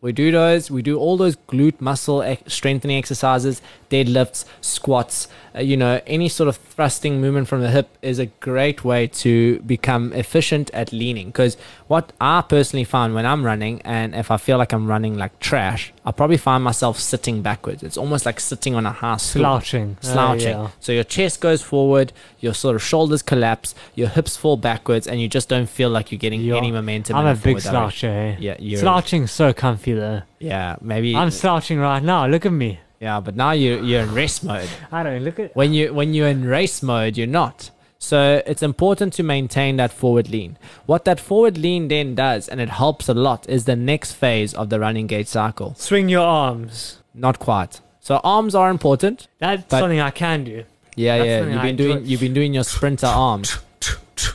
we 0.04 0.12
do 0.12 0.32
those. 0.32 0.70
We 0.70 0.82
do 0.82 1.00
all 1.00 1.16
those 1.16 1.38
glute 1.38 1.80
muscle 1.80 2.38
strengthening 2.46 2.98
exercises, 2.98 3.62
deadlifts, 3.90 4.44
squats. 4.60 5.30
Uh, 5.56 5.62
you 5.62 5.78
know, 5.78 6.02
any 6.06 6.28
sort 6.28 6.50
of 6.50 6.58
thrusting 6.58 7.22
movement 7.22 7.48
from 7.48 7.62
the 7.62 7.70
hip 7.70 7.98
is 8.02 8.20
a 8.20 8.26
great 8.26 8.84
way 8.84 9.08
to 9.08 9.60
become 9.60 10.12
efficient 10.12 10.70
at 10.74 10.92
leaning. 10.92 11.28
Because 11.28 11.56
what 11.88 12.12
I 12.20 12.42
personally 12.42 12.84
find 12.84 13.16
when 13.16 13.26
I'm 13.26 13.46
running, 13.46 13.82
and 13.84 14.14
if 14.14 14.30
I 14.30 14.36
feel 14.36 14.58
like 14.58 14.74
I'm 14.74 14.88
running 14.88 15.18
like 15.18 15.40
trash, 15.40 15.94
I 16.06 16.12
probably 16.12 16.36
find 16.38 16.64
myself 16.64 17.00
sitting 17.00 17.42
backwards. 17.42 17.82
It's 17.82 17.96
almost 17.98 18.26
like 18.26 18.40
sitting 18.40 18.76
on 18.76 18.86
a 18.86 18.92
high 18.92 19.16
stool 19.18 19.42
Slouching. 19.44 19.98
Oh, 20.04 20.08
slouching. 20.14 20.48
yeah. 20.50 20.68
So 20.82 20.92
your 20.92 21.06
chest 21.06 21.40
goes 21.40 21.62
forward, 21.62 22.12
your 22.42 22.54
sort 22.54 22.76
of 22.76 22.84
shoulders 22.84 23.22
collapse, 23.22 23.74
your 23.96 24.10
hips 24.10 24.36
fall 24.36 24.58
backwards, 24.58 25.08
and 25.08 25.22
you 25.22 25.30
just 25.30 25.48
don't 25.48 25.68
feel 25.70 25.90
like 25.90 26.12
you're 26.12 26.20
getting 26.20 26.42
You're- 26.42 26.58
any 26.58 26.72
momentum. 26.72 27.16
I'm 27.16 27.26
a 27.28 27.36
big 27.36 27.58
sloucher. 27.58 28.34
eh? 28.34 28.36
Yeah, 28.40 28.56
you're, 28.60 28.82
Slouching's 28.82 29.32
so 29.32 29.54
comfy 29.54 29.94
though. 29.94 30.24
yeah, 30.40 30.76
maybe. 30.82 31.16
I'm 31.16 31.32
slouching 31.32 31.80
right 31.80 32.04
now. 32.04 32.28
Look 32.28 32.46
at 32.46 32.52
me. 32.52 32.80
yeah, 33.00 33.20
but 33.22 33.36
now 33.36 33.52
you 33.52 33.82
you're 33.84 34.02
in 34.02 34.14
rest 34.14 34.44
mode. 34.44 34.70
I 34.92 35.04
don't 35.04 35.24
look 35.24 35.40
at. 35.40 35.56
When 35.56 35.74
you 35.74 35.94
when 35.94 36.14
you're 36.14 36.28
in 36.28 36.44
race 36.46 36.84
mode, 36.84 37.18
you're 37.18 37.28
not. 37.28 37.72
So 38.04 38.44
it's 38.46 38.62
important 38.62 39.14
to 39.14 39.24
maintain 39.24 39.78
that 39.78 39.94
forward 39.94 40.30
lean. 40.30 40.58
What 40.86 41.06
that 41.06 41.22
forward 41.22 41.58
lean 41.58 41.88
then 41.88 42.16
does, 42.16 42.50
and 42.50 42.60
it 42.60 42.68
helps 42.68 43.08
a 43.08 43.14
lot, 43.14 43.48
is 43.48 43.64
the 43.64 43.78
next 43.78 44.12
phase 44.12 44.54
of 44.54 44.70
the 44.70 44.78
running 44.78 45.08
gait 45.08 45.30
cycle. 45.30 45.74
Swing 45.76 46.10
your 46.10 46.26
arms. 46.26 46.98
Not 47.14 47.40
quite. 47.40 47.80
So 48.02 48.20
arms 48.22 48.56
are 48.56 48.70
important. 48.70 49.30
That's 49.40 49.70
something 49.70 50.02
I 50.02 50.12
can 50.12 50.44
do. 50.44 50.66
Yeah, 50.98 51.18
That's 51.18 51.28
yeah. 51.28 51.46
You've 51.46 51.58
I 51.60 51.62
been 51.62 51.76
doing 51.78 51.98
enjoy. 52.00 52.10
you've 52.10 52.20
been 52.20 52.34
doing 52.34 52.54
your 52.54 52.66
sprinter 52.66 53.08
arms. 53.08 53.58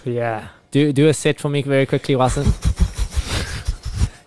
Yeah. 0.02 0.48
Do 0.70 0.90
do 0.94 1.06
a 1.08 1.12
set 1.12 1.38
for 1.38 1.50
me 1.50 1.60
very 1.60 1.84
quickly, 1.84 2.16
Watson. 2.16 2.46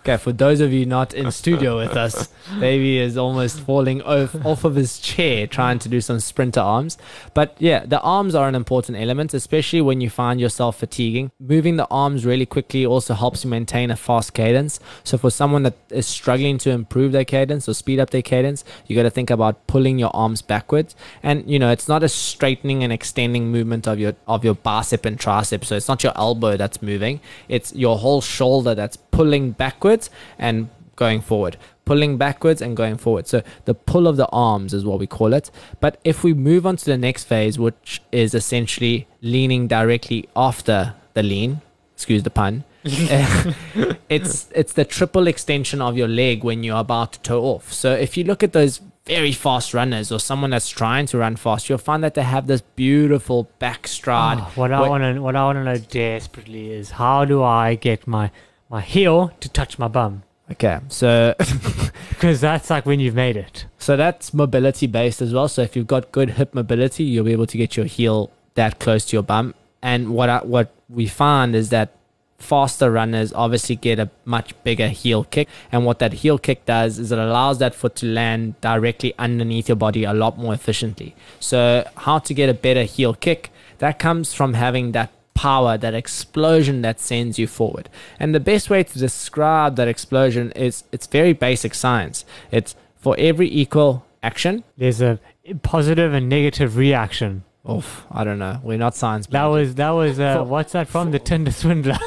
Okay, 0.02 0.16
for 0.16 0.32
those 0.32 0.60
of 0.60 0.72
you 0.72 0.84
not 0.84 1.14
in 1.14 1.30
studio 1.30 1.76
with 1.76 1.96
us, 1.96 2.28
Davey 2.58 2.98
is 2.98 3.16
almost 3.16 3.60
falling 3.60 4.02
off, 4.02 4.34
off 4.44 4.64
of 4.64 4.74
his 4.74 4.98
chair 4.98 5.46
trying 5.46 5.78
to 5.78 5.88
do 5.88 6.00
some 6.00 6.18
sprinter 6.18 6.60
arms. 6.60 6.98
But 7.34 7.54
yeah, 7.58 7.86
the 7.86 8.00
arms 8.00 8.34
are 8.34 8.48
an 8.48 8.54
important 8.54 8.98
element, 8.98 9.32
especially 9.32 9.80
when 9.80 10.00
you 10.00 10.10
find 10.10 10.40
yourself 10.40 10.78
fatiguing. 10.78 11.30
Moving 11.38 11.76
the 11.76 11.86
arms 11.88 12.26
really 12.26 12.46
quickly 12.46 12.84
also 12.84 13.14
helps 13.14 13.44
you 13.44 13.50
maintain 13.50 13.90
a 13.90 13.96
fast 13.96 14.34
cadence. 14.34 14.80
So 15.04 15.16
for 15.16 15.30
someone 15.30 15.62
that 15.62 15.76
is 15.90 16.06
struggling 16.06 16.58
to 16.58 16.70
improve 16.70 17.12
their 17.12 17.24
cadence 17.24 17.68
or 17.68 17.74
speed 17.74 18.00
up 18.00 18.10
their 18.10 18.22
cadence, 18.22 18.64
you 18.86 18.96
got 18.96 19.04
to 19.04 19.10
think 19.10 19.30
about 19.30 19.66
pulling 19.68 19.98
your 19.98 20.14
arms 20.14 20.42
backwards. 20.42 20.96
And 21.22 21.48
you 21.48 21.58
know, 21.58 21.70
it's 21.70 21.88
not 21.88 22.02
a 22.02 22.08
straightening 22.08 22.82
and 22.82 22.92
extending 22.92 23.52
movement 23.52 23.86
of 23.86 24.00
your 24.00 24.14
of 24.26 24.44
your 24.44 24.54
bicep 24.54 25.04
and 25.04 25.18
tricep. 25.18 25.64
So 25.64 25.76
it's 25.76 25.88
not 25.88 26.02
your 26.02 26.12
elbow 26.16 26.56
that's 26.56 26.82
moving; 26.82 27.20
it's 27.48 27.72
your 27.74 27.98
whole 27.98 28.20
shoulder 28.20 28.74
that's 28.74 28.96
pulling 29.12 29.52
backwards 29.52 30.10
and 30.38 30.68
going 30.96 31.20
forward. 31.20 31.56
Pulling 31.84 32.16
backwards 32.16 32.60
and 32.60 32.76
going 32.76 32.96
forward. 32.96 33.28
So 33.28 33.42
the 33.64 33.74
pull 33.74 34.08
of 34.08 34.16
the 34.16 34.28
arms 34.28 34.74
is 34.74 34.84
what 34.84 34.98
we 34.98 35.06
call 35.06 35.32
it. 35.32 35.50
But 35.80 36.00
if 36.04 36.24
we 36.24 36.34
move 36.34 36.66
on 36.66 36.76
to 36.76 36.84
the 36.84 36.98
next 36.98 37.24
phase, 37.24 37.58
which 37.58 38.02
is 38.10 38.34
essentially 38.34 39.06
leaning 39.20 39.68
directly 39.68 40.28
after 40.34 40.94
the 41.14 41.22
lean, 41.22 41.60
excuse 41.94 42.22
the 42.24 42.30
pun, 42.30 42.64
it's 42.84 44.48
it's 44.54 44.72
the 44.72 44.84
triple 44.84 45.28
extension 45.28 45.80
of 45.80 45.96
your 45.96 46.08
leg 46.08 46.42
when 46.42 46.64
you're 46.64 46.80
about 46.80 47.12
to 47.14 47.20
toe 47.20 47.42
off. 47.42 47.72
So 47.72 47.92
if 47.92 48.16
you 48.16 48.24
look 48.24 48.42
at 48.42 48.52
those 48.52 48.80
very 49.04 49.32
fast 49.32 49.74
runners 49.74 50.12
or 50.12 50.20
someone 50.20 50.50
that's 50.50 50.68
trying 50.68 51.06
to 51.06 51.18
run 51.18 51.34
fast, 51.36 51.68
you'll 51.68 51.78
find 51.78 52.02
that 52.04 52.14
they 52.14 52.22
have 52.22 52.46
this 52.46 52.60
beautiful 52.60 53.48
back 53.58 53.88
stride. 53.88 54.38
Oh, 54.40 54.52
what 54.54 54.72
I 54.72 54.88
want 54.88 55.02
to 55.02 55.20
what 55.20 55.36
I 55.36 55.44
want 55.44 55.56
to 55.56 55.64
know 55.64 55.78
desperately 55.78 56.72
is 56.72 56.92
how 56.92 57.24
do 57.24 57.42
I 57.42 57.74
get 57.74 58.06
my 58.06 58.30
my 58.72 58.80
heel 58.80 59.30
to 59.40 59.48
touch 59.48 59.78
my 59.78 59.86
bum? 59.86 60.22
Okay, 60.50 60.80
so 60.88 61.34
Because 62.08 62.40
that's 62.40 62.70
like 62.70 62.86
when 62.86 63.00
you've 63.00 63.14
made 63.14 63.36
it. 63.36 63.66
so 63.78 63.96
that's 63.96 64.32
mobility 64.32 64.86
based 64.86 65.20
as 65.22 65.32
well. 65.32 65.46
So 65.48 65.62
if 65.62 65.76
you've 65.76 65.86
got 65.86 66.10
good 66.10 66.30
hip 66.30 66.54
mobility, 66.54 67.04
you'll 67.04 67.24
be 67.24 67.32
able 67.32 67.46
to 67.46 67.58
get 67.58 67.76
your 67.76 67.86
heel 67.86 68.30
that 68.54 68.78
close 68.80 69.04
to 69.06 69.16
your 69.16 69.22
bum. 69.22 69.54
And 69.82 70.14
what 70.14 70.28
I, 70.28 70.38
what 70.38 70.72
we 70.88 71.06
find 71.06 71.54
is 71.54 71.70
that 71.70 71.96
faster 72.38 72.90
runners 72.90 73.32
obviously 73.32 73.76
get 73.76 73.98
a 73.98 74.10
much 74.24 74.54
bigger 74.64 74.88
heel 74.88 75.24
kick. 75.24 75.48
And 75.70 75.84
what 75.84 75.98
that 76.00 76.12
heel 76.12 76.38
kick 76.38 76.64
does 76.64 76.98
is 76.98 77.12
it 77.12 77.18
allows 77.18 77.58
that 77.58 77.74
foot 77.74 77.94
to 77.96 78.06
land 78.06 78.60
directly 78.60 79.14
underneath 79.18 79.68
your 79.68 79.76
body 79.76 80.04
a 80.04 80.12
lot 80.12 80.38
more 80.38 80.54
efficiently. 80.54 81.14
So, 81.40 81.88
how 81.96 82.18
to 82.20 82.34
get 82.34 82.48
a 82.48 82.54
better 82.54 82.84
heel 82.84 83.14
kick? 83.14 83.50
That 83.78 83.98
comes 83.98 84.32
from 84.32 84.54
having 84.54 84.92
that 84.92 85.10
power, 85.34 85.76
that 85.78 85.94
explosion 85.94 86.82
that 86.82 87.00
sends 87.00 87.38
you 87.38 87.46
forward. 87.46 87.88
And 88.18 88.34
the 88.34 88.40
best 88.40 88.70
way 88.70 88.82
to 88.82 88.98
describe 88.98 89.76
that 89.76 89.88
explosion 89.88 90.52
is 90.52 90.84
it's 90.92 91.06
very 91.06 91.32
basic 91.32 91.74
science. 91.74 92.24
It's 92.50 92.74
for 92.96 93.14
every 93.18 93.50
equal 93.50 94.04
action. 94.22 94.64
There's 94.76 95.00
a 95.02 95.18
positive 95.62 96.14
and 96.14 96.28
negative 96.28 96.76
reaction. 96.76 97.44
Oof, 97.68 98.04
I 98.10 98.24
don't 98.24 98.40
know. 98.40 98.58
We're 98.62 98.78
not 98.78 98.96
science. 98.96 99.26
That 99.28 99.44
was 99.44 99.76
that 99.76 99.90
was 99.90 100.18
uh, 100.18 100.38
For- 100.38 100.44
what's 100.44 100.72
that 100.72 100.88
from? 100.88 101.12
The 101.12 101.20
Tinder 101.20 101.52
swindler. 101.52 101.94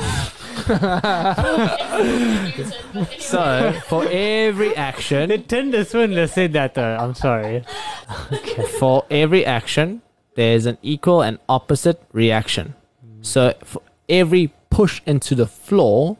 so 3.19 3.73
for 3.87 4.05
every 4.09 4.75
action, 4.75 5.29
the 5.29 5.37
Tinder 5.37 5.85
swindler 5.85 6.27
said 6.27 6.51
that 6.53 6.73
though. 6.73 6.97
I'm 6.97 7.15
sorry. 7.15 7.63
for 8.79 9.05
every 9.09 9.45
action, 9.45 10.01
there's 10.35 10.65
an 10.65 10.77
equal 10.81 11.21
and 11.21 11.39
opposite 11.47 12.01
reaction. 12.11 12.75
So 13.25 13.53
for 13.63 13.81
every 14.07 14.53
push 14.69 15.01
into 15.05 15.33
the 15.33 15.47
floor 15.47 16.17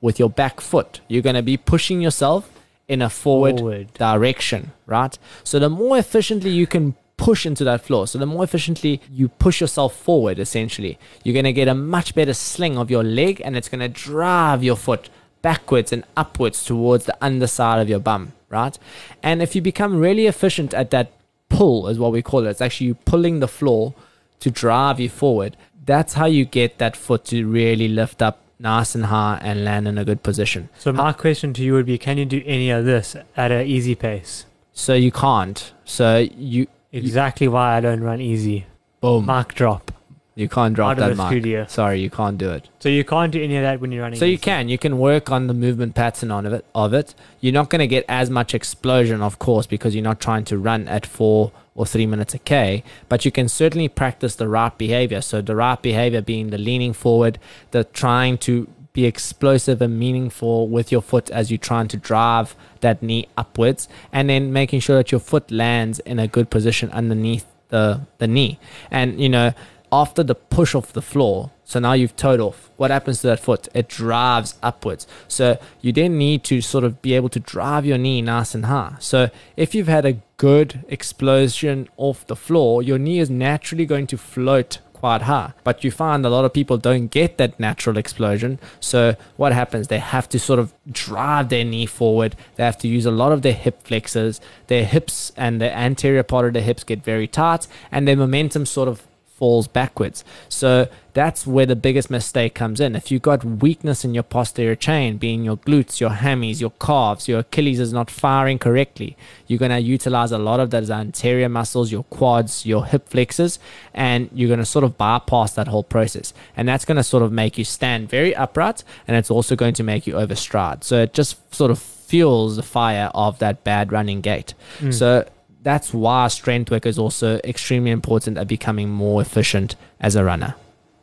with 0.00 0.18
your 0.18 0.30
back 0.30 0.60
foot, 0.60 1.00
you're 1.06 1.22
going 1.22 1.36
to 1.36 1.42
be 1.42 1.56
pushing 1.56 2.00
yourself 2.00 2.50
in 2.88 3.02
a 3.02 3.10
forward, 3.10 3.58
Forward. 3.58 3.92
direction, 3.94 4.72
right? 4.86 5.18
So 5.44 5.58
the 5.58 5.68
more 5.68 5.98
efficiently 5.98 6.50
you 6.50 6.66
can 6.66 6.94
push 7.18 7.44
into 7.44 7.64
that 7.64 7.82
floor, 7.82 8.06
so 8.06 8.18
the 8.18 8.26
more 8.26 8.44
efficiently 8.44 9.02
you 9.10 9.28
push 9.28 9.60
yourself 9.60 9.94
forward, 9.94 10.38
essentially, 10.38 10.98
you're 11.24 11.34
going 11.34 11.44
to 11.44 11.52
get 11.52 11.68
a 11.68 11.74
much 11.74 12.14
better 12.14 12.32
sling 12.32 12.78
of 12.78 12.90
your 12.90 13.02
leg 13.02 13.42
and 13.44 13.56
it's 13.56 13.68
going 13.68 13.80
to 13.80 13.88
drive 13.88 14.64
your 14.64 14.76
foot 14.76 15.10
backwards 15.42 15.92
and 15.92 16.04
upwards 16.16 16.64
towards 16.64 17.04
the 17.04 17.16
underside 17.20 17.80
of 17.80 17.88
your 17.88 17.98
bum, 17.98 18.32
right? 18.48 18.78
And 19.22 19.42
if 19.42 19.54
you 19.54 19.60
become 19.60 19.96
really 19.96 20.26
efficient 20.26 20.72
at 20.72 20.90
that 20.90 21.12
pull, 21.48 21.88
is 21.88 21.98
what 21.98 22.12
we 22.12 22.22
call 22.22 22.46
it, 22.46 22.50
it's 22.50 22.60
actually 22.62 22.86
you 22.88 22.94
pulling 22.94 23.40
the 23.40 23.48
floor 23.48 23.94
to 24.40 24.50
drive 24.50 25.00
you 25.00 25.08
forward. 25.08 25.56
That's 25.84 26.14
how 26.14 26.26
you 26.26 26.44
get 26.44 26.78
that 26.78 26.96
foot 26.96 27.24
to 27.26 27.46
really 27.46 27.88
lift 27.88 28.20
up 28.22 28.40
nice 28.58 28.94
and 28.94 29.06
high 29.06 29.38
and 29.42 29.64
land 29.64 29.86
in 29.86 29.98
a 29.98 30.04
good 30.04 30.22
position. 30.22 30.68
So 30.78 30.92
my 30.92 31.12
question 31.12 31.52
to 31.54 31.62
you 31.62 31.74
would 31.74 31.86
be: 31.86 31.98
Can 31.98 32.18
you 32.18 32.24
do 32.24 32.42
any 32.46 32.70
of 32.70 32.84
this 32.84 33.16
at 33.36 33.52
an 33.52 33.66
easy 33.66 33.94
pace? 33.94 34.46
So 34.72 34.94
you 34.94 35.12
can't. 35.12 35.72
So 35.84 36.26
you 36.36 36.66
Exactly 36.92 37.46
why 37.48 37.76
I 37.76 37.80
don't 37.80 38.00
run 38.00 38.20
easy. 38.20 38.66
boom. 39.00 39.26
Mark 39.26 39.54
drop. 39.54 39.92
You 40.34 40.48
can't 40.48 40.74
drop 40.74 40.98
that 40.98 41.16
mark. 41.16 41.30
studio. 41.30 41.64
Sorry, 41.66 42.00
you 42.00 42.10
can't 42.10 42.36
do 42.36 42.50
it. 42.50 42.68
So 42.78 42.88
you 42.90 43.04
can't 43.04 43.32
do 43.32 43.42
any 43.42 43.56
of 43.56 43.62
that 43.62 43.80
when 43.80 43.90
you're 43.90 44.02
running. 44.02 44.18
So 44.18 44.26
you 44.26 44.38
can 44.38 44.68
you 44.68 44.76
can 44.78 44.98
work 44.98 45.30
on 45.30 45.46
the 45.46 45.54
movement 45.54 45.94
pattern 45.94 46.30
on 46.30 46.44
of 46.46 46.52
it 46.52 46.64
of 46.74 46.92
it. 46.94 47.14
You're 47.40 47.54
not 47.54 47.70
going 47.70 47.80
to 47.80 47.86
get 47.86 48.04
as 48.08 48.28
much 48.30 48.54
explosion, 48.54 49.22
of 49.22 49.38
course, 49.38 49.66
because 49.66 49.94
you're 49.94 50.04
not 50.04 50.20
trying 50.20 50.44
to 50.46 50.58
run 50.58 50.88
at 50.88 51.06
four 51.06 51.52
or 51.76 51.86
three 51.86 52.06
minutes 52.06 52.34
a 52.34 52.38
k. 52.38 52.82
But 53.08 53.24
you 53.24 53.30
can 53.30 53.48
certainly 53.48 53.88
practice 53.88 54.34
the 54.34 54.48
right 54.48 54.76
behavior. 54.76 55.20
So 55.20 55.40
the 55.40 55.54
right 55.54 55.80
behavior 55.80 56.22
being 56.22 56.50
the 56.50 56.58
leaning 56.58 56.92
forward, 56.92 57.38
the 57.70 57.84
trying 57.84 58.38
to 58.38 58.68
be 58.92 59.04
explosive 59.04 59.82
and 59.82 59.98
meaningful 59.98 60.68
with 60.68 60.90
your 60.90 61.02
foot 61.02 61.30
as 61.30 61.50
you're 61.50 61.58
trying 61.58 61.86
to 61.86 61.98
drive 61.98 62.56
that 62.80 63.02
knee 63.02 63.28
upwards, 63.36 63.88
and 64.10 64.28
then 64.30 64.52
making 64.52 64.80
sure 64.80 64.96
that 64.96 65.12
your 65.12 65.20
foot 65.20 65.50
lands 65.50 65.98
in 66.00 66.18
a 66.18 66.26
good 66.26 66.50
position 66.50 66.90
underneath 66.90 67.44
the 67.68 68.00
the 68.18 68.26
knee. 68.26 68.58
And 68.90 69.20
you 69.20 69.28
know, 69.28 69.52
after 69.92 70.22
the 70.22 70.34
push 70.34 70.74
off 70.74 70.92
the 70.94 71.02
floor, 71.02 71.50
so 71.66 71.80
now 71.80 71.94
you've 71.94 72.14
toed 72.14 72.40
off. 72.40 72.70
What 72.76 72.92
happens 72.92 73.20
to 73.20 73.26
that 73.26 73.40
foot? 73.40 73.68
It 73.74 73.88
drives 73.88 74.54
upwards. 74.62 75.06
So 75.26 75.58
you 75.80 75.92
then 75.92 76.16
need 76.16 76.44
to 76.44 76.60
sort 76.60 76.84
of 76.84 77.02
be 77.02 77.14
able 77.14 77.28
to 77.30 77.40
drive 77.40 77.84
your 77.84 77.98
knee 77.98 78.22
nice 78.22 78.54
and 78.54 78.66
high. 78.66 78.94
So 79.00 79.30
if 79.56 79.74
you've 79.74 79.88
had 79.88 80.06
a 80.06 80.20
good 80.36 80.84
explosion 80.88 81.88
off 81.96 82.24
the 82.28 82.36
floor, 82.36 82.84
your 82.84 82.98
knee 82.98 83.18
is 83.18 83.28
naturally 83.28 83.84
going 83.84 84.06
to 84.06 84.16
float 84.16 84.78
quite 84.92 85.22
high. 85.22 85.54
But 85.64 85.82
you 85.82 85.90
find 85.90 86.24
a 86.24 86.30
lot 86.30 86.44
of 86.44 86.52
people 86.52 86.78
don't 86.78 87.08
get 87.08 87.36
that 87.38 87.58
natural 87.58 87.98
explosion. 87.98 88.60
So 88.78 89.16
what 89.36 89.52
happens? 89.52 89.88
They 89.88 89.98
have 89.98 90.28
to 90.28 90.38
sort 90.38 90.60
of 90.60 90.72
drive 90.90 91.48
their 91.48 91.64
knee 91.64 91.86
forward. 91.86 92.36
They 92.54 92.64
have 92.64 92.78
to 92.78 92.88
use 92.88 93.06
a 93.06 93.10
lot 93.10 93.32
of 93.32 93.42
their 93.42 93.54
hip 93.54 93.82
flexors. 93.82 94.40
Their 94.68 94.84
hips 94.84 95.32
and 95.36 95.60
the 95.60 95.76
anterior 95.76 96.22
part 96.22 96.46
of 96.46 96.52
the 96.52 96.62
hips 96.62 96.84
get 96.84 97.02
very 97.02 97.26
tight, 97.26 97.66
and 97.90 98.06
their 98.06 98.16
momentum 98.16 98.66
sort 98.66 98.88
of 98.88 99.02
falls 99.36 99.68
backwards. 99.68 100.24
So 100.48 100.88
that's 101.12 101.46
where 101.46 101.66
the 101.66 101.76
biggest 101.76 102.10
mistake 102.10 102.54
comes 102.54 102.80
in. 102.80 102.96
If 102.96 103.10
you've 103.10 103.22
got 103.22 103.44
weakness 103.44 104.02
in 104.04 104.14
your 104.14 104.22
posterior 104.22 104.74
chain, 104.74 105.18
being 105.18 105.44
your 105.44 105.58
glutes, 105.58 106.00
your 106.00 106.10
hammies, 106.10 106.60
your 106.60 106.72
calves, 106.80 107.28
your 107.28 107.40
Achilles 107.40 107.78
is 107.78 107.92
not 107.92 108.10
firing 108.10 108.58
correctly, 108.58 109.14
you're 109.46 109.58
going 109.58 109.70
to 109.70 109.80
utilize 109.80 110.32
a 110.32 110.38
lot 110.38 110.58
of 110.58 110.70
those 110.70 110.90
anterior 110.90 111.50
muscles, 111.50 111.92
your 111.92 112.04
quads, 112.04 112.64
your 112.64 112.86
hip 112.86 113.08
flexors, 113.08 113.58
and 113.92 114.30
you're 114.32 114.48
going 114.48 114.58
to 114.58 114.64
sort 114.64 114.84
of 114.84 114.96
bypass 114.96 115.52
that 115.52 115.68
whole 115.68 115.84
process. 115.84 116.32
And 116.56 116.66
that's 116.66 116.86
going 116.86 116.96
to 116.96 117.04
sort 117.04 117.22
of 117.22 117.30
make 117.30 117.58
you 117.58 117.64
stand 117.64 118.08
very 118.08 118.34
upright, 118.34 118.84
and 119.06 119.16
it's 119.18 119.30
also 119.30 119.54
going 119.54 119.74
to 119.74 119.82
make 119.82 120.06
you 120.06 120.14
overstride. 120.14 120.82
So 120.82 121.02
it 121.02 121.12
just 121.12 121.54
sort 121.54 121.70
of 121.70 121.78
fuels 121.78 122.56
the 122.56 122.62
fire 122.62 123.10
of 123.14 123.38
that 123.40 123.64
bad 123.64 123.92
running 123.92 124.22
gait. 124.22 124.54
Mm. 124.78 124.94
So 124.94 125.28
that's 125.66 125.92
why 125.92 126.28
strength 126.28 126.70
work 126.70 126.86
is 126.86 126.96
also 126.96 127.40
extremely 127.42 127.90
important 127.90 128.38
at 128.38 128.46
becoming 128.46 128.88
more 128.88 129.20
efficient 129.20 129.74
as 130.00 130.14
a 130.14 130.22
runner. 130.22 130.54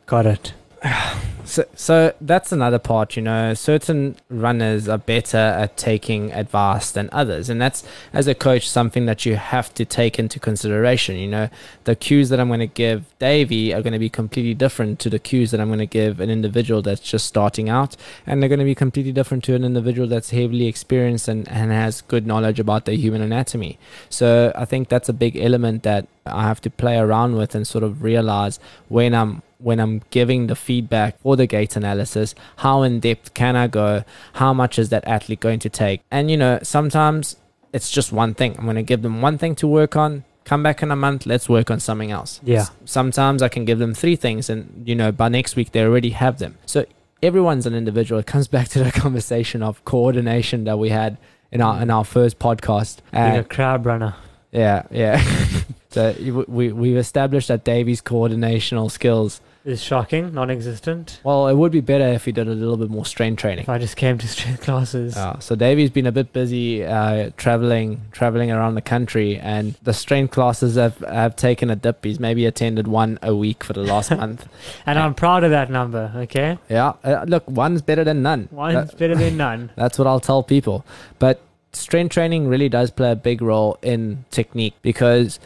got 0.05 0.25
it. 0.25 0.53
So, 1.45 1.65
so 1.75 2.13
that's 2.21 2.53
another 2.53 2.79
part, 2.79 3.17
you 3.17 3.21
know. 3.21 3.53
Certain 3.53 4.15
runners 4.29 4.87
are 4.87 4.97
better 4.97 5.37
at 5.37 5.75
taking 5.75 6.31
advice 6.31 6.89
than 6.89 7.09
others, 7.11 7.49
and 7.49 7.61
that's 7.61 7.83
as 8.13 8.27
a 8.27 8.33
coach 8.33 8.69
something 8.69 9.05
that 9.07 9.25
you 9.25 9.35
have 9.35 9.73
to 9.73 9.83
take 9.83 10.17
into 10.17 10.39
consideration. 10.39 11.17
You 11.17 11.27
know, 11.27 11.49
the 11.83 11.97
cues 11.97 12.29
that 12.29 12.39
I'm 12.39 12.47
going 12.47 12.61
to 12.61 12.67
give 12.67 13.05
Davey 13.19 13.73
are 13.73 13.81
going 13.81 13.93
to 13.93 13.99
be 13.99 14.09
completely 14.09 14.53
different 14.53 14.99
to 14.99 15.09
the 15.09 15.19
cues 15.19 15.51
that 15.51 15.59
I'm 15.59 15.67
going 15.67 15.79
to 15.79 15.85
give 15.85 16.21
an 16.21 16.29
individual 16.29 16.81
that's 16.81 17.01
just 17.01 17.27
starting 17.27 17.69
out, 17.69 17.97
and 18.25 18.41
they're 18.41 18.49
going 18.49 18.59
to 18.59 18.65
be 18.65 18.73
completely 18.73 19.11
different 19.11 19.43
to 19.43 19.53
an 19.53 19.65
individual 19.65 20.07
that's 20.07 20.29
heavily 20.29 20.67
experienced 20.67 21.27
and, 21.27 21.47
and 21.49 21.71
has 21.71 22.01
good 22.01 22.25
knowledge 22.25 22.59
about 22.59 22.85
the 22.85 22.95
human 22.95 23.21
anatomy. 23.21 23.77
So 24.09 24.53
I 24.55 24.63
think 24.63 24.87
that's 24.87 25.09
a 25.09 25.13
big 25.13 25.35
element 25.35 25.83
that 25.83 26.07
I 26.25 26.43
have 26.43 26.61
to 26.61 26.69
play 26.69 26.97
around 26.97 27.35
with 27.35 27.53
and 27.53 27.67
sort 27.67 27.83
of 27.83 28.01
realize 28.01 28.59
when 28.87 29.13
I'm 29.13 29.41
when 29.63 29.79
I'm 29.79 30.01
giving 30.09 30.47
the 30.47 30.55
feedback 30.55 31.19
for 31.19 31.35
the 31.35 31.47
gait 31.47 31.75
analysis, 31.75 32.35
how 32.57 32.83
in 32.83 32.99
depth 32.99 33.33
can 33.33 33.55
I 33.55 33.67
go? 33.67 34.03
How 34.33 34.53
much 34.53 34.77
is 34.77 34.89
that 34.89 35.07
athlete 35.07 35.39
going 35.39 35.59
to 35.59 35.69
take? 35.69 36.01
And 36.11 36.29
you 36.29 36.37
know, 36.37 36.59
sometimes 36.61 37.37
it's 37.71 37.89
just 37.89 38.11
one 38.11 38.33
thing. 38.33 38.55
I'm 38.57 38.65
going 38.65 38.75
to 38.75 38.83
give 38.83 39.01
them 39.01 39.21
one 39.21 39.37
thing 39.37 39.55
to 39.55 39.67
work 39.67 39.95
on. 39.95 40.25
Come 40.45 40.61
back 40.61 40.83
in 40.83 40.91
a 40.91 40.95
month, 40.95 41.25
let's 41.25 41.47
work 41.47 41.71
on 41.71 41.79
something 41.79 42.11
else. 42.11 42.41
Yeah. 42.43 42.65
Sometimes 42.83 43.41
I 43.41 43.47
can 43.47 43.63
give 43.63 43.79
them 43.79 43.93
three 43.93 44.17
things, 44.17 44.49
and 44.49 44.83
you 44.85 44.93
know, 44.93 45.11
by 45.11 45.29
next 45.29 45.55
week 45.55 45.71
they 45.71 45.81
already 45.81 46.09
have 46.09 46.39
them. 46.39 46.57
So 46.65 46.85
everyone's 47.21 47.65
an 47.65 47.73
individual. 47.73 48.19
It 48.19 48.27
comes 48.27 48.47
back 48.55 48.67
to 48.69 48.83
the 48.83 48.91
conversation 48.91 49.63
of 49.63 49.83
coordination 49.85 50.65
that 50.65 50.77
we 50.77 50.89
had 50.89 51.17
in 51.51 51.61
our 51.61 51.81
in 51.81 51.89
our 51.89 52.03
first 52.03 52.39
podcast. 52.39 52.97
Being 53.13 53.37
a 53.37 53.43
crab 53.43 53.85
runner. 53.85 54.15
yeah, 54.51 54.83
yeah. 54.91 55.23
so 55.89 56.13
we 56.19 56.73
we've 56.73 56.97
established 56.97 57.47
that 57.47 57.63
Davey's 57.63 58.01
coordinational 58.01 58.91
skills 58.91 59.39
Is 59.65 59.81
shocking, 59.81 60.33
non-existent. 60.33 61.21
well, 61.23 61.47
it 61.47 61.53
would 61.55 61.71
be 61.71 61.79
better 61.79 62.05
if 62.09 62.25
he 62.25 62.33
did 62.33 62.49
a 62.49 62.53
little 62.53 62.75
bit 62.75 62.89
more 62.89 63.05
strength 63.05 63.39
training. 63.39 63.63
If 63.63 63.69
I 63.69 63.77
just 63.77 63.95
came 63.95 64.17
to 64.17 64.27
strength 64.27 64.61
classes. 64.61 65.15
Uh, 65.15 65.39
so 65.39 65.55
Davey's 65.55 65.89
been 65.89 66.05
a 66.05 66.11
bit 66.11 66.33
busy 66.33 66.83
uh, 66.83 67.29
traveling, 67.37 68.01
traveling 68.11 68.51
around 68.51 68.75
the 68.75 68.81
country, 68.81 69.37
and 69.37 69.75
the 69.83 69.93
strength 69.93 70.31
classes 70.33 70.75
have 70.75 70.97
have 70.99 71.37
taken 71.37 71.69
a 71.69 71.77
dip. 71.77 72.03
He's 72.03 72.19
maybe 72.19 72.45
attended 72.45 72.89
one 72.89 73.19
a 73.21 73.33
week 73.33 73.63
for 73.63 73.71
the 73.71 73.83
last 73.83 74.11
month. 74.17 74.45
and 74.85 74.99
I'm 74.99 75.13
proud 75.13 75.45
of 75.45 75.51
that 75.51 75.69
number, 75.69 76.11
okay? 76.13 76.57
Yeah, 76.69 76.93
uh, 77.05 77.23
look, 77.25 77.49
one's 77.49 77.81
better 77.81 78.03
than 78.03 78.21
none. 78.21 78.49
One's 78.51 78.89
That- 78.91 78.97
better 78.99 79.15
than 79.15 79.37
none. 79.47 79.71
that's 79.77 79.97
what 79.97 80.07
I'll 80.07 80.19
tell 80.19 80.43
people. 80.43 80.85
But 81.19 81.39
strength 81.71 82.11
training 82.11 82.49
really 82.49 82.67
does 82.67 82.91
play 82.91 83.11
a 83.11 83.15
big 83.15 83.41
role 83.41 83.77
in 83.81 84.25
technique 84.29 84.73
because, 84.81 85.39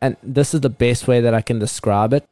and 0.00 0.16
this 0.22 0.54
is 0.54 0.62
the 0.62 0.70
best 0.70 1.06
way 1.06 1.20
that 1.20 1.34
I 1.34 1.42
can 1.42 1.58
describe 1.58 2.14
it. 2.14 2.24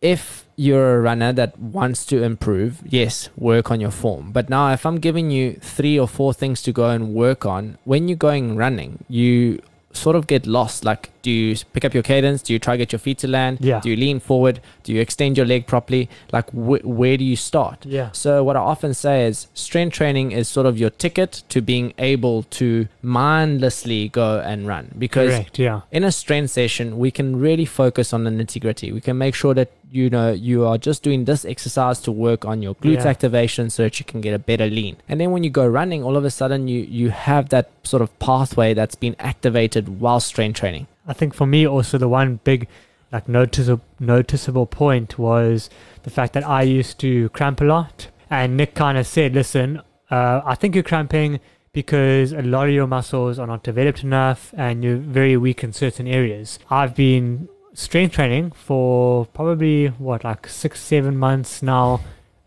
If 0.00 0.43
you're 0.56 0.96
a 0.96 1.00
runner 1.00 1.32
that 1.32 1.58
wants 1.58 2.04
to 2.06 2.22
improve, 2.22 2.80
yes, 2.84 3.28
work 3.36 3.70
on 3.70 3.80
your 3.80 3.90
form. 3.90 4.32
But 4.32 4.48
now, 4.48 4.72
if 4.72 4.86
I'm 4.86 5.00
giving 5.00 5.30
you 5.30 5.54
three 5.54 5.98
or 5.98 6.08
four 6.08 6.32
things 6.32 6.62
to 6.62 6.72
go 6.72 6.90
and 6.90 7.14
work 7.14 7.44
on, 7.44 7.78
when 7.84 8.08
you're 8.08 8.16
going 8.16 8.56
running, 8.56 9.04
you 9.08 9.60
sort 9.92 10.16
of 10.16 10.26
get 10.26 10.46
lost. 10.46 10.84
Like, 10.84 11.10
do 11.24 11.30
you 11.30 11.56
pick 11.72 11.84
up 11.84 11.92
your 11.94 12.02
cadence? 12.04 12.42
Do 12.42 12.52
you 12.52 12.58
try 12.60 12.74
to 12.74 12.78
get 12.78 12.92
your 12.92 12.98
feet 13.06 13.18
to 13.24 13.28
land? 13.28 13.58
Yeah. 13.60 13.80
Do 13.80 13.90
you 13.90 13.96
lean 13.96 14.20
forward? 14.20 14.60
Do 14.84 14.92
you 14.92 15.00
extend 15.00 15.36
your 15.38 15.46
leg 15.46 15.66
properly? 15.66 16.08
Like, 16.36 16.48
wh- 16.50 16.84
where 17.00 17.16
do 17.16 17.24
you 17.24 17.34
start? 17.36 17.84
Yeah. 17.84 18.10
So 18.12 18.44
what 18.44 18.56
I 18.56 18.60
often 18.60 18.94
say 18.94 19.26
is 19.26 19.46
strength 19.54 19.94
training 19.94 20.30
is 20.32 20.46
sort 20.48 20.66
of 20.66 20.78
your 20.78 20.90
ticket 20.90 21.42
to 21.48 21.60
being 21.72 21.92
able 21.98 22.44
to 22.60 22.86
mindlessly 23.02 24.08
go 24.10 24.40
and 24.40 24.66
run 24.66 24.90
because 24.98 25.30
Correct, 25.30 25.58
yeah. 25.58 25.80
in 25.90 26.04
a 26.04 26.12
strength 26.12 26.50
session 26.50 26.98
we 26.98 27.10
can 27.10 27.28
really 27.40 27.64
focus 27.64 28.12
on 28.12 28.24
the 28.24 28.30
nitty 28.30 28.60
gritty. 28.60 28.92
We 28.92 29.00
can 29.00 29.16
make 29.18 29.34
sure 29.34 29.54
that 29.54 29.70
you 29.90 30.10
know 30.10 30.32
you 30.32 30.64
are 30.66 30.76
just 30.76 31.02
doing 31.02 31.24
this 31.24 31.44
exercise 31.44 32.00
to 32.00 32.10
work 32.12 32.44
on 32.44 32.62
your 32.62 32.74
glute 32.76 33.02
Yeah. 33.04 33.08
activation 33.14 33.70
so 33.70 33.84
that 33.84 33.98
you 33.98 34.04
can 34.04 34.20
get 34.20 34.34
a 34.34 34.38
better 34.38 34.66
lean. 34.66 34.96
And 35.08 35.20
then 35.20 35.30
when 35.30 35.44
you 35.44 35.50
go 35.50 35.66
running, 35.66 36.02
all 36.02 36.16
of 36.16 36.24
a 36.24 36.30
sudden 36.30 36.68
you 36.68 36.80
you 37.00 37.10
have 37.10 37.48
that 37.50 37.70
sort 37.84 38.02
of 38.02 38.16
pathway 38.18 38.74
that's 38.74 38.94
been 39.06 39.16
activated 39.18 40.00
while 40.00 40.20
strength 40.20 40.58
training. 40.60 40.86
I 41.06 41.12
think 41.12 41.34
for 41.34 41.46
me 41.46 41.66
also 41.66 41.98
the 41.98 42.08
one 42.08 42.40
big 42.44 42.68
like 43.12 43.28
noticeable 43.28 43.84
noticeable 44.00 44.66
point 44.66 45.18
was 45.18 45.70
the 46.02 46.10
fact 46.10 46.32
that 46.32 46.46
I 46.46 46.62
used 46.62 46.98
to 47.00 47.28
cramp 47.30 47.60
a 47.60 47.64
lot. 47.64 48.08
And 48.30 48.56
Nic 48.56 48.74
kind 48.74 48.98
of 48.98 49.06
said 49.06 49.34
listen 49.34 49.80
uh, 50.10 50.42
I 50.44 50.54
think 50.54 50.74
you're 50.74 50.84
cramping 50.84 51.40
because 51.72 52.32
a 52.32 52.42
lot 52.42 52.68
of 52.68 52.74
your 52.74 52.86
muscles 52.86 53.38
are 53.38 53.46
not 53.46 53.62
developed 53.62 54.04
enough 54.04 54.54
and 54.56 54.84
you're 54.84 54.96
very 54.96 55.36
weak 55.36 55.64
in 55.64 55.72
certain 55.72 56.06
areas. 56.06 56.58
I've 56.70 56.94
been 56.94 57.48
strength 57.72 58.14
training 58.14 58.52
for 58.52 59.26
probably 59.26 59.88
what 59.88 60.24
like 60.24 60.46
six 60.46 60.80
seven 60.80 61.16
months 61.16 61.62
now. 61.62 62.00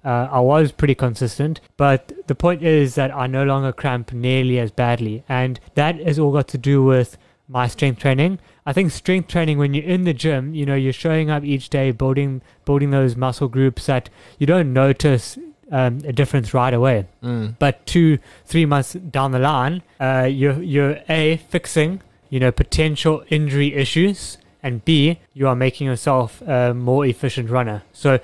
Uh, 0.05 0.30
I 0.32 0.39
was 0.39 0.72
pretty 0.72 0.95
consistent, 0.95 1.60
but 1.76 2.14
the 2.28 2.36
point 2.36 2.64
is 2.64 2.95
that 2.95 3.14
I 3.14 3.28
no 3.28 3.43
longer 3.43 3.74
cramp 3.74 4.14
nearly 4.14 4.58
as 4.58 4.72
badly, 4.72 5.26
and 5.28 5.60
that 5.76 5.99
has 5.99 6.18
all 6.18 6.32
got 6.32 6.47
to 6.49 6.58
do 6.58 6.82
with 6.82 7.18
my 7.48 7.68
strength 7.68 8.00
training. 8.00 8.39
I 8.66 8.74
think 8.74 8.91
strength 8.91 9.30
training 9.30 9.58
when 9.58 9.74
you're 9.74 9.86
in 9.86 10.04
the 10.04 10.14
gym, 10.14 10.54
you 10.54 10.66
know, 10.66 10.76
you're 10.76 10.93
showing 10.93 11.30
up 11.30 11.43
each 11.43 11.70
day, 11.70 11.91
building 11.91 12.41
building 12.66 12.91
those 12.91 13.16
muscle 13.16 13.48
groups 13.48 13.86
that 13.86 14.10
you 14.38 14.45
don't 14.45 14.74
notice 14.74 15.38
um, 15.72 16.00
a 16.06 16.14
difference 16.14 16.54
right 16.54 16.74
away. 16.74 17.08
Mm. 17.24 17.56
But 17.60 17.86
two, 17.86 18.20
three 18.45 18.66
months 18.66 18.93
down 18.93 19.32
the 19.32 19.39
line, 19.39 19.82
uh, 20.00 20.28
you're 20.30 20.62
you're 20.62 21.00
a 21.10 21.38
fixing, 21.50 22.02
you 22.30 22.39
know, 22.39 22.52
potential 22.52 23.24
injury 23.30 23.74
issues, 23.74 24.38
and 24.64 24.84
b 24.84 25.20
you 25.34 25.48
are 25.48 25.56
making 25.56 25.88
yourself 25.88 26.41
a 26.41 26.74
more 26.74 27.06
efficient 27.06 27.50
runner. 27.50 27.84
So, 27.93 28.20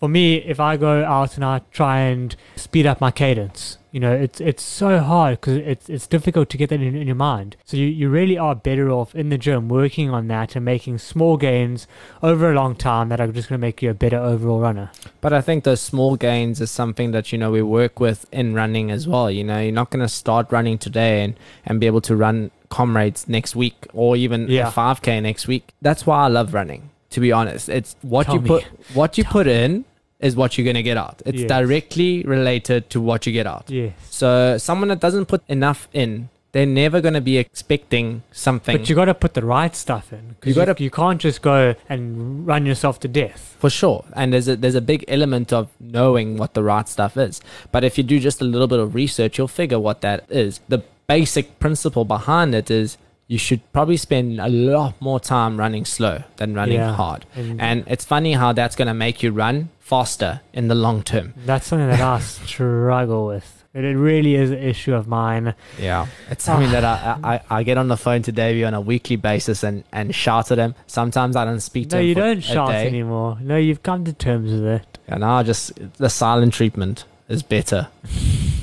for 0.00 0.08
me, 0.08 0.36
if 0.36 0.58
I 0.58 0.76
go 0.76 1.04
out 1.04 1.36
and 1.36 1.44
I 1.44 1.60
try 1.70 2.00
and 2.00 2.34
speed 2.56 2.86
up 2.86 3.00
my 3.00 3.10
cadence, 3.10 3.76
you 3.92 4.00
know, 4.00 4.12
it's 4.12 4.40
it's 4.40 4.62
so 4.62 5.00
hard 5.00 5.40
because 5.40 5.56
it's 5.58 5.88
it's 5.90 6.06
difficult 6.06 6.48
to 6.50 6.56
get 6.56 6.70
that 6.70 6.80
in, 6.80 6.94
in 6.96 7.06
your 7.06 7.16
mind. 7.16 7.56
So 7.64 7.76
you, 7.76 7.86
you 7.86 8.08
really 8.08 8.38
are 8.38 8.54
better 8.54 8.88
off 8.90 9.14
in 9.14 9.28
the 9.28 9.36
gym 9.38 9.68
working 9.68 10.10
on 10.10 10.28
that 10.28 10.54
and 10.56 10.64
making 10.64 10.98
small 10.98 11.36
gains 11.36 11.86
over 12.22 12.50
a 12.50 12.54
long 12.54 12.76
time 12.76 13.08
that 13.10 13.20
are 13.20 13.26
just 13.28 13.48
going 13.48 13.60
to 13.60 13.66
make 13.66 13.82
you 13.82 13.90
a 13.90 13.94
better 13.94 14.16
overall 14.18 14.60
runner. 14.60 14.90
But 15.20 15.32
I 15.32 15.40
think 15.40 15.64
those 15.64 15.80
small 15.80 16.16
gains 16.16 16.60
is 16.60 16.70
something 16.70 17.10
that 17.10 17.32
you 17.32 17.38
know 17.38 17.50
we 17.50 17.62
work 17.62 17.98
with 18.00 18.26
in 18.32 18.54
running 18.54 18.90
as 18.92 19.06
well. 19.08 19.30
You 19.30 19.42
know, 19.44 19.60
you're 19.60 19.72
not 19.72 19.90
going 19.90 20.02
to 20.04 20.08
start 20.08 20.50
running 20.52 20.78
today 20.78 21.24
and 21.24 21.34
and 21.66 21.78
be 21.80 21.86
able 21.86 22.00
to 22.02 22.14
run 22.16 22.52
comrades 22.70 23.28
next 23.28 23.54
week 23.56 23.86
or 23.92 24.16
even 24.16 24.48
Yeah. 24.48 24.68
a 24.68 24.70
5k 24.70 25.20
next 25.20 25.48
week. 25.48 25.74
That's 25.82 26.06
why 26.06 26.24
I 26.24 26.28
love 26.28 26.54
running. 26.54 26.90
To 27.10 27.18
be 27.20 27.32
honest, 27.32 27.68
it's 27.68 27.96
what 28.02 28.26
Tell 28.26 28.36
you 28.36 28.40
me. 28.42 28.48
put 28.48 28.64
what 28.94 29.18
you 29.18 29.24
Tell 29.24 29.32
put 29.32 29.46
in 29.48 29.84
is 30.20 30.36
what 30.36 30.56
you're 30.58 30.64
going 30.64 30.76
to 30.76 30.82
get 30.82 30.96
out. 30.96 31.22
It's 31.24 31.40
Yes. 31.40 31.48
directly 31.48 32.22
related 32.24 32.90
to 32.90 33.00
what 33.00 33.26
you 33.26 33.32
get 33.32 33.46
out. 33.46 33.64
Yes. 33.68 33.92
So 34.10 34.58
someone 34.58 34.88
that 34.88 35.00
doesn't 35.00 35.26
put 35.26 35.42
enough 35.48 35.88
in, 35.92 36.28
they're 36.52 36.66
never 36.66 37.00
going 37.00 37.14
to 37.14 37.20
be 37.20 37.38
expecting 37.38 38.22
something. 38.32 38.76
But 38.76 38.88
you 38.88 38.94
got 38.96 39.04
to 39.06 39.14
put 39.14 39.34
the 39.34 39.44
right 39.44 39.74
stuff 39.76 40.12
in. 40.12 40.36
You 40.44 40.52
gotta- 40.52 40.82
You, 40.82 40.90
can't 40.90 41.20
just 41.20 41.42
go 41.42 41.74
and 41.88 42.46
run 42.46 42.66
yourself 42.66 42.98
to 43.00 43.08
death. 43.08 43.56
For 43.60 43.70
sure. 43.70 44.04
And 44.14 44.32
there's 44.32 44.48
a 44.48 44.56
there's 44.56 44.74
a 44.74 44.80
big 44.80 45.04
element 45.06 45.52
of 45.52 45.68
knowing 45.78 46.36
what 46.36 46.54
the 46.54 46.62
right 46.62 46.88
stuff 46.88 47.16
is. 47.16 47.40
But 47.72 47.84
if 47.84 47.96
you 47.98 48.04
do 48.04 48.18
just 48.18 48.40
a 48.40 48.44
little 48.44 48.66
bit 48.66 48.80
of 48.80 48.94
research, 48.94 49.38
you'll 49.38 49.48
figure 49.62 49.78
what 49.78 50.00
that 50.00 50.24
is. 50.28 50.60
The 50.68 50.82
basic 51.06 51.58
principle 51.60 52.04
behind 52.04 52.54
it 52.54 52.70
is 52.70 52.98
you 53.28 53.38
should 53.38 53.60
probably 53.72 53.96
spend 53.96 54.40
a 54.40 54.48
lot 54.48 54.94
more 55.00 55.20
time 55.20 55.56
running 55.56 55.84
slow 55.84 56.24
than 56.38 56.52
running 56.54 56.78
Yeah. 56.78 56.94
hard. 56.94 57.26
And, 57.36 57.60
And 57.60 57.84
it's 57.86 58.04
funny 58.04 58.32
how 58.32 58.52
that's 58.52 58.74
going 58.74 58.88
to 58.88 58.94
make 58.94 59.22
you 59.22 59.30
run 59.30 59.68
faster 59.90 60.40
in 60.52 60.68
the 60.68 60.74
long 60.74 61.02
term. 61.02 61.34
that's 61.44 61.66
something 61.66 61.88
that 61.88 62.00
I 62.00 62.20
struggle 62.50 63.26
with. 63.26 63.64
It, 63.74 63.84
it 63.84 63.96
really 63.96 64.34
is 64.36 64.50
an 64.52 64.58
issue 64.58 64.94
of 64.94 65.08
mine. 65.08 65.54
Yeah. 65.78 66.06
It's 66.30 66.44
something 66.44 66.70
that 66.70 66.84
I, 66.84 67.18
I, 67.32 67.58
I 67.58 67.62
get 67.64 67.76
on 67.76 67.88
the 67.88 67.96
phone 67.96 68.22
to 68.22 68.32
Davey 68.32 68.64
on 68.64 68.72
a 68.74 68.80
weekly 68.80 69.16
basis 69.16 69.64
and, 69.64 69.82
and 69.92 70.14
shout 70.14 70.50
at 70.52 70.58
him. 70.58 70.74
Sometimes 70.86 71.34
I 71.36 71.44
don't 71.44 71.60
speak 71.60 71.88
to 71.90 71.96
No, 71.96 72.02
him. 72.02 72.08
you 72.08 72.14
for 72.14 72.20
don't 72.20 72.40
shout 72.40 72.68
day. 72.70 72.86
anymore. 72.86 73.38
No, 73.40 73.56
you've 73.56 73.82
come 73.82 74.04
to 74.04 74.12
terms 74.12 74.52
with 74.52 74.64
it. 74.64 74.98
And 75.08 75.20
now 75.20 75.42
just 75.42 75.72
the 75.98 76.08
silent 76.08 76.54
treatment 76.54 77.04
is 77.28 77.42
better. 77.42 77.88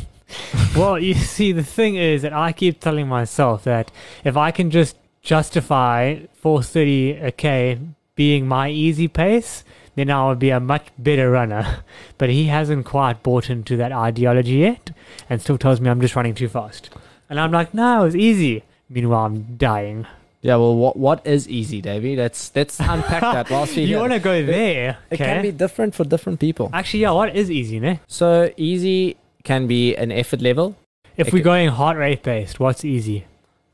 well, 0.77 0.97
you 0.99 1.13
see, 1.13 1.51
the 1.51 1.63
thing 1.63 1.95
is 1.95 2.21
that 2.21 2.33
I 2.33 2.51
keep 2.53 2.79
telling 2.79 3.07
myself 3.07 3.63
that 3.65 3.91
if 4.23 4.37
I 4.37 4.51
can 4.51 4.71
just 4.71 4.95
justify 5.21 6.19
430 6.35 7.11
a 7.17 7.31
k 7.31 7.79
being 8.15 8.47
my 8.47 8.69
easy 8.69 9.07
pace, 9.07 9.63
then 9.97 10.09
I 10.09 10.27
would 10.29 10.39
be 10.39 10.51
a 10.51 10.59
much 10.61 10.85
better 10.97 11.29
runner. 11.29 11.79
But 12.17 12.29
he 12.29 12.45
hasn't 12.45 12.85
quite 12.85 13.21
bought 13.21 13.49
into 13.49 13.75
that 13.77 13.91
ideology 13.91 14.57
yet, 14.69 14.91
and 15.29 15.41
still 15.41 15.57
tells 15.57 15.79
me 15.81 15.89
I'm 15.89 16.01
just 16.01 16.15
running 16.15 16.33
too 16.33 16.47
fast. 16.47 16.89
And 17.29 17.39
I'm 17.39 17.51
like, 17.51 17.73
no, 17.73 18.05
it's 18.05 18.15
easy. 18.15 18.63
Meanwhile, 18.89 19.25
I'm 19.25 19.57
dying. 19.57 20.07
Yeah, 20.41 20.55
well, 20.55 20.75
what 20.75 20.95
what 20.97 21.19
is 21.27 21.47
easy, 21.49 21.81
Davey? 21.81 22.15
Let's 22.15 22.51
let's 22.55 22.79
unpack 22.95 23.21
that 23.21 23.49
whilst 23.51 23.75
we 23.75 23.83
You 23.83 23.97
want 23.99 24.13
to 24.13 24.19
go 24.19 24.43
there? 24.45 24.97
It 25.11 25.17
can 25.17 25.41
be 25.41 25.51
different 25.51 25.93
for 25.93 26.05
different 26.05 26.39
people. 26.39 26.69
Actually, 26.73 27.01
yeah. 27.01 27.11
What 27.11 27.35
is 27.35 27.51
easy, 27.51 27.79
ne? 27.79 27.99
So 28.07 28.49
easy 28.57 29.17
can 29.43 29.67
be 29.67 29.95
an 29.95 30.11
effort 30.11 30.41
level. 30.41 30.75
If 31.17 31.27
It 31.27 31.33
we're 31.33 31.39
ca- 31.43 31.51
going 31.53 31.69
heart 31.69 31.97
rate 31.97 32.23
based, 32.23 32.59
what's 32.59 32.85
easy? 32.85 33.25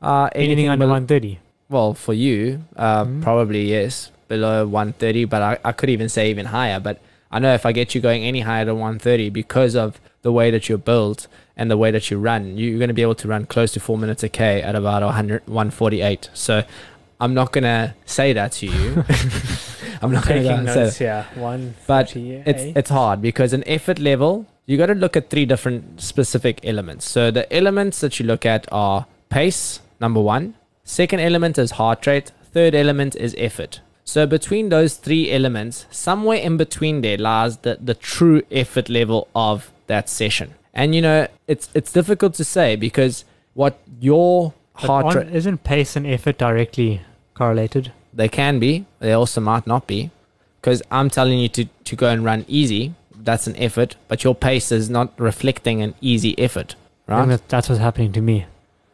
Uh, 0.02 0.28
Anything, 0.34 0.68
under 0.68 0.84
bel- 0.86 0.92
130. 1.00 1.38
Well, 1.70 1.94
for 1.94 2.12
you, 2.14 2.64
uh, 2.76 3.04
Mhm. 3.04 3.22
probably 3.22 3.64
yes, 3.70 4.10
below 4.34 4.56
130. 4.66 5.24
But 5.34 5.40
I, 5.50 5.52
I 5.70 5.72
could 5.78 5.90
even 5.96 6.08
say 6.16 6.24
even 6.30 6.46
higher. 6.46 6.78
But 6.88 6.96
I 7.34 7.38
know 7.42 7.52
if 7.60 7.64
I 7.66 7.72
get 7.80 7.94
you 7.94 8.00
going 8.08 8.22
any 8.30 8.40
higher 8.50 8.64
than 8.68 8.76
130 8.78 9.30
because 9.30 9.74
of 9.84 10.00
the 10.22 10.32
way 10.38 10.50
that 10.54 10.68
you're 10.68 10.84
built 10.92 11.26
and 11.56 11.70
the 11.70 11.76
way 11.82 11.90
that 11.96 12.10
you 12.10 12.18
run, 12.18 12.42
you- 12.58 12.68
you're 12.70 12.78
going 12.84 12.94
to 12.96 13.00
be 13.02 13.06
able 13.08 13.14
to 13.24 13.28
run 13.34 13.42
close 13.54 13.70
to 13.72 13.80
four 13.80 13.96
minutes 14.04 14.22
a 14.22 14.28
k 14.28 14.62
at 14.68 14.74
about 14.82 15.02
100, 15.02 15.42
148. 15.46 16.30
So 16.34 16.62
I'm 17.20 17.34
not 17.40 17.48
going 17.52 17.64
to 17.64 17.94
say 18.18 18.32
that 18.38 18.50
to 18.58 18.66
you. 18.66 19.04
I'm 20.02 20.12
not 20.12 20.26
going 20.28 20.42
to 20.42 20.48
say 20.48 20.62
notes 20.84 21.00
Yeah, 21.00 21.24
One. 21.52 21.74
But 21.86 22.06
it's 22.50 22.62
it's 22.80 22.90
hard 22.90 23.22
because 23.22 23.52
an 23.58 23.64
effort 23.66 23.98
level 24.10 24.32
you 24.66 24.76
got 24.82 24.86
to 24.94 24.94
look 25.04 25.16
at 25.20 25.30
three 25.30 25.46
different 25.52 26.00
specific 26.00 26.60
elements 26.72 27.04
so 27.16 27.30
the 27.38 27.44
elements 27.60 28.00
that 28.00 28.18
you 28.18 28.24
look 28.32 28.44
at 28.54 28.62
are 28.72 29.06
pace 29.36 29.80
number 30.04 30.20
one 30.20 30.44
second 30.84 31.20
element 31.20 31.58
is 31.64 31.72
heart 31.80 32.06
rate 32.06 32.28
third 32.56 32.74
element 32.74 33.12
is 33.16 33.34
effort 33.38 33.80
so 34.04 34.26
between 34.26 34.68
those 34.68 34.96
three 34.96 35.30
elements 35.32 35.86
somewhere 35.90 36.38
in 36.38 36.56
between 36.56 37.00
there 37.00 37.16
lies 37.18 37.56
the, 37.58 37.78
the 37.82 37.94
true 37.94 38.42
effort 38.50 38.88
level 38.88 39.28
of 39.34 39.70
that 39.86 40.08
session 40.08 40.54
and 40.74 40.94
you 40.94 41.00
know 41.02 41.26
it's 41.46 41.68
it's 41.74 41.92
difficult 41.92 42.34
to 42.34 42.44
say 42.44 42.76
because 42.76 43.24
what 43.54 43.78
your 44.00 44.52
But 44.74 44.86
heart 44.86 45.14
rate 45.14 45.34
isn't 45.34 45.64
pace 45.64 45.96
and 45.96 46.06
effort 46.06 46.36
directly 46.38 47.00
correlated? 47.34 47.92
they 48.12 48.28
can 48.28 48.58
be 48.58 48.84
they 49.00 49.12
also 49.12 49.40
might 49.40 49.66
not 49.66 49.86
be 49.86 50.10
because 50.60 50.82
i'm 50.90 51.08
telling 51.10 51.38
you 51.38 51.48
to, 51.48 51.64
to 51.84 51.96
go 51.96 52.08
and 52.08 52.24
run 52.24 52.44
easy 52.46 52.94
that's 53.28 53.46
an 53.46 53.56
effort 53.56 53.96
but 54.08 54.22
your 54.22 54.34
pace 54.34 54.70
is 54.70 54.88
not 54.90 55.12
reflecting 55.18 55.80
an 55.82 55.94
easy 56.00 56.38
effort 56.38 56.74
right 57.06 57.26
that- 57.28 57.48
that's 57.48 57.68
what's 57.68 57.80
happening 57.80 58.12
to 58.12 58.20
me. 58.20 58.44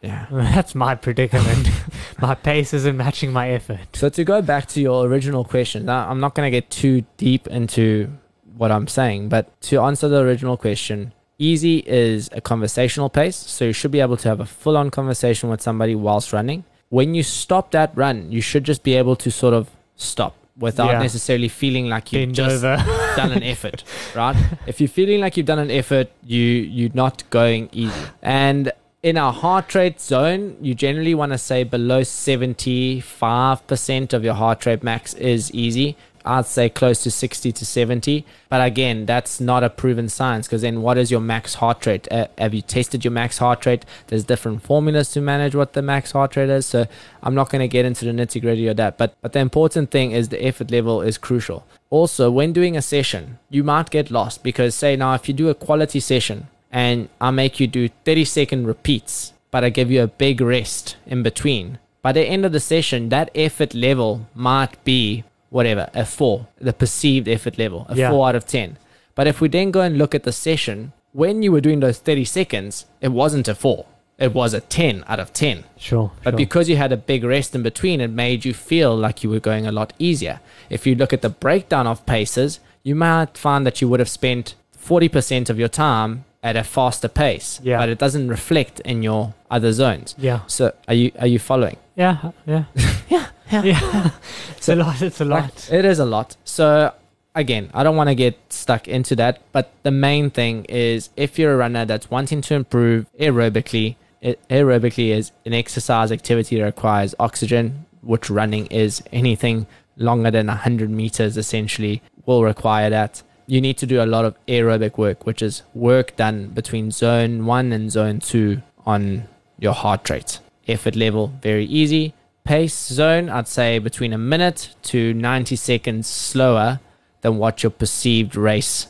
Yeah 0.03 0.27
That's 0.31 0.75
my 0.75 0.95
predicament. 0.95 1.69
my 2.21 2.35
pace 2.35 2.73
isn't 2.75 2.97
matching 2.97 3.33
my 3.33 3.51
effort. 3.51 3.81
so 3.95 4.09
to 4.09 4.25
go 4.25 4.41
back 4.43 4.67
to 4.69 4.81
your 4.81 5.07
original 5.07 5.45
question 5.45 5.85
now 5.87 6.09
i'm 6.09 6.21
not 6.21 6.35
going 6.35 6.47
to 6.47 6.51
get 6.51 6.71
too 6.71 7.05
deep 7.17 7.47
into 7.49 8.11
what 8.57 8.71
i'm 8.71 8.87
saying 8.87 9.29
but 9.29 9.59
to 9.63 9.81
answer 9.81 10.09
the 10.09 10.19
original 10.21 10.57
question 10.57 11.13
easy 11.39 11.79
is 11.87 12.29
a 12.33 12.41
conversational 12.41 13.09
pace 13.09 13.37
so 13.37 13.65
you 13.67 13.73
should 13.73 13.91
be 13.91 14.01
able 14.01 14.17
to 14.17 14.29
have 14.29 14.41
a 14.41 14.47
full-on 14.47 14.91
conversation 14.91 15.49
with 15.49 15.61
somebody 15.63 15.95
whilst 15.95 16.33
running 16.33 16.65
when 16.91 17.15
you 17.15 17.23
stop 17.23 17.71
that 17.71 17.91
run 17.95 18.31
you 18.31 18.41
should 18.43 18.65
just 18.65 18.83
be 18.83 18.95
able 18.95 19.17
to 19.17 19.31
sort 19.31 19.55
of 19.55 19.71
stop 19.97 20.35
without 20.59 20.91
Yeah. 20.91 21.01
necessarily 21.01 21.49
feeling 21.49 21.89
like 21.89 22.13
you 22.13 22.21
Bend 22.21 22.35
just 22.35 22.57
over. 22.63 22.77
done 23.17 23.33
an 23.33 23.43
effort, 23.43 23.83
right? 24.15 24.37
If 24.67 24.79
you're 24.79 24.89
feeling 24.89 25.21
like 25.21 25.39
you've 25.39 25.47
done 25.47 25.59
an 25.59 25.71
effort, 25.71 26.09
you 26.23 26.39
you're 26.77 26.91
not 26.93 27.23
going 27.31 27.71
easy. 27.73 28.03
And 28.21 28.71
in 29.03 29.17
our 29.17 29.33
heart 29.33 29.75
rate 29.75 29.99
zone, 30.01 30.57
you 30.61 30.75
generally 30.75 31.15
want 31.15 31.33
to 31.33 31.39
say 31.39 31.65
below 31.65 32.03
75% 32.03 34.13
of 34.13 34.23
your 34.25 34.35
heart 34.35 34.67
rate 34.67 34.83
max 34.83 35.15
is 35.15 35.51
easy. 35.53 35.97
I'd 36.23 36.45
say 36.45 36.69
close 36.69 37.03
to 37.05 37.11
60 37.11 37.51
to 37.51 37.65
70. 37.65 38.27
But 38.51 38.61
again, 38.61 39.07
that's 39.07 39.41
not 39.41 39.65
a 39.65 39.71
proven 39.71 40.11
science 40.11 40.47
because 40.47 40.61
then 40.61 40.83
what 40.83 40.99
is 40.99 41.11
your 41.11 41.21
max 41.21 41.55
heart 41.55 41.87
rate? 41.87 42.07
Uh, 42.13 42.27
have 42.37 42.53
you 42.53 42.61
tested 42.61 43.03
your 43.03 43.13
max 43.13 43.39
heart 43.39 43.65
rate? 43.65 43.87
There's 44.09 44.25
different 44.25 44.63
formulas 44.63 45.11
to 45.13 45.23
manage 45.23 45.55
what 45.55 45.73
the 45.73 45.81
max 45.81 46.13
heart 46.13 46.37
rate 46.37 46.51
is. 46.51 46.67
So 46.67 46.85
I'm 47.23 47.35
not 47.35 47.49
going 47.49 47.61
to 47.61 47.69
get 47.69 47.87
into 47.87 48.05
the 48.05 48.13
nitty 48.13 48.43
gritty 48.43 48.67
of 48.67 48.77
that. 48.77 48.99
But, 48.99 49.15
but 49.23 49.33
the 49.33 49.39
important 49.39 49.91
thing 49.91 50.11
is 50.11 50.29
the 50.29 50.45
effort 50.45 50.71
level 50.71 51.01
is 51.01 51.17
crucial. 51.17 51.65
Also, 51.89 52.31
when 52.31 52.53
doing 52.53 52.77
a 52.77 52.83
session, 52.83 53.39
you 53.49 53.65
might 53.65 53.89
get 53.89 54.11
lost 54.11 54.43
because, 54.43 54.75
say, 54.75 54.97
now 54.97 55.15
if 55.15 55.27
you 55.27 55.33
do 55.33 55.49
a 55.49 55.55
quality 55.55 56.01
session 56.01 56.49
and 56.71 57.09
I 57.21 57.31
make 57.31 57.61
you 57.61 57.67
do 57.67 57.89
30 58.05 58.25
second 58.25 58.67
repeats, 58.67 59.33
but 59.51 59.65
I 59.65 59.71
give 59.71 59.91
you 59.91 60.03
a 60.03 60.07
big 60.07 60.41
rest 60.41 60.97
in 61.07 61.23
between, 61.23 61.79
by 62.03 62.13
the 62.13 62.23
end 62.25 62.47
of 62.47 62.53
the 62.53 62.61
session, 62.61 63.09
that 63.11 63.31
effort 63.35 63.75
level 63.75 64.27
might 64.35 64.83
be 64.85 65.25
whatever, 65.51 65.91
a 65.95 66.07
four, 66.07 66.47
the 66.61 66.73
perceived 66.73 67.29
effort 67.29 67.59
level, 67.59 67.85
a 67.89 67.97
Yeah. 67.97 68.11
four 68.11 68.29
out 68.29 68.37
of 68.37 68.47
10. 68.47 68.77
But 69.15 69.27
if 69.27 69.41
we 69.41 69.49
then 69.49 69.71
go 69.71 69.81
and 69.83 69.99
look 69.99 70.15
at 70.15 70.23
the 70.23 70.33
session, 70.33 70.93
when 71.13 71.43
you 71.43 71.51
were 71.53 71.61
doing 71.61 71.81
those 71.81 71.99
30 71.99 72.25
seconds, 72.25 72.87
it 73.01 73.09
wasn't 73.13 73.49
a 73.49 73.55
four, 73.55 73.85
it 74.19 74.33
was 74.33 74.55
a 74.55 74.61
10 74.61 75.05
out 75.09 75.19
of 75.19 75.33
10. 75.33 75.65
Sure. 75.77 76.13
But 76.23 76.31
sure. 76.33 76.39
because 76.39 76.69
you 76.69 76.77
had 76.77 76.93
a 76.93 76.97
big 76.97 77.25
rest 77.25 77.55
in 77.55 77.63
between, 77.63 78.01
it 78.01 78.11
made 78.11 78.45
you 78.45 78.55
feel 78.55 78.97
like 78.97 79.23
you 79.25 79.29
were 79.31 79.41
going 79.41 79.67
a 79.67 79.73
lot 79.73 79.93
easier. 79.99 80.41
If 80.71 80.87
you 80.87 80.95
look 80.95 81.13
at 81.13 81.21
the 81.23 81.29
breakdown 81.29 81.87
of 81.87 82.07
paces, 82.07 82.61
you 82.85 82.95
might 82.95 83.37
find 83.37 83.67
that 83.67 83.81
you 83.83 83.89
would 83.89 84.01
have 84.01 84.09
spent 84.09 84.55
40% 84.79 85.51
of 85.51 85.59
your 85.59 85.69
time 85.69 86.25
at 86.43 86.57
a 86.57 86.65
faster 86.65 87.09
pace, 87.09 87.61
Yeah. 87.63 87.79
but 87.79 87.89
it 87.89 87.99
doesn't 87.99 88.29
reflect 88.29 88.81
in 88.81 89.03
your 89.03 89.35
other 89.51 89.73
zones. 89.73 90.15
yeah. 90.19 90.41
So 90.47 90.73
are 90.89 90.95
you 90.95 91.13
are 91.19 91.27
you 91.27 91.39
following? 91.39 91.77
Yeah. 91.97 92.31
Yeah. 92.47 92.65
Yeah, 93.11 93.27
yeah. 93.51 93.63
Yeah. 93.65 94.11
it's 94.57 94.69
a 94.69 94.77
lot. 94.77 95.03
It's 95.03 95.21
a 95.21 95.25
Like, 95.25 95.43
lot. 95.43 95.69
it 95.73 95.85
is 95.85 95.99
a 95.99 96.05
lot. 96.05 96.37
So 96.45 96.93
again, 97.35 97.69
I 97.75 97.83
don't 97.83 97.97
want 97.97 98.09
to 98.09 98.15
get 98.15 98.37
stuck 98.53 98.87
into 98.87 99.17
that, 99.17 99.43
but 99.53 99.71
the 99.83 99.91
main 99.91 100.31
thing 100.31 100.65
is 100.67 101.11
if 101.17 101.39
you're 101.39 101.55
a 101.55 101.57
runner 101.57 101.85
that's 101.85 102.09
wanting 102.11 102.41
to 102.43 102.55
improve 102.55 103.07
aerobically, 103.19 103.97
it, 104.23 104.39
aerobically 104.49 105.09
is 105.11 105.33
an 105.45 105.53
exercise 105.53 106.13
activity 106.13 106.59
that 106.59 106.65
requires 106.65 107.15
oxygen, 107.19 107.87
which 108.03 108.31
running 108.31 108.67
is 108.67 109.03
anything 109.13 109.67
longer 109.97 110.31
than 110.31 110.47
100 110.47 110.89
meters 110.89 111.37
essentially 111.37 112.01
will 112.27 112.45
require 112.45 112.89
that. 112.91 113.23
You 113.51 113.61
need 113.61 113.79
to 113.79 113.87
do 113.87 114.01
a 114.01 114.07
lot 114.07 114.25
of 114.25 114.37
aerobic 114.47 114.97
work, 114.97 115.27
which 115.27 115.43
is 115.43 115.63
work 115.75 116.15
done 116.15 116.51
between 116.51 116.93
zone 116.93 117.47
1 117.47 117.73
and 117.73 117.91
zone 117.91 118.21
2 118.21 118.63
on 118.87 119.27
your 119.59 119.73
heart 119.75 120.09
rate. 120.09 120.39
Effort 120.69 120.95
level, 120.95 121.33
very 121.43 121.65
easy. 121.65 122.15
Pace 122.45 122.87
zone, 122.87 123.29
I'd 123.29 123.49
say 123.49 123.81
between 123.81 124.13
a 124.13 124.19
minute 124.19 124.75
to 124.83 125.13
90 125.15 125.57
seconds 125.57 126.07
slower 126.07 126.79
than 127.23 127.39
what 127.39 127.65
your 127.65 127.71
perceived 127.71 128.37
race 128.37 128.87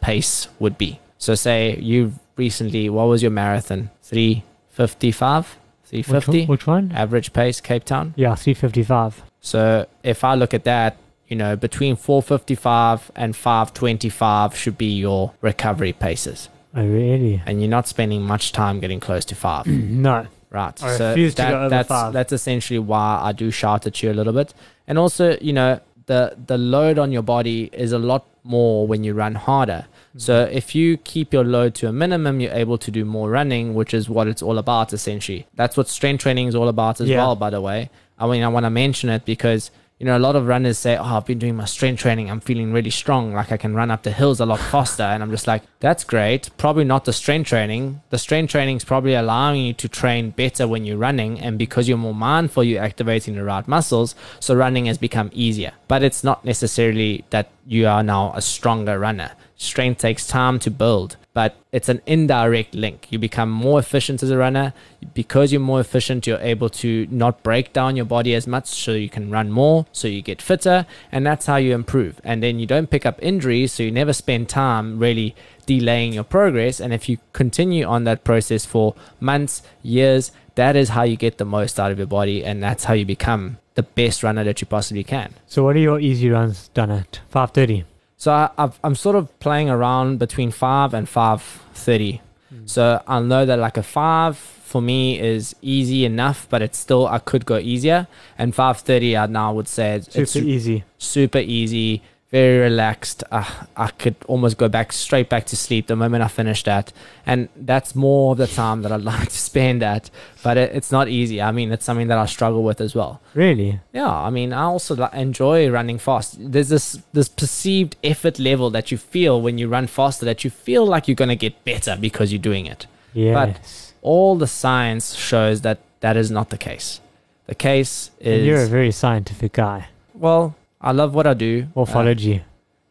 pace 0.00 0.48
would 0.58 0.76
be. 0.76 0.98
So, 1.18 1.36
say 1.36 1.76
you 1.78 2.14
recently, 2.36 2.90
what 2.90 3.04
was 3.04 3.22
your 3.22 3.30
marathon? 3.30 3.90
355? 4.02 5.56
350? 5.84 6.46
Which 6.46 6.66
one? 6.66 6.90
Average 6.96 7.32
pace, 7.32 7.60
Cape 7.60 7.84
Town? 7.84 8.14
Yeah, 8.16 8.34
355. 8.34 9.22
So 9.40 9.86
if 10.02 10.24
I 10.24 10.34
look 10.34 10.52
at 10.52 10.64
that, 10.64 10.96
you 11.30 11.36
know, 11.36 11.56
between 11.56 11.96
455 11.96 13.10
and 13.16 13.34
525 13.34 14.56
should 14.56 14.76
be 14.76 14.86
your 14.86 15.32
recovery 15.40 15.92
paces. 15.92 16.48
Oh, 16.74 16.84
really? 16.86 17.42
And 17.46 17.60
you're 17.60 17.70
not 17.70 17.88
spending 17.88 18.22
much 18.22 18.52
time 18.52 18.80
getting 18.80 19.00
close 19.00 19.24
to 19.26 19.34
five. 19.34 19.66
no. 19.66 20.26
Right. 20.50 20.82
I 20.82 20.96
so 20.96 21.08
refuse 21.10 21.34
to 21.36 21.42
go 21.42 21.58
over 21.60 21.68
that's 21.68 21.88
five. 21.88 22.12
that's 22.12 22.32
essentially 22.32 22.80
why 22.80 23.20
I 23.22 23.30
do 23.32 23.50
shout 23.52 23.86
at 23.86 24.02
you 24.02 24.10
a 24.10 24.14
little 24.14 24.32
bit. 24.32 24.52
And 24.88 24.98
also, 24.98 25.36
you 25.40 25.52
know, 25.52 25.80
the 26.06 26.36
the 26.46 26.58
load 26.58 26.98
on 26.98 27.12
your 27.12 27.22
body 27.22 27.70
is 27.72 27.92
a 27.92 27.98
lot 28.00 28.26
more 28.42 28.84
when 28.88 29.04
you 29.04 29.14
run 29.14 29.34
harder. 29.36 29.86
So 30.16 30.44
Mm-hmm. 30.44 30.56
if 30.56 30.74
you 30.74 30.96
keep 30.96 31.32
your 31.32 31.44
load 31.44 31.76
to 31.76 31.86
a 31.88 31.92
minimum, 31.92 32.40
you're 32.40 32.52
able 32.52 32.78
to 32.78 32.90
do 32.90 33.04
more 33.04 33.30
running, 33.30 33.74
which 33.74 33.94
is 33.94 34.08
what 34.08 34.26
it's 34.26 34.42
all 34.42 34.58
about 34.58 34.92
essentially. 34.92 35.46
That's 35.54 35.76
what 35.76 35.86
strength 35.88 36.22
training 36.22 36.48
is 36.48 36.56
all 36.56 36.66
about 36.68 37.00
as 37.00 37.08
Yeah. 37.08 37.18
well, 37.18 37.36
by 37.36 37.50
the 37.50 37.60
way. 37.60 37.90
I 38.18 38.26
mean, 38.26 38.42
I 38.42 38.48
want 38.48 38.64
to 38.66 38.70
mention 38.70 39.08
it 39.08 39.24
because 39.24 39.70
you 40.00 40.06
know 40.06 40.16
a 40.16 40.18
lot 40.18 40.34
of 40.34 40.46
runners 40.46 40.78
say, 40.78 40.96
"Oh, 40.96 41.04
I've 41.04 41.26
been 41.26 41.38
doing 41.38 41.56
my 41.56 41.66
strength 41.66 42.00
training. 42.00 42.30
I'm 42.30 42.40
feeling 42.40 42.72
really 42.72 42.88
strong. 42.88 43.34
Like 43.34 43.52
I 43.52 43.58
can 43.58 43.74
run 43.74 43.90
up 43.90 44.02
the 44.02 44.10
hills 44.10 44.40
a 44.40 44.46
lot 44.46 44.58
faster." 44.58 45.02
and 45.02 45.22
I'm 45.22 45.30
just 45.30 45.46
like, 45.46 45.62
"That's 45.80 46.04
great. 46.04 46.48
Probably 46.56 46.84
not 46.84 47.04
the 47.04 47.12
strength 47.12 47.48
training. 47.48 48.00
The 48.08 48.16
strength 48.16 48.50
training 48.50 48.78
is 48.78 48.84
probably 48.84 49.12
allowing 49.12 49.60
you 49.66 49.74
to 49.74 49.88
train 49.88 50.30
better 50.30 50.66
when 50.66 50.86
you're 50.86 50.96
running, 50.96 51.38
and 51.38 51.58
because 51.58 51.86
you're 51.86 51.98
more 51.98 52.14
mindful, 52.14 52.64
you're 52.64 52.82
activating 52.82 53.34
the 53.34 53.44
right 53.44 53.68
muscles. 53.68 54.14
So 54.40 54.54
running 54.54 54.86
has 54.86 54.96
become 54.96 55.28
easier. 55.34 55.72
But 55.86 56.02
it's 56.02 56.24
not 56.24 56.46
necessarily 56.46 57.24
that 57.28 57.50
you 57.70 57.86
are 57.86 58.02
now 58.02 58.32
a 58.34 58.42
stronger 58.42 58.98
runner. 58.98 59.30
Strength 59.56 60.00
takes 60.00 60.26
time 60.26 60.58
to 60.58 60.70
build." 60.70 61.16
But 61.32 61.54
it's 61.70 61.88
an 61.88 62.00
indirect 62.06 62.74
link. 62.74 63.06
You 63.10 63.18
become 63.20 63.50
more 63.50 63.78
efficient 63.78 64.20
as 64.24 64.30
a 64.30 64.36
runner. 64.36 64.72
Because 65.14 65.52
you're 65.52 65.60
more 65.72 65.80
efficient, 65.80 66.26
you're 66.26 66.48
able 66.54 66.68
to 66.82 67.06
not 67.10 67.44
break 67.44 67.72
down 67.72 67.94
your 67.94 68.04
body 68.16 68.34
as 68.34 68.46
much, 68.46 68.66
so 68.66 68.92
you 68.92 69.08
can 69.08 69.30
run 69.30 69.50
more, 69.50 69.86
so 69.92 70.08
you 70.08 70.22
get 70.22 70.42
fitter, 70.42 70.86
and 71.12 71.24
that's 71.24 71.46
how 71.46 71.56
you 71.56 71.72
improve. 71.72 72.20
And 72.24 72.42
then 72.42 72.58
you 72.58 72.66
don't 72.66 72.90
pick 72.90 73.06
up 73.06 73.18
injuries, 73.22 73.72
so 73.72 73.84
you 73.84 73.92
never 73.92 74.12
spend 74.12 74.48
time 74.48 74.98
really 74.98 75.34
delaying 75.66 76.12
your 76.12 76.24
progress. 76.24 76.80
And 76.80 76.92
if 76.92 77.08
you 77.08 77.18
continue 77.32 77.84
on 77.84 78.04
that 78.04 78.24
process 78.24 78.64
for 78.66 78.94
months, 79.20 79.62
years, 79.82 80.32
that 80.56 80.74
is 80.74 80.90
how 80.90 81.04
you 81.04 81.16
get 81.16 81.38
the 81.38 81.44
most 81.44 81.78
out 81.78 81.92
of 81.92 81.98
your 81.98 82.06
body, 82.08 82.44
and 82.44 82.62
that's 82.62 82.84
how 82.84 82.94
you 82.94 83.06
become 83.06 83.58
the 83.80 83.86
best 84.02 84.22
runner 84.22 84.44
that 84.44 84.60
you 84.60 84.66
possibly 84.66 85.04
can. 85.04 85.28
So, 85.46 85.64
what 85.64 85.76
are 85.76 85.84
your 85.90 85.98
easy 86.00 86.28
runs 86.30 86.68
done 86.78 86.90
at 86.90 87.20
530? 87.30 87.84
So 88.16 88.32
I, 88.32 88.50
I've, 88.58 88.78
I'm 88.84 88.94
sort 88.94 89.16
of 89.16 89.24
playing 89.40 89.70
around 89.70 90.18
between 90.18 90.50
five 90.50 90.92
and 90.92 91.08
five 91.08 91.40
thirty. 91.84 92.20
Hmm. 92.50 92.66
So 92.66 92.82
I 93.06 93.18
know 93.20 93.46
that 93.46 93.58
like 93.58 93.78
a 93.78 93.82
five 93.82 94.36
for 94.36 94.82
me 94.82 95.18
is 95.18 95.56
easy 95.62 96.04
enough, 96.04 96.46
but 96.50 96.60
it's 96.60 96.76
still 96.78 97.06
I 97.06 97.18
could 97.18 97.46
go 97.46 97.56
easier. 97.56 98.06
And 98.36 98.54
five 98.54 98.76
thirty, 98.80 99.16
I 99.16 99.24
now 99.26 99.54
would 99.54 99.68
say 99.68 99.86
it's, 99.96 100.32
Super 100.32 100.46
easy. 100.46 100.84
super 100.98 101.38
easy, 101.38 102.02
very 102.30 102.58
relaxed. 102.58 103.24
Uh, 103.30 103.44
I 103.76 103.88
could 103.88 104.14
almost 104.28 104.56
go 104.56 104.68
back 104.68 104.92
straight 104.92 105.28
back 105.28 105.46
to 105.46 105.56
sleep 105.56 105.88
the 105.88 105.96
moment 105.96 106.22
I 106.22 106.28
finish 106.28 106.62
that, 106.64 106.92
and 107.26 107.48
that's 107.56 107.94
more 107.94 108.32
of 108.32 108.38
the 108.38 108.46
time 108.46 108.82
that 108.82 108.92
I'd 108.92 109.02
like 109.14 109.28
to 109.28 109.36
spend 109.38 109.82
at. 109.82 110.10
But 110.42 110.56
it, 110.56 110.74
it's 110.74 110.92
not 110.92 111.08
easy. 111.08 111.42
I 111.42 111.50
mean, 111.52 111.72
it's 111.72 111.84
something 111.84 112.08
that 112.08 112.18
I 112.18 112.26
struggle 112.26 112.62
with 112.62 112.80
as 112.80 112.94
well. 112.94 113.20
Really? 113.34 113.80
Yeah, 113.92 114.10
I 114.10 114.30
mean, 114.30 114.52
I 114.52 114.62
also 114.62 114.94
li- 114.94 115.08
enjoy 115.12 115.68
running 115.70 115.98
fast. 115.98 116.36
There's 116.38 116.68
this 116.68 117.00
this 117.12 117.28
perceived 117.28 117.96
effort 118.04 118.38
level 118.38 118.70
that 118.70 118.90
you 118.90 118.98
feel 118.98 119.40
when 119.42 119.58
you 119.58 119.68
run 119.68 119.86
faster 119.86 120.24
that 120.24 120.44
you 120.44 120.50
feel 120.50 120.86
like 120.86 121.08
you're 121.08 121.14
gonna 121.16 121.36
get 121.36 121.64
better 121.64 121.96
because 122.00 122.32
you're 122.32 122.38
doing 122.42 122.66
it. 122.66 122.86
Yes. 123.12 123.34
But 123.34 123.92
all 124.02 124.36
the 124.36 124.46
science 124.46 125.14
shows 125.14 125.62
that 125.62 125.78
that 126.00 126.16
is 126.16 126.30
not 126.30 126.50
the 126.50 126.56
case. 126.58 127.00
The 127.46 127.54
case 127.56 128.12
And 128.20 128.46
you're 128.46 128.62
a 128.62 128.66
very 128.68 128.92
scientific 128.92 129.52
guy. 129.54 129.88
well, 130.14 130.54
I 130.80 130.92
love 130.92 131.14
what 131.14 131.26
I 131.26 131.34
do. 131.34 131.64
Uh, 131.70 131.72
Morphology. 131.76 132.42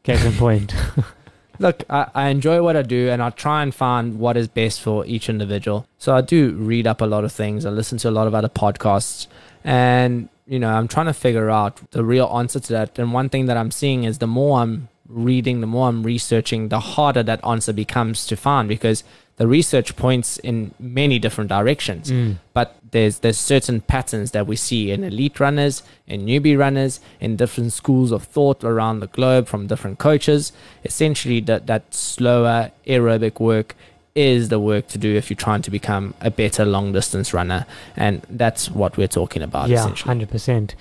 Case 0.04 0.24
in 0.24 0.34
point. 0.34 0.74
look, 1.60 1.84
I, 1.90 2.08
I 2.14 2.30
enjoy 2.30 2.62
what 2.64 2.76
I 2.76 2.82
do 2.82 3.10
and 3.10 3.22
I 3.22 3.30
try 3.32 3.64
and 3.64 3.74
find 3.74 4.20
what 4.20 4.38
is 4.38 4.48
best 4.48 4.82
for 4.82 5.06
each 5.06 5.30
individual. 5.30 5.86
So 5.98 6.16
I 6.16 6.22
do 6.22 6.52
read 6.52 6.88
up 6.88 7.02
a 7.02 7.06
lot 7.06 7.24
of 7.24 7.32
things. 7.32 7.66
I 7.66 7.70
listen 7.70 7.98
to 8.00 8.10
a 8.10 8.12
lot 8.12 8.28
of 8.28 8.36
other 8.36 8.50
podcasts 8.50 9.28
and, 9.64 10.30
you 10.48 10.60
know, 10.60 10.70
I'm 10.70 10.88
trying 10.88 11.08
to 11.08 11.14
figure 11.14 11.50
out 11.50 11.92
the 11.92 12.04
real 12.04 12.28
answer 12.28 12.60
to 12.60 12.74
that. 12.74 12.98
And 12.98 13.12
one 13.12 13.30
thing 13.30 13.48
that 13.48 13.58
I'm 13.58 13.72
seeing 13.72 14.04
is 14.04 14.20
the 14.20 14.28
more 14.28 14.60
I'm 14.60 14.88
reading, 15.08 15.60
the 15.60 15.68
more 15.68 15.90
I'm 15.90 16.04
researching, 16.04 16.70
the 16.70 16.80
harder 16.80 17.24
that 17.24 17.46
answer 17.46 17.74
becomes 17.74 18.26
to 18.28 18.38
find 18.38 18.70
because 18.70 19.04
the 19.40 19.48
research 19.48 19.90
points 19.96 20.38
in 20.50 20.56
many 20.80 21.18
different 21.26 21.50
directions 21.58 22.06
Mm. 22.12 22.32
but 22.54 22.68
there's 22.92 23.16
there's 23.24 23.38
certain 23.54 23.78
patterns 23.94 24.30
that 24.36 24.46
we 24.52 24.56
see 24.68 24.82
in 24.94 25.04
elite 25.04 25.38
runners 25.46 25.76
in 26.14 26.26
newbie 26.30 26.58
runners 26.66 26.94
in 27.26 27.36
different 27.44 27.72
schools 27.82 28.12
of 28.12 28.22
thought 28.36 28.64
around 28.72 29.00
the 29.00 29.08
globe 29.18 29.46
from 29.52 29.68
different 29.68 29.98
coaches 30.08 30.52
essentially 30.84 31.40
that 31.50 31.62
that 31.72 31.84
slower 31.94 32.72
aerobic 32.86 33.40
work 33.40 33.76
is 34.16 34.50
the 34.50 34.60
work 34.60 34.88
to 34.88 34.98
do 34.98 35.16
if 35.16 35.30
you're 35.30 35.38
trying 35.48 35.62
to 35.62 35.72
become 35.80 36.14
a 36.20 36.32
better 36.32 36.66
long 36.66 36.92
distance 36.92 37.34
runner 37.34 37.62
and 37.96 38.16
that's 38.42 38.70
what 38.82 38.98
we're 38.98 39.08
talking 39.22 39.42
about 39.50 39.70
yeah, 39.70 39.88
hundred 40.12 40.30
percent. 40.30 40.76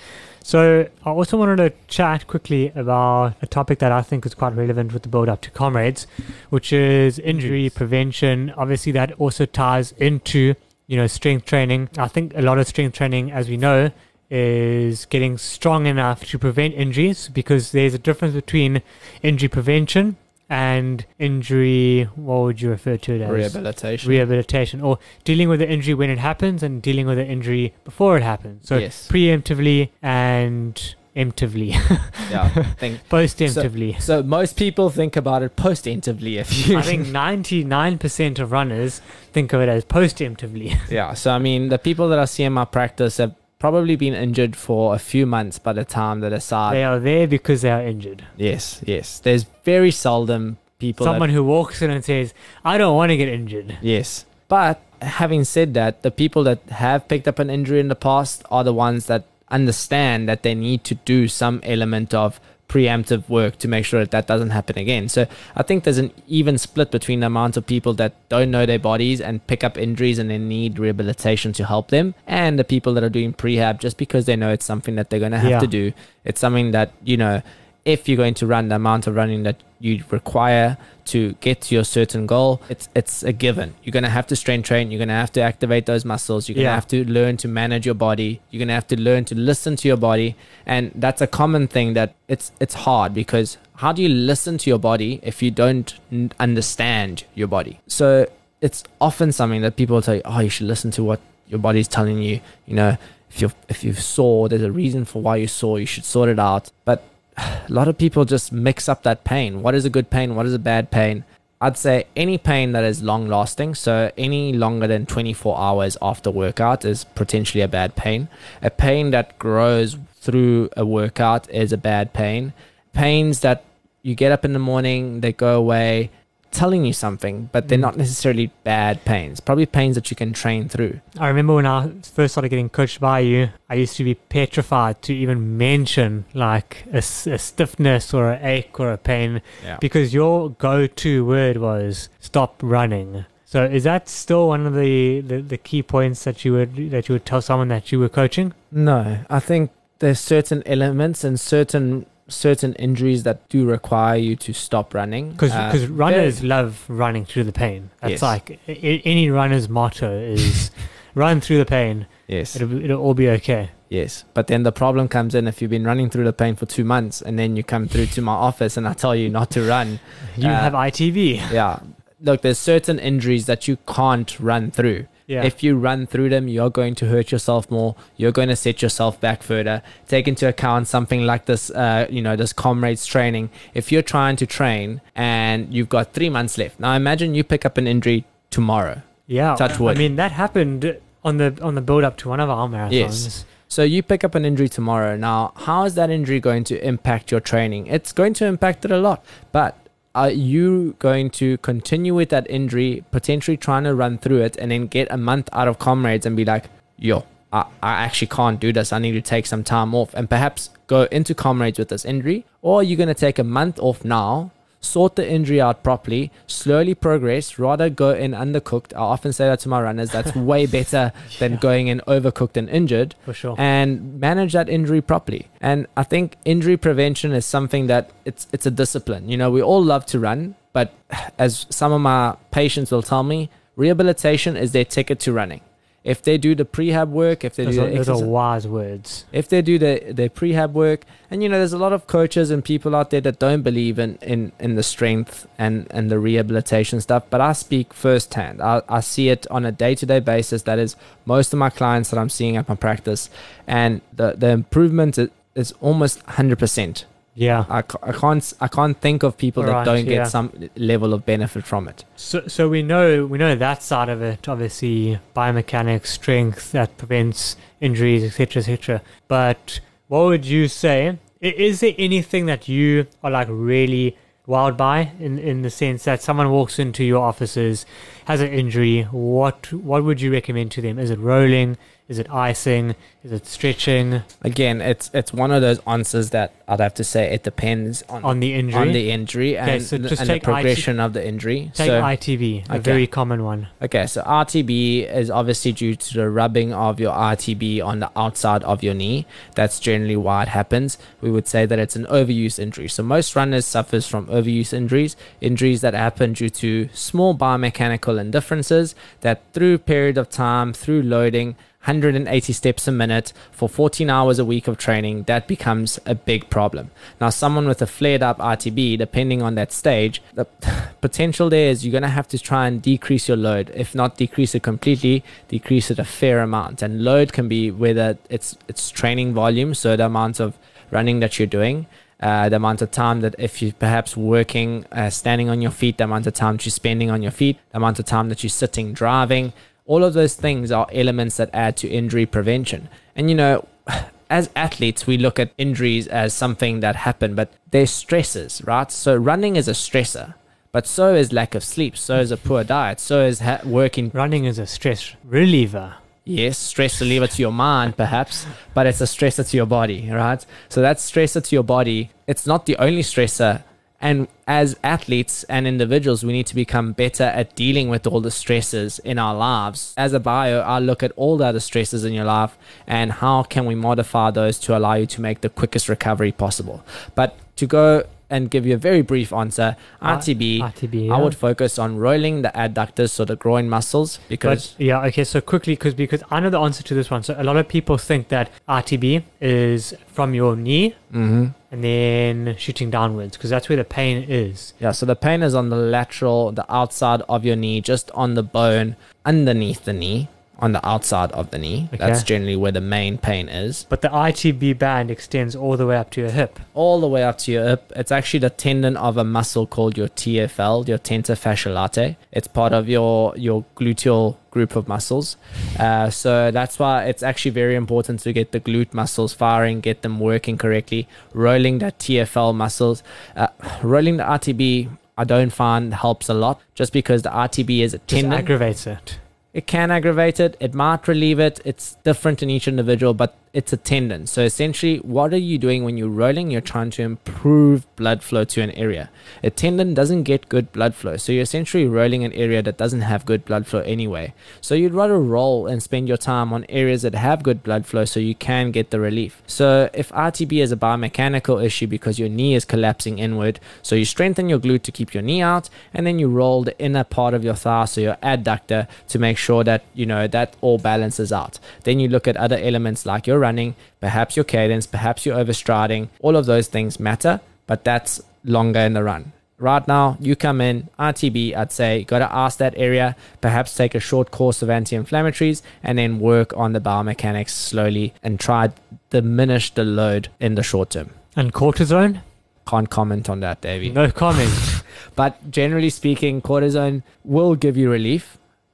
So 0.49 0.89
I 1.05 1.11
also 1.11 1.37
wanted 1.37 1.57
to 1.57 1.75
chat 1.89 2.27
quickly 2.27 2.73
about 2.75 3.35
a 3.43 3.47
topic 3.47 3.81
that 3.81 3.93
I 3.93 4.01
think 4.01 4.25
is 4.25 4.33
quite 4.35 4.57
relevant 4.57 4.95
with 4.95 5.03
the 5.03 5.11
build 5.11 5.29
up 5.29 5.43
to 5.43 5.51
comrades, 5.51 6.07
which 6.49 6.73
is 6.73 7.19
injury 7.19 7.69
prevention. 7.69 8.55
Obviously, 8.57 8.91
that 8.93 9.13
also 9.19 9.45
ties 9.45 9.93
into 9.99 10.55
you 10.87 10.97
know 10.97 11.07
strength 11.07 11.45
training. 11.45 11.91
I 11.99 12.09
think 12.09 12.33
a 12.35 12.41
lot 12.41 12.57
of 12.57 12.67
strength 12.67 12.97
training, 12.97 13.31
as 13.31 13.51
we 13.51 13.59
know, 13.59 13.91
is 14.31 15.05
getting 15.05 15.37
strong 15.37 15.85
enough 15.85 16.25
to 16.25 16.39
prevent 16.39 16.73
injuries 16.73 17.29
because 17.29 17.73
there's 17.73 17.93
a 17.93 17.99
difference 17.99 18.33
between 18.33 18.81
injury 19.23 19.51
prevention 19.51 20.17
and 20.49 21.05
injury. 21.19 22.05
What 22.15 22.41
would 22.41 22.61
you 22.61 22.71
refer 22.71 22.97
to 22.97 23.15
it 23.15 23.21
as? 23.21 23.31
rehabilitation 23.31 24.09
rehabilitation 24.09 24.81
or 24.81 24.99
dealing 25.25 25.49
with 25.49 25.61
the 25.61 25.69
injury 25.69 25.95
when 25.95 26.11
it 26.11 26.19
happens 26.19 26.63
and 26.63 26.81
dealing 26.83 27.07
with 27.07 27.19
the 27.19 27.27
injury 27.27 27.75
before 27.85 28.17
it 28.17 28.23
happens. 28.23 28.69
So 28.69 28.79
yes 28.79 29.09
preemptively 29.09 29.91
and 30.03 30.95
emptively, 31.17 31.71
yeah 32.31 32.49
think 32.75 33.01
post-emptively. 33.09 34.01
so 34.01 34.23
most 34.23 34.57
people 34.57 34.89
think 34.89 35.17
about 35.17 35.43
it 35.43 35.57
post-emptively 35.57 36.37
if 36.37 36.69
you 36.69 36.79
I 36.79 36.83
think 36.83 37.07
99% 37.59 38.39
of 38.39 38.53
runners 38.53 39.01
think 39.33 39.53
of 39.53 39.61
it 39.61 39.69
as 39.69 39.85
post-emptively. 39.85 40.79
Yeah, 40.89 41.15
so 41.15 41.33
I 41.33 41.39
mean, 41.39 41.71
the 41.71 41.79
people 41.79 42.09
that 42.11 42.19
I 42.21 42.25
see 42.25 42.45
in 42.45 42.53
my 42.53 42.65
practice 42.65 43.17
have 43.17 43.35
probably 43.59 43.97
been 43.97 44.15
injured 44.15 44.55
for 44.57 44.95
a 44.95 44.99
few 44.99 45.27
months 45.27 45.59
by 45.59 45.73
the 45.73 45.85
time 45.85 46.21
they 46.21 46.29
decide. 46.31 46.75
they 46.75 46.85
are 46.85 46.99
there 46.99 47.27
because 47.27 47.63
they 47.63 47.71
are 47.71 47.83
injured. 47.83 48.25
yes, 48.37 48.81
yes. 48.87 49.19
There's 49.19 49.45
very 49.65 49.91
seldom 49.91 50.59
people. 50.79 51.05
that- 51.07 51.13
Someone 51.13 51.31
who 51.31 51.43
walks 51.45 51.83
in 51.83 51.91
and 51.91 52.05
says, 52.05 52.33
I 52.65 52.79
don't 52.79 52.97
want 52.97 53.11
to 53.11 53.17
get 53.17 53.29
injured. 53.29 53.79
yes, 53.83 54.25
but 54.49 54.81
having 55.03 55.45
said 55.45 55.75
that, 55.75 56.03
the 56.03 56.11
people 56.11 56.43
that 56.45 56.61
have 56.71 57.09
picked 57.09 57.27
up 57.29 57.39
an 57.39 57.51
injury 57.51 57.81
in 57.81 57.89
the 57.89 57.95
past 57.97 58.43
are 58.51 58.65
the 58.65 58.73
ones 58.73 59.07
that 59.07 59.25
understand 59.51 60.29
that 60.29 60.43
they 60.43 60.55
need 60.55 60.85
to 60.85 60.95
do 60.95 61.27
some 61.27 61.61
element 61.65 62.13
of 62.15 62.41
preemptive 62.69 63.29
work 63.29 63.59
to 63.59 63.67
make 63.69 63.85
sure 63.85 64.01
that 64.01 64.11
that 64.11 64.27
doesn't 64.27 64.51
happen 64.51 64.79
again. 64.79 65.09
So 65.09 65.27
I 65.57 65.63
think 65.63 65.85
there's 65.85 65.99
an 65.99 66.13
even 66.27 66.59
split 66.59 66.91
between 66.91 67.21
the 67.21 67.27
amount 67.27 67.57
of 67.57 67.67
people 67.67 67.95
that 67.95 68.13
don't 68.29 68.51
know 68.51 68.67
their 68.67 68.79
bodies 68.79 69.21
and 69.21 69.45
pick 69.47 69.65
up 69.65 69.79
injuries 69.79 70.19
and 70.19 70.29
they 70.31 70.39
need 70.39 70.79
rehabilitation 70.79 71.53
to 71.55 71.65
help 71.65 71.89
them, 71.89 72.15
and 72.27 72.59
the 72.59 72.65
people 72.65 72.93
that 72.95 73.03
are 73.03 73.09
doing 73.09 73.33
prehab 73.33 73.81
just 73.81 73.97
because 73.97 74.27
they 74.27 74.37
know 74.37 74.51
it's 74.53 74.67
something 74.67 74.97
that 74.97 75.09
they're 75.11 75.19
going 75.21 75.33
to 75.33 75.39
have 75.39 75.51
Yeah. 75.51 75.61
to 75.61 75.67
do. 75.67 75.93
It's 76.25 76.41
something 76.41 76.71
that 76.73 76.93
you 77.05 77.17
know. 77.17 77.43
If 77.85 78.07
you're 78.07 78.19
going 78.19 78.35
to 78.35 78.47
run 78.47 78.69
the 78.69 78.75
amount 78.75 79.07
of 79.07 79.15
running 79.15 79.45
that 79.45 79.57
you 79.81 80.03
require 80.11 80.77
to 81.07 81.33
get 81.41 81.61
to 81.63 81.75
your 81.75 81.85
certain 81.85 82.27
goal, 82.27 82.61
it's 82.69 82.89
it's 82.95 83.23
a 83.23 83.33
given. 83.33 83.75
You're 83.83 83.93
gonna 83.93 84.11
have 84.11 84.27
to 84.29 84.37
strength 84.37 84.67
train. 84.67 84.91
You're 84.91 84.99
gonna 84.99 85.13
have 85.25 85.33
to 85.33 85.41
activate 85.41 85.87
those 85.87 86.05
muscles. 86.05 86.49
You're 86.49 86.57
gonna 86.57 86.65
Yeah. 86.69 86.75
have 86.75 86.89
to 86.89 87.05
learn 87.05 87.37
to 87.39 87.49
manage 87.49 87.87
your 87.87 87.95
body. 87.95 88.41
You're 88.51 88.59
gonna 88.59 88.75
have 88.75 88.87
to 88.89 89.01
learn 89.01 89.25
to 89.27 89.35
listen 89.35 89.77
to 89.77 89.89
your 89.89 89.97
body, 89.97 90.35
and 90.67 90.91
that's 90.95 91.21
a 91.23 91.27
common 91.27 91.69
thing 91.69 91.95
that 91.95 92.15
it's 92.29 92.53
it's 92.61 92.75
hard 92.75 93.15
because 93.15 93.57
how 93.77 93.93
do 93.93 94.03
you 94.03 94.09
listen 94.09 94.59
to 94.59 94.69
your 94.71 94.79
body 94.81 95.21
if 95.23 95.43
you 95.43 95.51
don't 95.51 95.95
n- 96.13 96.33
understand 96.41 97.25
your 97.35 97.49
body? 97.49 97.79
So 97.87 98.27
it's 98.61 98.83
often 99.01 99.31
something 99.33 99.63
that 99.63 99.77
people 99.77 100.03
tell 100.03 100.17
you, 100.17 100.23
oh, 100.25 100.41
you 100.41 100.51
should 100.51 100.67
listen 100.67 100.91
to 100.93 101.05
what 101.05 101.21
your 101.49 101.61
body's 101.61 101.87
telling 101.89 102.21
you. 102.21 102.41
You 102.67 102.75
know, 102.75 102.97
if 103.31 103.41
you're 103.41 103.53
if 103.69 103.85
you're 103.85 103.95
sore, 103.95 104.49
there's 104.49 104.63
a 104.63 104.73
reason 104.73 105.05
for 105.05 105.23
why 105.23 105.37
you're 105.37 105.49
sore. 105.49 105.79
You 105.79 105.87
should 105.87 106.05
sort 106.05 106.29
it 106.29 106.39
out. 106.39 106.71
But 106.85 107.03
a 107.39 107.63
lot 107.69 107.89
of 107.89 107.99
people 107.99 108.25
just 108.25 108.53
mix 108.53 108.89
up 108.89 109.03
that 109.05 109.25
pain. 109.25 109.63
What 109.63 109.75
is 109.75 109.85
a 109.85 109.91
good 109.91 110.11
pain? 110.11 110.35
What 110.35 110.47
is 110.47 110.55
a 110.55 110.59
bad 110.59 110.91
pain? 110.91 111.25
I'd 111.61 111.77
say 111.77 112.07
any 112.15 112.39
pain 112.39 112.73
that 112.73 112.85
is 112.85 113.03
long 113.03 113.27
lasting, 113.27 113.75
so 113.75 114.13
any 114.17 114.53
longer 114.53 114.87
than 114.87 115.07
24 115.07 115.59
hours 115.59 115.97
after 116.01 116.31
workout 116.31 116.85
is 116.85 117.03
potentially 117.05 117.63
a 117.63 117.69
bad 117.69 117.97
pain. 117.97 118.29
A 118.63 118.71
pain 118.71 119.11
that 119.11 119.39
grows 119.41 119.97
through 120.21 120.71
a 120.77 120.87
workout 120.87 121.51
is 121.51 121.73
a 121.73 121.79
bad 121.79 122.13
pain. 122.13 122.53
Pains 122.93 123.41
that 123.41 123.65
you 124.03 124.15
get 124.15 124.31
up 124.31 124.45
in 124.45 124.53
the 124.53 124.61
morning, 124.61 125.21
they 125.21 125.33
go 125.33 125.59
away, 125.59 126.11
telling 126.51 126.85
you 126.85 126.93
something, 126.93 127.51
but 127.53 127.69
they're 127.69 127.79
Mm. 127.79 127.83
not 127.83 127.97
necessarily 127.97 128.51
bad 128.65 129.05
pains. 129.05 129.41
Probably 129.41 129.67
pains 129.67 129.95
that 129.97 130.11
you 130.11 130.17
can 130.17 130.33
train 130.33 130.69
through. 130.69 131.01
I 131.19 131.29
remember 131.29 131.55
when 131.55 131.67
I 131.67 131.91
first 132.03 132.35
started 132.35 132.49
getting 132.49 132.69
coached 132.69 133.01
by 133.01 133.21
you, 133.21 133.51
I 133.69 133.75
used 133.75 133.97
to 133.97 134.05
be 134.05 134.15
petrified 134.15 135.03
to 135.03 135.15
even 135.15 135.57
mention 135.59 136.25
like 136.35 136.85
a 136.93 137.03
stiffness 137.03 138.13
or 138.15 138.31
an 138.33 138.45
ache 138.45 138.79
or 138.81 138.93
a 138.93 138.97
pain 138.99 139.41
Yeah. 139.65 139.77
because 139.81 140.13
your 140.15 140.51
go-to 140.51 141.25
word 141.25 141.57
was 141.59 142.09
stop 142.21 142.57
running. 142.63 143.25
So 143.45 143.65
is 143.65 143.85
that 143.85 144.09
still 144.09 144.49
one 144.49 144.67
of 144.67 144.75
the, 144.75 145.21
the, 145.21 145.41
the 145.41 145.57
key 145.57 145.83
points 145.83 146.25
that 146.25 146.45
you 146.45 146.53
would 146.53 146.91
that 146.91 147.09
you 147.09 147.15
would 147.15 147.25
tell 147.25 147.41
someone 147.41 147.69
that 147.69 147.91
you 147.91 147.99
were 147.99 148.09
coaching? 148.11 148.53
No, 148.71 149.19
I 149.31 149.41
think 149.41 149.71
there's 150.01 150.21
certain 150.21 150.63
elements 150.67 151.25
and 151.25 151.41
certain 151.41 152.05
certain 152.29 152.75
injuries 152.75 153.23
that 153.25 153.49
do 153.49 153.65
require 153.65 154.17
you 154.17 154.37
to 154.37 154.53
stop 154.53 154.95
running. 154.95 155.31
Because 155.33 155.53
Uh, 155.53 155.87
runners 155.91 156.43
love 156.43 156.85
running 156.89 157.25
through 157.25 157.45
the 157.45 157.53
pain. 157.53 157.91
That's 158.01 158.11
Yes. 158.13 158.23
like 158.23 158.59
a- 158.69 159.03
any 159.05 159.31
runner's 159.31 159.69
motto 159.69 160.11
is 160.19 160.71
run 161.15 161.41
through 161.41 161.59
the 161.59 161.67
pain. 161.67 162.07
yes, 162.27 162.55
It'll, 162.57 162.85
it'll 162.85 163.01
all 163.01 163.15
be 163.15 163.29
okay. 163.31 163.71
yes. 163.89 164.25
But 164.35 164.47
then 164.49 164.63
the 164.63 164.73
problem 164.73 165.09
comes 165.09 165.35
in 165.35 165.49
if 165.49 165.61
you've 165.63 165.71
been 165.71 165.85
running 165.85 166.11
through 166.11 166.25
the 166.25 166.33
pain 166.33 166.55
for 166.57 166.67
two 166.67 166.85
months 166.85 167.23
and 167.23 167.39
then 167.39 167.57
you 167.57 167.63
come 167.63 167.89
through 167.89 168.07
to 168.07 168.21
my 168.23 168.33
office 168.35 168.77
and 168.77 168.87
I 168.87 168.93
tell 168.93 169.17
you 169.17 169.29
not 169.31 169.51
to 169.53 169.63
run. 169.67 169.99
You 170.37 170.49
Uh, 170.49 170.61
have 170.61 170.75
ITB. 170.75 171.41
Yeah. 171.51 171.81
Look, 172.21 172.43
there's 172.43 172.59
certain 172.59 172.99
injuries 172.99 173.47
that 173.47 173.67
you 173.69 173.79
can't 173.87 174.39
run 174.41 174.71
through. 174.71 175.07
Yeah. 175.29 175.45
If 175.45 175.63
you 175.63 175.77
run 175.77 176.07
through 176.07 176.31
them, 176.31 176.49
you're 176.49 176.71
going 176.71 176.95
to 176.97 177.07
hurt 177.07 177.31
yourself 177.31 177.71
more. 177.71 177.95
You're 178.17 178.33
going 178.33 178.49
to 178.49 178.57
set 178.57 178.81
yourself 178.81 179.21
back 179.21 179.43
further. 179.43 179.83
Take 180.09 180.27
into 180.27 180.49
account 180.49 180.89
something 180.89 181.27
like 181.27 181.45
this, 181.45 181.71
uh, 181.71 182.07
you 182.09 182.23
know, 182.23 182.35
this 182.35 182.55
comrades 182.55 183.05
training. 183.05 183.51
If 183.75 183.93
you're 183.93 184.03
trying 184.03 184.37
to 184.37 184.47
train 184.47 185.03
and 185.15 185.73
you've 185.73 185.91
got 185.91 186.15
three 186.15 186.31
months 186.31 186.57
left, 186.57 186.81
now 186.81 186.95
imagine 186.95 187.35
you 187.35 187.45
pick 187.45 187.67
up 187.67 187.77
an 187.77 187.87
injury 187.87 188.25
tomorrow. 188.49 189.03
Yeah, 189.27 189.55
Touch 189.55 189.79
I 189.79 189.93
mean 189.93 190.17
that 190.17 190.33
happened 190.33 190.99
on 191.23 191.37
the 191.37 191.59
on 191.63 191.75
the 191.75 191.83
build 191.83 192.03
up 192.03 192.17
to 192.19 192.31
one 192.31 192.41
of 192.41 192.49
our 192.49 192.67
marathons. 192.67 192.93
Yes. 192.93 193.45
So 193.69 193.83
you 193.83 194.03
pick 194.03 194.25
up 194.25 194.35
an 194.35 194.47
injury 194.47 194.71
tomorrow. 194.71 195.15
Now, 195.17 195.53
how 195.55 195.85
is 195.85 195.95
that 195.97 196.09
injury 196.09 196.41
going 196.41 196.65
to 196.65 196.83
impact 196.83 197.31
your 197.31 197.41
training? 197.41 197.87
It's 197.89 198.13
going 198.13 198.33
to 198.35 198.47
impact 198.47 198.87
it 198.87 198.91
a 198.91 198.97
lot. 198.97 199.23
But 199.53 199.77
are 200.15 200.31
you 200.31 200.97
going 200.99 201.31
to 201.31 201.59
continue 201.59 202.15
with 202.15 202.31
that 202.31 202.49
injury, 202.51 203.05
potentially 203.11 203.57
trying 203.57 203.85
to 203.85 203.95
run 203.95 204.19
through 204.19 204.43
it, 204.43 204.57
and 204.57 204.71
then 204.71 204.87
get 204.87 205.09
a 205.11 205.17
month 205.17 205.49
out 205.53 205.69
of 205.69 205.79
comrades 205.79 206.27
and 206.27 206.37
be 206.37 206.45
like, 206.45 206.71
yo, 206.97 207.25
I, 207.53 207.67
I 207.83 207.93
actually 208.05 208.29
can't 208.29 208.59
do 208.61 208.73
this. 208.73 208.93
I 208.93 208.99
need 208.99 209.13
to 209.13 209.23
take 209.23 209.47
some 209.47 209.65
time 209.65 209.95
off 209.95 210.13
and 210.15 210.29
perhaps 210.29 210.71
go 210.89 211.03
into 211.13 211.35
comrades 211.35 211.79
with 211.79 211.89
this 211.89 212.05
injury? 212.05 212.45
Or 212.63 212.81
are 212.81 212.83
you 212.83 212.97
going 212.97 213.09
to 213.09 213.15
take 213.15 213.39
a 213.39 213.45
month 213.45 213.79
off 213.79 214.05
now? 214.05 214.51
Sort 214.81 215.17
the 215.17 215.29
injury 215.29 215.61
out 215.61 215.83
properly, 215.83 216.31
slowly 216.47 216.95
progress, 216.95 217.59
rather 217.59 217.91
go 217.91 218.11
in 218.11 218.31
undercooked. 218.31 218.95
I 218.95 219.01
often 219.01 219.33
say 219.33 219.47
that 219.47 219.59
to 219.61 219.69
my 219.69 219.83
runners. 219.83 220.11
That's 220.11 220.35
way 220.51 220.67
better 220.67 221.13
than 221.41 221.57
going 221.57 221.89
in 221.89 222.01
overcooked 222.07 222.57
and 222.57 222.69
injured 222.71 223.15
for 223.25 223.33
sure. 223.35 223.57
and 223.59 224.21
manage 224.21 224.53
that 224.53 224.69
injury 224.69 225.01
properly. 225.01 225.49
And 225.61 225.87
I 225.97 226.05
think 226.05 226.37
injury 226.45 226.77
prevention 226.77 227.33
is 227.33 227.45
something 227.45 227.89
that 227.89 228.11
it's 228.25 228.47
it's 228.53 228.67
a 228.67 228.71
discipline. 228.71 229.29
You 229.29 229.37
know, 229.37 229.51
we 229.51 229.61
all 229.63 229.83
love 229.83 230.07
to 230.07 230.21
run, 230.21 230.55
but 230.73 230.93
as 231.39 231.67
some 231.71 231.93
of 231.93 232.01
my 232.01 232.37
patients 232.53 232.93
will 232.93 233.03
tell 233.03 233.25
me, 233.25 233.51
rehabilitation 233.75 234.57
is 234.57 234.71
their 234.73 234.85
ticket 234.85 235.19
to 235.21 235.33
running. 235.33 235.61
If 236.05 236.23
they 236.23 236.39
do 236.39 236.55
the 236.55 236.65
prehab 236.65 237.09
work, 237.09 237.45
if 237.45 237.57
they 237.57 237.65
those 237.65 237.75
do 237.75 237.85
are, 237.85 237.91
the 237.91 237.97
those 237.97 238.09
are 238.09 238.25
wise 238.25 238.67
words. 238.67 239.25
if 239.33 239.49
they 239.49 239.61
do 239.61 239.79
the 239.79 240.13
their 240.13 240.29
prehab 240.29 240.73
work, 240.73 241.05
and 241.31 241.43
you 241.43 241.49
know, 241.49 241.59
there's 241.59 241.73
a 241.73 241.79
lot 241.79 241.93
of 241.93 242.07
coaches 242.07 242.51
and 242.51 242.65
people 242.65 242.95
out 242.95 243.11
there 243.11 243.21
that 243.21 243.39
don't 243.39 243.63
believe 243.63 243.99
in 243.99 244.17
in, 244.23 244.53
in 244.59 244.77
the 244.77 244.83
strength 244.83 245.47
and 245.59 245.87
and 245.91 246.11
the 246.11 246.19
rehabilitation 246.19 247.01
stuff. 247.01 247.25
But 247.29 247.41
I 247.41 247.53
speak 247.53 247.93
firsthand. 247.93 248.63
I, 248.63 248.83
I 248.89 249.01
see 249.01 249.29
it 249.29 249.47
on 249.51 249.67
a 249.67 249.73
day 249.73 249.95
to 249.97 250.07
day 250.07 250.21
basis. 250.21 250.63
That 250.63 250.79
is 250.79 250.97
most 251.27 251.53
of 251.53 251.59
my 251.59 251.69
clients 251.69 252.11
that 252.11 252.19
I'm 252.19 252.31
seeing 252.31 252.57
at 252.57 252.69
my 252.69 252.77
practice, 252.77 253.29
and 253.67 254.01
the 254.15 254.35
the 254.37 254.51
improvement 254.51 255.19
is, 255.19 255.31
is 255.55 255.73
almost 255.81 256.23
hundred 256.23 256.59
percent. 256.59 257.05
Yeah. 257.39 257.67
I, 257.69 257.85
I 258.03 258.13
can't 258.13 258.53
I 258.61 258.67
can't 258.67 259.01
think 259.01 259.23
of 259.23 259.39
people 259.39 259.63
that 259.63 259.85
don't 259.85 260.07
get 260.07 260.27
some 260.27 260.53
level 260.75 261.15
of 261.15 261.25
benefit 261.25 261.65
from 261.65 261.87
it. 261.87 262.05
So 262.17 262.49
so 262.49 262.69
we 262.69 262.83
know 262.83 263.27
we 263.27 263.39
know 263.39 263.55
that 263.55 263.81
side 263.83 264.09
of 264.09 264.21
it. 264.23 264.49
Obviously, 264.49 265.21
biomechanics, 265.37 266.07
strength 266.07 266.73
that 266.73 266.97
prevents 266.97 267.57
injuries, 267.81 268.25
etc., 268.25 268.61
etc. 268.61 269.03
But 269.29 269.79
what 270.09 270.25
would 270.25 270.47
you 270.47 270.67
say? 270.67 271.19
Is 271.41 271.79
there 271.79 271.95
anything 271.97 272.47
that 272.47 272.67
you 272.67 273.07
are 273.23 273.31
like 273.31 273.47
really 273.49 274.17
wild 274.47 274.77
by 274.77 275.13
in 275.21 275.39
in 275.39 275.63
the 275.63 275.71
sense 275.71 276.03
that 276.05 276.21
someone 276.21 276.51
walks 276.51 276.81
into 276.81 277.05
your 277.05 277.23
offices, 277.23 277.87
has 278.25 278.41
an 278.41 278.53
injury? 278.53 279.03
What 279.13 279.73
what 279.73 280.03
would 280.03 280.21
you 280.21 280.33
recommend 280.33 280.73
to 280.73 280.83
them? 280.83 280.99
Is 280.99 281.11
it 281.11 281.21
rolling? 281.21 281.77
Is 282.09 282.19
it 282.19 282.31
icing? 282.33 282.95
Is 283.23 283.33
it 283.33 283.45
stretching 283.47 284.23
Again, 284.41 284.81
it's 284.81 285.11
it's 285.13 285.31
one 285.31 285.51
of 285.51 285.61
those 285.61 285.79
answers 285.87 286.31
that 286.31 286.55
I'd 286.67 286.81
have 286.81 286.95
to 286.95 287.05
say 287.05 287.35
it 287.35 287.43
depends 287.43 288.03
on 288.09 288.25
on 288.25 288.41
the 288.41 288.55
injury? 288.55 288.81
on 288.81 288.93
the 288.93 289.11
injury 289.11 289.59
Okay, 289.59 289.75
and, 289.75 289.83
so 289.83 289.99
the- 289.99 290.09
just 290.09 290.23
and 290.23 290.31
the 290.31 290.35
take 290.35 290.43
IT 290.43 290.45
progression 290.47 291.01
of 291.01 291.13
the 291.13 291.27
injury. 291.27 291.71
Take 291.75 291.89
so, 291.89 292.01
ITB, 292.01 292.65
a 292.71 292.77
Okay. 292.77 292.79
very 292.79 293.07
common 293.07 293.45
one. 293.45 293.69
okay, 293.83 294.07
so 294.07 294.23
ITB 294.23 295.07
is 295.15 295.31
obviously 295.31 295.73
due 295.73 295.95
to 295.97 296.15
the 296.15 296.31
rubbing 296.31 296.73
of 296.73 296.99
your 296.99 297.13
ITB 297.13 297.83
on 297.83 298.01
the 298.01 298.11
outside 298.17 298.63
of 298.65 298.83
your 298.83 298.95
knee. 298.95 299.27
That's 299.55 299.79
generally 299.79 300.17
why 300.17 300.45
it 300.45 300.49
happens. 300.49 300.97
We 301.21 301.31
would 301.31 301.47
say 301.47 301.67
that 301.67 301.79
it's 301.79 301.95
an 301.97 302.07
overuse 302.07 302.59
injury. 302.59 302.89
So 302.89 303.03
most 303.03 303.37
runners 303.37 303.67
suffers 303.67 304.07
from 304.07 304.29
overuse 304.29 304.73
injuries, 304.73 305.15
injuries 305.43 305.83
that 305.83 305.93
happen 305.93 306.33
due 306.33 306.49
to 306.49 306.89
small 306.95 307.37
biomechanical 307.37 308.19
indifferences 308.19 308.95
that 309.21 309.43
through 309.53 309.77
period 309.79 310.17
of 310.17 310.31
time, 310.31 310.73
through 310.73 311.03
loading, 311.03 311.55
180 311.89 312.53
steps 312.53 312.87
a 312.87 312.93
minute 312.93 313.33
for 313.51 313.67
14 313.67 314.11
hours 314.11 314.39
a 314.39 314.45
week 314.45 314.69
of 314.69 314.77
training, 314.77 315.23
that 315.23 315.49
becomes 315.49 315.99
a 316.05 316.15
big 316.15 316.51
problem. 316.51 316.91
Now, 317.19 317.31
someone 317.31 317.67
with 317.67 317.81
a 317.81 317.87
flared 317.87 318.23
up 318.23 318.39
ITB, 318.39 318.99
depending 318.99 319.41
on 319.41 319.55
that 319.55 319.73
stage, 319.73 320.23
the 320.35 320.45
potential 321.01 321.49
there 321.49 321.71
is 321.71 321.87
you're 321.87 321.93
going 321.93 322.03
to 322.03 322.09
have 322.09 322.29
to 322.29 322.39
try 322.39 322.67
and 322.67 322.83
decrease 322.83 323.27
your 323.27 323.39
load. 323.39 323.73
If 323.75 323.95
not 323.95 324.19
decrease 324.19 324.55
it 324.55 324.63
completely, 324.63 325.25
decrease 325.49 325.91
it 325.91 325.99
a 325.99 326.05
fair 326.05 326.41
amount. 326.41 326.83
And 326.83 327.03
load 327.03 327.33
can 327.33 327.49
be 327.49 327.71
whether 327.71 328.19
it's 328.29 328.57
it's 328.69 328.91
training 328.91 329.33
volume, 329.33 329.73
so 329.73 329.97
the 329.97 330.05
amount 330.05 330.41
of 330.41 330.59
running 330.91 331.21
that 331.21 331.39
you're 331.39 331.47
doing, 331.47 331.87
uh, 332.21 332.51
the 332.51 332.57
amount 332.57 332.83
of 332.83 332.91
time 332.91 333.23
that 333.23 333.35
if 333.39 333.63
you're 333.63 333.73
perhaps 333.73 334.15
working, 334.15 334.85
uh, 334.93 335.09
standing 335.09 335.49
on 335.49 335.63
your 335.63 335.71
feet, 335.71 335.97
the 335.97 336.05
amount 336.05 336.27
of 336.27 336.35
time 336.35 336.57
that 336.57 336.67
you're 336.67 336.71
spending 336.71 337.11
on 337.11 337.23
your 337.23 337.33
feet, 337.33 337.59
the 337.71 337.79
amount 337.79 337.99
of 337.99 338.05
time 338.05 338.29
that 338.29 338.43
you're 338.43 338.51
sitting, 338.51 338.93
driving, 338.93 339.55
all 339.89 340.05
of 340.05 340.13
those 340.13 340.35
things 340.35 340.71
are 340.71 340.87
elements 340.93 341.39
that 341.39 341.51
add 341.53 341.77
to 341.79 341.89
injury 341.89 342.27
prevention. 342.27 342.89
And 343.17 343.29
you 343.29 343.35
know, 343.35 343.67
as 344.31 344.51
athletes, 344.55 345.07
we 345.07 345.17
look 345.19 345.41
at 345.41 345.53
injuries 345.59 346.07
as 346.07 346.33
something 346.33 346.81
that 346.81 346.95
happen, 346.95 347.35
but 347.35 347.53
they're 347.71 347.87
stresses, 347.87 348.63
right? 348.65 348.93
So 348.93 349.17
running 349.17 349.57
is 349.57 349.67
a 349.67 349.73
stressor, 349.73 350.35
but 350.71 350.87
so 350.87 351.15
is 351.15 351.33
lack 351.33 351.55
of 351.55 351.65
sleep, 351.65 351.97
so 351.97 352.21
is 352.21 352.31
a 352.31 352.37
poor 352.37 352.63
diet, 352.63 353.01
so 353.01 353.25
is 353.25 353.41
ha- 353.41 353.63
working. 353.65 354.11
Running 354.13 354.45
is 354.45 354.59
a 354.59 354.67
stress 354.67 355.15
reliever. 355.25 355.95
Yes, 356.25 356.59
stress 356.59 357.01
reliever 357.01 357.27
to 357.27 357.41
your 357.41 357.53
mind, 357.53 357.97
perhaps, 357.97 358.45
but 358.75 358.87
it's 358.87 359.01
a 359.01 359.05
stressor 359.05 359.49
to 359.49 359.57
your 359.57 359.65
body, 359.65 360.11
right? 360.11 360.45
So 360.69 360.83
that 360.83 360.99
stressor 360.99 361.43
to 361.43 361.57
your 361.57 361.63
body, 361.63 362.11
it's 362.27 362.47
not 362.47 362.67
the 362.67 362.77
only 362.77 363.01
stressor. 363.01 363.63
And 364.01 364.29
as 364.47 364.77
athletes 364.85 365.43
and 365.45 365.67
individuals, 365.67 366.25
we 366.25 366.33
need 366.33 366.47
to 366.47 366.55
become 366.55 366.93
better 366.93 367.25
at 367.25 367.57
dealing 367.57 367.89
with 367.89 368.07
all 368.07 368.21
the 368.21 368.31
stresses 368.31 369.01
in 369.01 369.19
our 369.19 369.35
lives. 369.35 369.93
As 369.97 370.13
a 370.13 370.21
bio, 370.21 370.61
I 370.61 370.79
look 370.79 371.03
at 371.03 371.11
all 371.17 371.37
the 371.37 371.47
other 371.47 371.61
stresses 371.61 372.05
in 372.05 372.13
your 372.13 372.25
life 372.25 372.57
and 372.87 373.11
how 373.13 373.43
can 373.43 373.67
we 373.67 373.75
modify 373.75 374.31
those 374.31 374.59
to 374.61 374.77
allow 374.77 374.95
you 374.95 375.07
to 375.07 375.21
make 375.21 375.41
the 375.41 375.49
quickest 375.49 375.89
recovery 375.89 376.31
possible. 376.31 376.85
But 377.17 377.37
to 377.57 377.67
go 377.67 378.05
and 378.31 378.51
give 378.51 378.67
you 378.67 378.75
a 378.75 378.79
very 378.79 379.01
brief 379.03 379.33
answer, 379.33 379.75
ITB, 380.03 380.61
ITB. 380.61 381.11
I 381.11 381.19
would 381.21 381.35
focus 381.35 381.79
on 381.79 381.97
rolling 381.97 382.43
the 382.43 382.51
adductors, 382.51 383.11
so 383.11 383.25
the 383.25 383.37
groin 383.37 383.69
muscles, 383.71 384.21
because 384.29 384.75
But 384.77 384.85
yeah, 384.85 385.07
okay. 385.07 385.25
So 385.25 385.41
quickly, 385.41 385.73
because 385.73 385.95
because 385.95 386.23
I 386.31 386.39
know 386.41 386.51
the 386.51 386.59
answer 386.61 386.83
to 386.83 386.95
this 386.95 387.11
one. 387.11 387.23
So 387.23 387.35
a 387.39 387.43
lot 387.43 387.57
of 387.57 387.69
people 387.69 387.97
think 387.97 388.29
that 388.29 388.51
ITB 388.69 389.23
is 389.41 389.95
from 390.09 390.35
your 390.35 390.57
knee 390.57 390.95
Mhm. 391.13 391.55
And 391.71 391.85
then 391.85 392.57
shooting 392.59 392.91
downwards, 392.91 393.37
because 393.37 393.51
that's 393.51 393.69
where 393.69 393.77
the 393.77 393.85
pain 393.85 394.25
is. 394.29 394.73
Yeah, 394.81 394.93
so 394.93 395.05
the 395.07 395.17
pain 395.17 395.43
is 395.43 395.55
on 395.55 395.69
the 395.69 395.77
lateral, 395.77 396.53
the 396.53 396.65
outside 396.73 397.23
of 397.29 397.45
your 397.45 397.57
knee, 397.57 397.81
just 397.81 398.11
on 398.13 398.35
the 398.35 398.43
bone 398.43 398.97
underneath 399.25 399.85
the 399.85 399.93
knee. 399.93 400.29
On 400.61 400.73
the 400.73 400.85
outside 400.87 401.31
of 401.33 401.51
the 401.53 401.59
knee. 401.59 401.89
That's 401.93 402.25
generally 402.25 402.57
where 402.57 402.73
the 402.73 402.81
main 402.81 403.17
pain 403.17 403.49
is. 403.49 403.87
But 403.89 404.03
the 404.03 404.09
ITB 404.09 404.77
band 404.79 405.09
extends 405.11 405.55
all 405.55 405.77
the 405.77 405.87
way 405.87 405.97
up 405.97 406.11
to 406.11 406.21
your 406.21 406.31
hip. 406.31 406.59
All 406.75 407.01
the 407.01 407.07
way 407.07 407.23
up 407.23 407.39
to 407.39 407.53
your 407.53 407.65
hip. 407.69 407.93
It's 407.95 408.11
actually 408.11 408.41
the 408.41 408.51
tendon 408.51 408.97
of 408.97 409.17
a 409.17 409.23
muscle 409.23 409.67
called 409.69 409.97
your 409.97 410.09
TFL, 410.09 410.89
your 410.89 410.99
tensor 410.99 411.37
fasciae 411.37 411.73
latae. 411.73 412.17
It's 412.33 412.49
part 412.49 412.73
of 412.73 412.89
your 412.89 413.35
your 413.37 413.65
gluteal 413.77 414.37
group 414.51 414.75
of 414.75 414.89
muscles. 414.89 415.37
Uh, 415.79 416.11
so 416.11 416.51
that's 416.51 416.79
why 416.81 417.05
it's 417.05 417.23
actually 417.23 417.53
very 417.53 417.77
important 417.77 418.19
to 418.21 418.33
get 418.33 418.51
the 418.51 418.59
glute 418.59 418.93
muscles 418.93 419.33
firing, 419.33 419.79
get 419.81 420.03
them 420.03 420.19
working 420.19 420.59
correctly, 420.59 421.07
rolling 421.35 421.79
that 421.79 421.99
TFL 422.01 422.53
muscles, 422.55 423.03
uh, 423.37 423.47
rolling 423.83 424.17
the 424.17 424.25
ITB. 424.25 424.89
I 425.17 425.25
don't 425.25 425.51
find 425.51 425.95
helps 425.95 426.29
a 426.29 426.35
lot 426.35 426.61
just 426.75 426.93
because 426.93 427.23
the 427.23 427.31
ITB 427.31 427.81
is 427.81 427.95
a 427.95 427.99
Just 427.99 428.09
tendon. 428.09 428.33
aggravates 428.33 428.87
it. 428.87 429.19
It 429.53 429.67
can 429.67 429.91
aggravate 429.91 430.41
it. 430.41 430.57
It 430.61 430.75
might 430.75 431.09
relieve 431.09 431.39
it. 431.39 431.61
It's 431.65 431.97
different 432.05 432.43
in 432.43 432.51
each 432.51 432.69
individual, 432.69 433.15
but 433.15 433.37
it's 433.53 433.73
a 433.73 433.77
tendon. 433.77 434.27
So 434.27 434.43
essentially, 434.43 434.99
what 434.99 435.33
are 435.33 435.39
you 435.39 435.59
doing 435.59 435.85
when 435.85 435.97
you're 435.97 436.09
rolling? 436.09 436.51
You're 436.51 436.61
trying 436.61 436.91
to 436.91 437.03
improve 437.03 437.87
blood 437.97 438.23
flow 438.23 438.45
to 438.45 438.63
an 438.63 438.71
area. 438.73 439.11
A 439.43 439.51
tendon 439.51 439.95
doesn't 439.95 440.25
get 440.25 440.49
good 440.49 440.73
blood 440.73 440.95
flow. 440.95 441.17
So 441.17 441.33
you're 441.33 441.43
essentially 441.43 441.87
rolling 441.87 442.25
an 442.25 442.33
area 442.33 442.63
that 442.63 442.77
doesn't 442.77 443.01
have 443.01 443.27
good 443.27 443.45
blood 443.45 443.67
flow 443.67 443.81
anyway. 443.81 444.35
So 444.61 444.75
you'd 444.75 444.95
rather 444.95 445.19
roll 445.19 445.67
and 445.67 445.83
spend 445.83 446.09
your 446.09 446.17
time 446.17 446.53
on 446.53 446.67
areas 446.69 447.03
that 447.03 447.15
have 447.15 447.43
good 447.43 447.63
blood 447.63 447.87
flow 447.87 448.05
so 448.05 448.21
you 448.21 448.35
can 448.35 448.71
get 448.71 448.91
the 448.91 449.01
relief. 449.01 449.43
So 449.47 449.91
if 449.93 450.11
ITB 450.11 450.63
is 450.63 450.73
a 450.73 450.77
biomechanical 450.77 451.65
issue 451.65 451.87
because 451.87 452.19
your 452.19 452.29
knee 452.29 452.55
is 452.55 452.65
collapsing 452.65 453.19
inward, 453.19 453.61
so 453.83 453.95
you 453.95 454.05
strengthen 454.05 454.49
your 454.49 454.59
glute 454.59 454.83
to 454.83 454.93
keep 454.93 455.15
your 455.15 455.23
knee 455.23 455.43
out, 455.43 455.69
and 455.95 456.07
then 456.07 456.19
you 456.19 456.29
roll 456.29 456.65
the 456.65 456.79
inner 456.79 457.05
part 457.05 457.35
of 457.35 457.45
your 457.45 457.55
thigh, 457.55 457.87
so 457.87 458.01
your 458.01 458.17
adductor, 458.23 458.87
to 459.09 459.19
make 459.19 459.39
sure 459.39 459.65
that 459.65 459.85
you 459.95 460.07
know 460.07 460.27
that 460.27 460.55
all 460.61 460.79
balances 460.79 461.33
out. 461.33 461.59
Then 461.85 462.01
you 462.01 462.09
look 462.09 462.29
at 462.29 462.37
other 462.37 462.59
elements 462.59 463.07
like 463.07 463.27
your 463.27 463.39
running, 463.49 463.71
perhaps 464.07 464.33
your 464.39 464.45
cadence, 464.55 464.87
perhaps 464.97 465.21
your 465.27 465.37
overstriding. 465.43 466.03
All 466.25 466.37
of 466.37 466.45
those 466.53 466.69
things 466.75 467.01
matter, 467.11 467.35
but 467.71 467.79
that's 467.89 468.13
longer 468.45 468.81
in 468.89 468.93
the 468.99 469.03
run. 469.13 469.25
Right 469.71 469.87
now, 469.89 470.17
you 470.21 470.35
come 470.37 470.61
in 470.61 470.77
ITB, 471.01 471.39
I'd 471.61 471.73
say, 471.73 472.05
got 472.13 472.21
to 472.21 472.31
ask 472.45 472.59
that 472.59 472.75
area, 472.77 473.17
perhaps 473.41 473.75
take 473.75 473.95
a 473.97 474.01
short 474.11 474.31
course 474.31 474.63
of 474.65 474.71
anti 474.71 474.95
inflammatories, 474.97 475.63
and 475.83 475.99
then 475.99 476.21
work 476.33 476.51
on 476.57 476.75
the 476.75 476.81
biomechanics 476.81 477.51
slowly 477.51 478.13
and 478.23 478.39
try 478.39 478.69
to 478.69 478.75
diminish 479.11 479.75
the 479.75 479.85
load 479.85 480.29
in 480.39 480.55
the 480.55 480.63
short 480.63 480.91
term. 480.91 481.11
And 481.35 481.53
cortisone? 481.53 482.21
Can't 482.69 482.89
comment 482.99 483.29
on 483.29 483.41
that, 483.41 483.61
Davey. 483.61 483.91
No 483.91 484.11
comment. 484.25 484.53
But 485.17 485.51
generally 485.51 485.91
speaking, 485.91 486.41
cortisone 486.43 487.03
will 487.25 487.55
give 487.65 487.77
you 487.77 487.91
relief. 487.91 488.25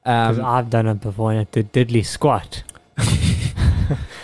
Because 0.02 0.38
Um, 0.38 0.44
I've 0.54 0.68
done 0.68 0.86
it 0.92 1.00
before 1.00 1.32
and 1.32 1.40
it 1.44 1.50
did 1.56 1.72
diddly 1.76 2.04
squat. 2.04 2.62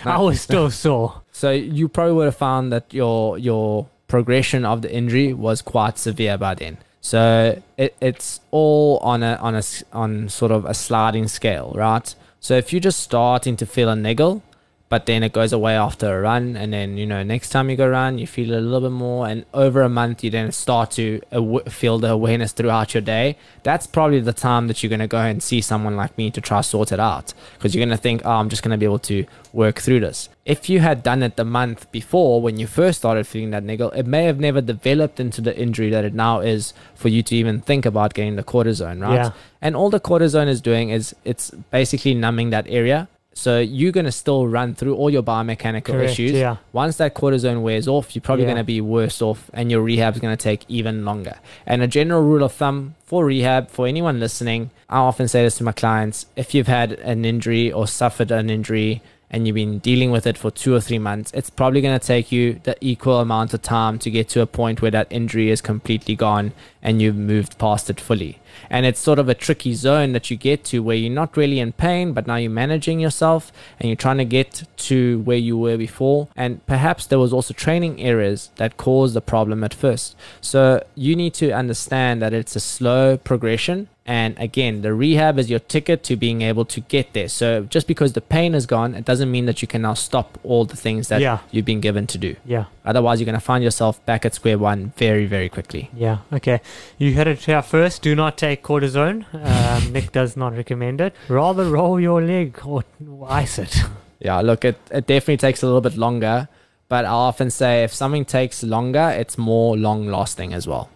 I 0.04 0.18
was 0.18 0.40
still 0.40 0.70
sore. 0.84 1.22
so 1.32 1.50
you 1.50 1.88
probably 1.88 2.14
would 2.14 2.26
have 2.26 2.36
found 2.36 2.72
that 2.72 2.92
your 2.92 3.38
your 3.38 3.88
progression 4.08 4.64
of 4.64 4.82
the 4.82 4.92
injury 4.92 5.32
was 5.32 5.62
quite 5.62 5.98
severe 5.98 6.36
by 6.36 6.54
then. 6.54 6.78
So 7.00 7.62
it, 7.76 7.96
it's 8.00 8.40
all 8.50 8.98
on 8.98 9.22
a 9.22 9.36
on 9.40 9.54
a 9.54 9.62
on 9.92 10.28
sort 10.28 10.52
of 10.52 10.64
a 10.64 10.74
sliding 10.74 11.28
scale, 11.28 11.72
right? 11.74 12.14
So 12.40 12.54
if 12.56 12.72
you're 12.72 12.80
just 12.80 13.00
starting 13.00 13.56
to 13.56 13.66
feel 13.66 13.88
a 13.88 13.94
niggle, 13.94 14.42
but 14.90 15.06
then 15.06 15.22
it 15.22 15.32
goes 15.32 15.52
away 15.52 15.74
after 15.76 16.18
a 16.18 16.20
run, 16.20 16.56
and 16.56 16.72
then 16.72 16.98
you 16.98 17.06
know 17.06 17.22
next 17.22 17.48
time 17.48 17.70
you 17.70 17.76
go 17.76 17.88
run, 17.88 18.18
you 18.18 18.26
feel 18.26 18.50
it 18.52 18.58
a 18.58 18.60
little 18.60 18.90
bit 18.90 18.94
more, 18.94 19.26
and 19.26 19.46
over 19.54 19.80
a 19.82 19.88
month 19.88 20.22
you 20.22 20.30
then 20.30 20.52
start 20.52 20.90
to 20.90 21.22
aw- 21.32 21.70
feel 21.70 21.98
the 21.98 22.10
awareness 22.10 22.52
throughout 22.52 22.92
your 22.92 23.00
day. 23.00 23.36
That's 23.62 23.86
probably 23.86 24.20
the 24.20 24.32
time 24.34 24.66
that 24.66 24.82
you're 24.82 24.90
gonna 24.90 25.06
go 25.06 25.20
and 25.20 25.42
see 25.42 25.60
someone 25.60 25.96
like 25.96 26.18
me 26.18 26.30
to 26.32 26.40
try 26.40 26.60
sort 26.60 26.92
it 26.92 27.00
out, 27.00 27.32
because 27.54 27.74
you're 27.74 27.86
gonna 27.86 27.96
think, 27.96 28.22
oh, 28.24 28.32
I'm 28.32 28.48
just 28.50 28.62
gonna 28.62 28.76
be 28.76 28.84
able 28.84 28.98
to 29.00 29.24
work 29.52 29.80
through 29.80 30.00
this. 30.00 30.28
If 30.44 30.68
you 30.68 30.80
had 30.80 31.04
done 31.04 31.22
it 31.22 31.36
the 31.36 31.44
month 31.44 31.90
before 31.92 32.42
when 32.42 32.58
you 32.58 32.66
first 32.66 32.98
started 32.98 33.26
feeling 33.28 33.50
that 33.50 33.62
niggle, 33.62 33.92
it 33.92 34.06
may 34.06 34.24
have 34.24 34.40
never 34.40 34.60
developed 34.60 35.20
into 35.20 35.40
the 35.40 35.56
injury 35.56 35.90
that 35.90 36.04
it 36.04 36.14
now 36.14 36.40
is 36.40 36.74
for 36.96 37.08
you 37.08 37.22
to 37.22 37.36
even 37.36 37.60
think 37.60 37.86
about 37.86 38.14
getting 38.14 38.34
the 38.34 38.42
cortisone, 38.42 39.00
right? 39.00 39.14
Yeah. 39.14 39.30
And 39.62 39.76
all 39.76 39.90
the 39.90 40.00
cortisone 40.00 40.48
is 40.48 40.60
doing 40.60 40.90
is 40.90 41.14
it's 41.24 41.50
basically 41.70 42.14
numbing 42.14 42.50
that 42.50 42.66
area. 42.68 43.08
So 43.32 43.60
you're 43.60 43.92
gonna 43.92 44.12
still 44.12 44.46
run 44.48 44.74
through 44.74 44.96
all 44.96 45.08
your 45.08 45.22
biomechanical 45.22 45.84
Correct, 45.84 46.10
issues. 46.12 46.32
yeah. 46.32 46.56
Once 46.72 46.96
that 46.96 47.14
cortisone 47.14 47.62
wears 47.62 47.86
off, 47.86 48.14
you're 48.14 48.20
probably 48.22 48.44
Yeah. 48.44 48.50
gonna 48.50 48.64
be 48.64 48.80
worse 48.80 49.22
off, 49.22 49.50
and 49.54 49.70
your 49.70 49.82
rehab 49.82 50.14
is 50.16 50.20
gonna 50.20 50.36
take 50.36 50.64
even 50.68 51.04
longer. 51.04 51.36
And 51.66 51.80
a 51.82 51.86
general 51.86 52.22
rule 52.22 52.42
of 52.42 52.52
thumb 52.52 52.94
for 53.04 53.24
rehab, 53.24 53.70
for 53.70 53.86
anyone 53.86 54.18
listening, 54.20 54.70
I 54.88 54.98
often 54.98 55.28
say 55.28 55.42
this 55.44 55.56
to 55.58 55.64
my 55.64 55.72
clients: 55.72 56.26
if 56.36 56.54
you've 56.54 56.66
had 56.68 56.92
an 56.92 57.24
injury 57.24 57.70
or 57.72 57.86
suffered 57.86 58.30
an 58.32 58.50
injury 58.50 59.00
and 59.32 59.46
you've 59.46 59.54
been 59.54 59.78
dealing 59.78 60.10
with 60.10 60.26
it 60.26 60.36
for 60.36 60.50
two 60.50 60.74
or 60.74 60.80
three 60.80 60.98
months, 60.98 61.30
it's 61.32 61.50
probably 61.50 61.80
going 61.80 61.96
to 61.96 62.04
take 62.04 62.32
you 62.32 62.58
the 62.64 62.74
equal 62.80 63.20
amount 63.20 63.54
of 63.54 63.62
time 63.62 63.96
to 63.96 64.10
get 64.10 64.28
to 64.28 64.40
a 64.40 64.46
point 64.46 64.82
where 64.82 64.90
that 64.90 65.06
injury 65.08 65.50
is 65.50 65.60
completely 65.60 66.16
gone 66.16 66.50
and 66.82 67.00
you've 67.00 67.14
moved 67.14 67.56
past 67.56 67.88
it 67.88 68.00
fully. 68.00 68.40
And 68.68 68.86
it's 68.86 69.00
sort 69.00 69.18
of 69.18 69.28
a 69.28 69.34
tricky 69.34 69.74
zone 69.74 70.12
that 70.12 70.30
you 70.30 70.36
get 70.36 70.64
to 70.64 70.82
where 70.82 70.96
you're 70.96 71.12
not 71.12 71.36
really 71.36 71.60
in 71.60 71.72
pain, 71.72 72.12
but 72.12 72.26
now 72.26 72.36
you're 72.36 72.50
managing 72.50 73.00
yourself 73.00 73.52
and 73.78 73.88
you're 73.88 73.96
trying 73.96 74.18
to 74.18 74.24
get 74.24 74.64
to 74.88 75.20
where 75.20 75.36
you 75.36 75.56
were 75.58 75.76
before. 75.76 76.28
And 76.36 76.64
perhaps 76.66 77.06
there 77.06 77.18
was 77.18 77.32
also 77.32 77.54
training 77.54 78.00
errors 78.00 78.50
that 78.56 78.76
caused 78.76 79.14
the 79.14 79.20
problem 79.20 79.62
at 79.64 79.74
first. 79.74 80.16
So 80.40 80.82
you 80.94 81.16
need 81.16 81.34
to 81.34 81.50
understand 81.52 82.20
that 82.22 82.32
it's 82.32 82.56
a 82.56 82.60
slow 82.60 83.16
progression. 83.16 83.88
And 84.06 84.36
again, 84.40 84.82
the 84.82 84.92
rehab 84.92 85.38
is 85.38 85.48
your 85.48 85.60
ticket 85.60 86.02
to 86.04 86.16
being 86.16 86.42
able 86.42 86.64
to 86.64 86.80
get 86.80 87.12
there. 87.12 87.28
So 87.28 87.62
just 87.64 87.86
because 87.86 88.14
the 88.14 88.20
pain 88.20 88.56
is 88.56 88.66
gone, 88.66 88.94
it 88.96 89.04
doesn't 89.04 89.30
mean 89.30 89.46
that 89.46 89.62
you 89.62 89.68
can 89.68 89.82
now 89.82 89.94
stop 89.94 90.36
all 90.42 90.64
the 90.64 90.74
things 90.74 91.06
that 91.08 91.20
Yeah. 91.20 91.38
you've 91.52 91.66
been 91.66 91.80
given 91.80 92.08
to 92.08 92.18
do. 92.18 92.34
Yeah. 92.44 92.64
Otherwise, 92.84 93.20
you're 93.20 93.26
going 93.26 93.34
to 93.38 93.40
find 93.52 93.62
yourself 93.62 94.04
back 94.06 94.24
at 94.26 94.34
square 94.34 94.58
one 94.58 94.92
very, 94.96 95.26
very 95.26 95.48
quickly. 95.48 95.90
Yeah. 95.94 96.18
Okay. 96.32 96.60
You 96.98 97.14
heard 97.14 97.28
it 97.28 97.44
here 97.44 97.62
first. 97.62 98.02
Do 98.02 98.16
not 98.16 98.36
take 98.36 98.49
cortisone. 98.56 99.24
Um, 99.34 99.92
Nic 99.92 100.12
does 100.12 100.36
not 100.36 100.56
recommend 100.56 101.00
it. 101.00 101.14
Rather 101.28 101.64
roll 101.64 102.00
your 102.00 102.22
leg 102.22 102.58
or 102.64 102.84
ice 103.28 103.58
it. 103.58 103.82
Yeah, 104.20 104.40
look, 104.42 104.64
it, 104.64 104.76
it 104.90 105.06
definitely 105.06 105.38
takes 105.38 105.62
a 105.62 105.66
little 105.66 105.80
bit 105.80 105.96
longer, 105.96 106.48
but 106.88 107.06
I 107.06 107.08
often 107.08 107.50
say 107.50 107.84
if 107.84 107.94
something 107.94 108.26
takes 108.26 108.62
longer, 108.62 109.08
it's 109.16 109.38
more 109.38 109.76
long 109.76 110.06
lasting 110.06 110.52
as 110.52 110.66
well. 110.66 110.90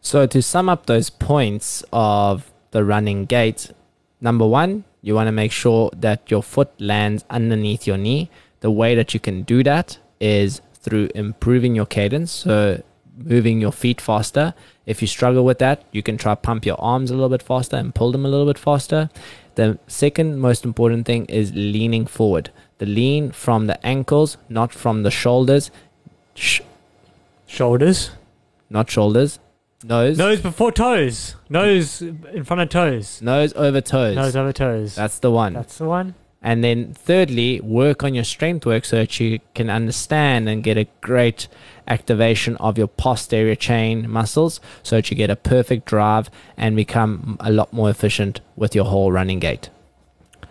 So, 0.00 0.26
to 0.26 0.42
sum 0.42 0.68
up 0.68 0.86
those 0.86 1.10
points 1.10 1.84
of 1.92 2.50
the 2.72 2.84
running 2.84 3.26
gait, 3.26 3.70
number 4.20 4.46
one, 4.46 4.84
you 5.02 5.14
want 5.14 5.28
to 5.28 5.32
make 5.32 5.52
sure 5.52 5.90
that 5.94 6.30
your 6.30 6.42
foot 6.42 6.70
lands 6.80 7.24
underneath 7.30 7.86
your 7.86 7.96
knee. 7.96 8.30
The 8.60 8.70
way 8.70 8.94
that 8.96 9.14
you 9.14 9.20
can 9.20 9.42
do 9.42 9.62
that 9.62 9.98
is 10.20 10.60
through 10.74 11.10
improving 11.14 11.76
your 11.76 11.86
cadence, 11.86 12.32
so 12.32 12.82
moving 13.16 13.60
your 13.60 13.72
feet 13.72 14.00
faster. 14.00 14.54
If 14.88 15.02
you 15.02 15.06
struggle 15.06 15.44
with 15.44 15.58
that, 15.58 15.84
you 15.92 16.02
can 16.02 16.16
try 16.16 16.34
pump 16.34 16.64
your 16.64 16.80
arms 16.80 17.10
a 17.10 17.14
little 17.14 17.28
bit 17.28 17.42
faster 17.42 17.76
and 17.76 17.94
pull 17.94 18.10
them 18.10 18.24
a 18.24 18.28
little 18.28 18.46
bit 18.46 18.58
faster. 18.58 19.10
The 19.56 19.78
second 19.86 20.38
most 20.38 20.64
important 20.64 21.04
thing 21.04 21.26
is 21.26 21.52
leaning 21.54 22.06
forward. 22.06 22.50
The 22.78 22.86
lean 22.86 23.30
from 23.32 23.66
the 23.66 23.78
ankles, 23.86 24.38
not 24.48 24.72
from 24.72 25.02
the 25.02 25.10
shoulders. 25.10 25.70
Sh- 26.34 26.62
Shoulders. 27.46 28.10
not 28.70 28.90
shoulders. 28.90 29.38
Nose. 29.84 30.16
Nose 30.18 30.40
before 30.40 30.72
toes. 30.72 31.36
Nose 31.48 32.02
in 32.02 32.44
front 32.44 32.62
of 32.62 32.68
toes. 32.68 33.20
Nose 33.22 33.52
over 33.54 33.80
toes. 33.80 34.16
Nose 34.16 34.36
over 34.36 34.52
toes. 34.52 34.94
That's 34.94 35.18
the 35.18 35.30
one. 35.30 35.52
That's 35.52 35.78
the 35.78 35.84
one. 35.86 36.14
And 36.40 36.62
then 36.64 36.94
thirdly, 36.94 37.60
work 37.60 38.04
on 38.04 38.14
your 38.14 38.24
strength 38.24 38.64
work 38.64 38.84
so 38.84 38.96
that 38.96 39.18
you 39.20 39.40
can 39.54 39.68
understand 39.70 40.48
and 40.48 40.62
get 40.62 40.76
a 40.78 40.86
great 41.00 41.48
activation 41.88 42.56
of 42.58 42.78
your 42.78 42.86
posterior 42.86 43.54
chain 43.54 44.08
muscles 44.08 44.60
so 44.82 44.96
that 44.96 45.10
you 45.10 45.16
get 45.16 45.30
a 45.30 45.36
perfect 45.36 45.86
drive 45.86 46.30
and 46.56 46.76
become 46.76 47.36
a 47.40 47.50
lot 47.50 47.72
more 47.72 47.90
efficient 47.90 48.40
with 48.56 48.74
your 48.74 48.84
whole 48.84 49.10
running 49.10 49.40
gait. 49.40 49.70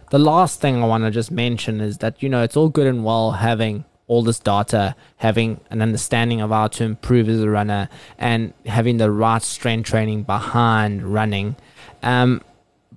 The 0.10 0.20
last 0.20 0.62
thing 0.62 0.82
I 0.82 0.88
want 0.88 1.04
to 1.04 1.12
just 1.12 1.32
mention 1.32 1.80
is 1.82 2.00
that, 2.00 2.24
you 2.24 2.30
know, 2.30 2.42
it's 2.42 2.58
all 2.58 2.70
good 2.70 2.88
and 2.88 3.04
well 3.04 3.32
having 3.32 3.86
all 4.08 4.24
this 4.24 4.40
data, 4.40 4.96
having 5.18 5.60
an 5.70 5.82
understanding 5.82 6.40
of 6.40 6.50
how 6.50 6.68
to 6.68 6.84
improve 6.86 7.28
as 7.28 7.42
a 7.42 7.50
runner, 7.50 7.90
and 8.18 8.54
having 8.66 8.98
the 8.98 9.12
right 9.12 9.42
strength 9.42 9.90
training 9.90 10.24
behind 10.24 11.04
running. 11.04 11.58
Um, 12.02 12.42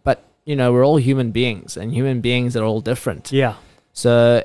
but, 0.05 0.23
you 0.45 0.55
know, 0.55 0.73
we're 0.73 0.87
all 0.87 0.99
human 0.99 1.33
beings, 1.33 1.77
and 1.77 1.93
human 1.93 2.21
beings 2.21 2.57
are 2.57 2.65
all 2.65 2.81
different. 2.81 3.33
Yeah. 3.33 3.57
So 3.93 4.45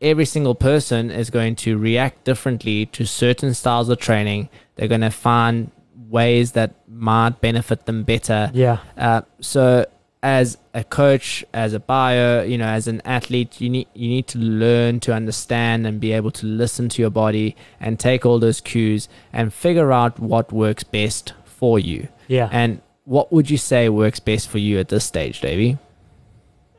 every 0.00 0.24
single 0.24 0.54
person 0.54 1.10
is 1.10 1.30
going 1.30 1.56
to 1.56 1.78
react 1.78 2.24
differently 2.24 2.86
to 2.86 3.06
certain 3.06 3.54
styles 3.54 3.88
of 3.88 3.98
training. 3.98 4.48
They're 4.74 4.88
going 4.88 5.00
to 5.00 5.10
find 5.10 5.70
ways 6.08 6.52
that 6.52 6.74
might 6.88 7.40
benefit 7.40 7.86
them 7.86 8.04
better. 8.04 8.50
Yeah. 8.54 8.78
Uh, 8.96 9.22
so 9.40 9.86
as 10.22 10.58
a 10.74 10.82
coach, 10.82 11.44
as 11.52 11.72
a 11.72 11.80
buyer, 11.80 12.44
you 12.44 12.58
know, 12.58 12.66
as 12.66 12.88
an 12.88 13.00
athlete, 13.04 13.60
you 13.60 13.70
need 13.70 13.88
you 13.94 14.08
need 14.08 14.26
to 14.28 14.38
learn 14.38 15.00
to 15.00 15.14
understand 15.14 15.86
and 15.86 16.00
be 16.00 16.12
able 16.12 16.30
to 16.32 16.46
listen 16.46 16.88
to 16.90 17.02
your 17.02 17.10
body 17.10 17.56
and 17.80 17.98
take 17.98 18.26
all 18.26 18.38
those 18.38 18.60
cues 18.60 19.08
and 19.32 19.52
figure 19.52 19.92
out 19.92 20.18
what 20.18 20.52
works 20.52 20.84
best 20.84 21.32
for 21.44 21.78
you. 21.78 22.08
Yeah. 22.28 22.48
And 22.50 22.80
what 23.04 23.32
would 23.32 23.50
you 23.50 23.56
say 23.56 23.88
works 23.88 24.18
best 24.18 24.48
for 24.48 24.58
you 24.58 24.78
at 24.78 24.88
this 24.88 25.04
stage, 25.04 25.40
Davey? 25.40 25.78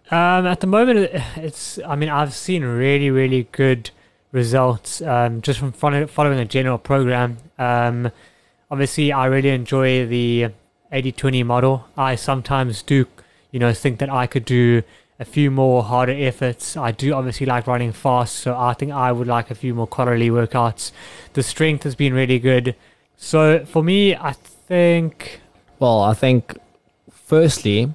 Um, 0.09 0.47
at 0.47 0.61
the 0.61 0.67
moment, 0.67 1.09
it's. 1.35 1.79
I 1.85 1.95
mean, 1.95 2.09
I've 2.09 2.33
seen 2.33 2.63
really, 2.63 3.09
really 3.09 3.47
good 3.51 3.89
results 4.31 5.01
um, 5.01 5.41
just 5.41 5.59
from 5.59 5.71
following 5.71 6.39
a 6.39 6.45
general 6.45 6.77
program. 6.77 7.37
Um, 7.57 8.11
obviously, 8.71 9.11
I 9.11 9.25
really 9.25 9.49
enjoy 9.49 10.05
the 10.05 10.49
80-20 10.93 11.45
model. 11.45 11.87
I 11.97 12.15
sometimes 12.15 12.81
do, 12.81 13.05
you 13.51 13.59
know, 13.59 13.73
think 13.73 13.99
that 13.99 14.09
I 14.09 14.27
could 14.27 14.45
do 14.45 14.83
a 15.19 15.25
few 15.25 15.51
more 15.51 15.83
harder 15.83 16.13
efforts. 16.13 16.77
I 16.77 16.91
do 16.91 17.13
obviously 17.13 17.45
like 17.45 17.67
running 17.67 17.91
fast, 17.91 18.35
so 18.35 18.57
I 18.57 18.73
think 18.73 18.91
I 18.91 19.11
would 19.11 19.27
like 19.27 19.49
a 19.51 19.55
few 19.55 19.73
more 19.73 19.87
quality 19.87 20.29
workouts. 20.29 20.91
The 21.33 21.43
strength 21.43 21.83
has 21.83 21.95
been 21.95 22.13
really 22.13 22.39
good. 22.39 22.75
So 23.17 23.65
for 23.65 23.83
me, 23.83 24.15
I 24.15 24.33
think 24.33 25.41
Well, 25.79 26.01
I 26.01 26.13
think 26.13 26.57
firstly, 27.11 27.93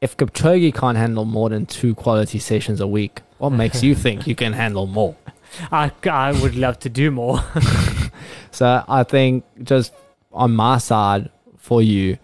if 0.00 0.16
Kipchoge 0.16 0.74
can't 0.74 0.98
handle 0.98 1.24
more 1.24 1.48
than 1.48 1.66
two 1.66 1.94
quality 1.94 2.38
sessions 2.38 2.80
a 2.80 2.86
week, 2.86 3.22
what 3.38 3.50
makes 3.62 3.82
you 3.82 3.94
think 3.94 4.26
you 4.26 4.34
can 4.34 4.52
handle 4.52 4.86
more? 4.86 5.16
I, 5.70 5.92
I 6.10 6.32
would 6.40 6.54
love 6.54 6.78
to 6.80 6.88
do 6.88 7.10
more. 7.10 7.42
So 8.56 8.82
I 8.88 9.02
think 9.02 9.44
just 9.62 9.92
on 10.32 10.56
my 10.56 10.78
side 10.78 11.28
for 11.58 11.82
you, 11.82 12.16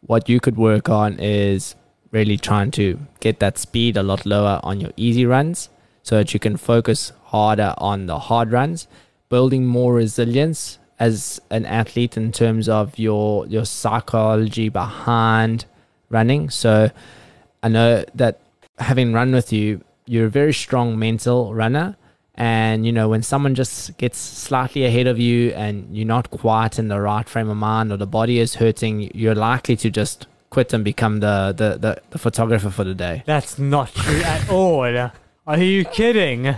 what 0.00 0.30
you 0.30 0.40
could 0.40 0.56
work 0.56 0.88
on 0.88 1.18
is 1.18 1.74
really 2.10 2.38
trying 2.38 2.70
to 2.70 2.98
get 3.20 3.38
that 3.40 3.58
speed 3.58 3.98
a 3.98 4.02
lot 4.02 4.24
lower 4.24 4.60
on 4.62 4.80
your 4.80 4.92
easy 4.96 5.26
runs 5.26 5.68
so 6.02 6.16
that 6.16 6.32
you 6.32 6.40
can 6.40 6.56
focus 6.56 7.12
harder 7.24 7.74
on 7.76 8.06
the 8.06 8.18
hard 8.18 8.50
runs, 8.50 8.88
building 9.28 9.66
more 9.66 9.92
resilience 9.92 10.78
as 10.98 11.38
an 11.50 11.66
athlete 11.66 12.16
in 12.16 12.32
terms 12.32 12.66
of 12.66 12.98
your 12.98 13.46
your 13.46 13.66
psychology 13.66 14.70
behind 14.70 15.66
running. 16.14 16.48
So 16.48 16.90
I 17.62 17.68
know 17.68 18.04
that 18.14 18.40
having 18.78 19.12
run 19.12 19.32
with 19.32 19.52
you, 19.52 19.82
you're 20.06 20.26
a 20.26 20.30
very 20.30 20.54
strong 20.54 20.98
mental 20.98 21.54
runner. 21.54 21.96
And 22.36 22.84
you 22.86 22.92
know, 22.92 23.08
when 23.08 23.22
someone 23.22 23.54
just 23.54 23.96
gets 23.98 24.18
slightly 24.18 24.84
ahead 24.84 25.06
of 25.06 25.18
you 25.18 25.50
and 25.52 25.96
you're 25.96 26.06
not 26.06 26.30
quite 26.30 26.78
in 26.78 26.88
the 26.88 27.00
right 27.00 27.28
frame 27.28 27.48
of 27.48 27.56
mind 27.56 27.92
or 27.92 27.96
the 27.96 28.06
body 28.06 28.38
is 28.38 28.56
hurting, 28.56 29.10
you're 29.14 29.36
likely 29.36 29.76
to 29.76 29.90
just 29.90 30.26
quit 30.50 30.72
and 30.72 30.84
become 30.84 31.20
the, 31.20 31.54
the, 31.56 31.78
the, 31.78 32.02
the 32.10 32.18
photographer 32.18 32.70
for 32.70 32.84
the 32.84 32.94
day. 32.94 33.22
That's 33.26 33.58
not 33.58 33.94
true 33.94 34.22
at 34.22 34.48
all. 34.50 35.10
Are 35.46 35.58
you 35.58 35.84
kidding? 35.84 36.56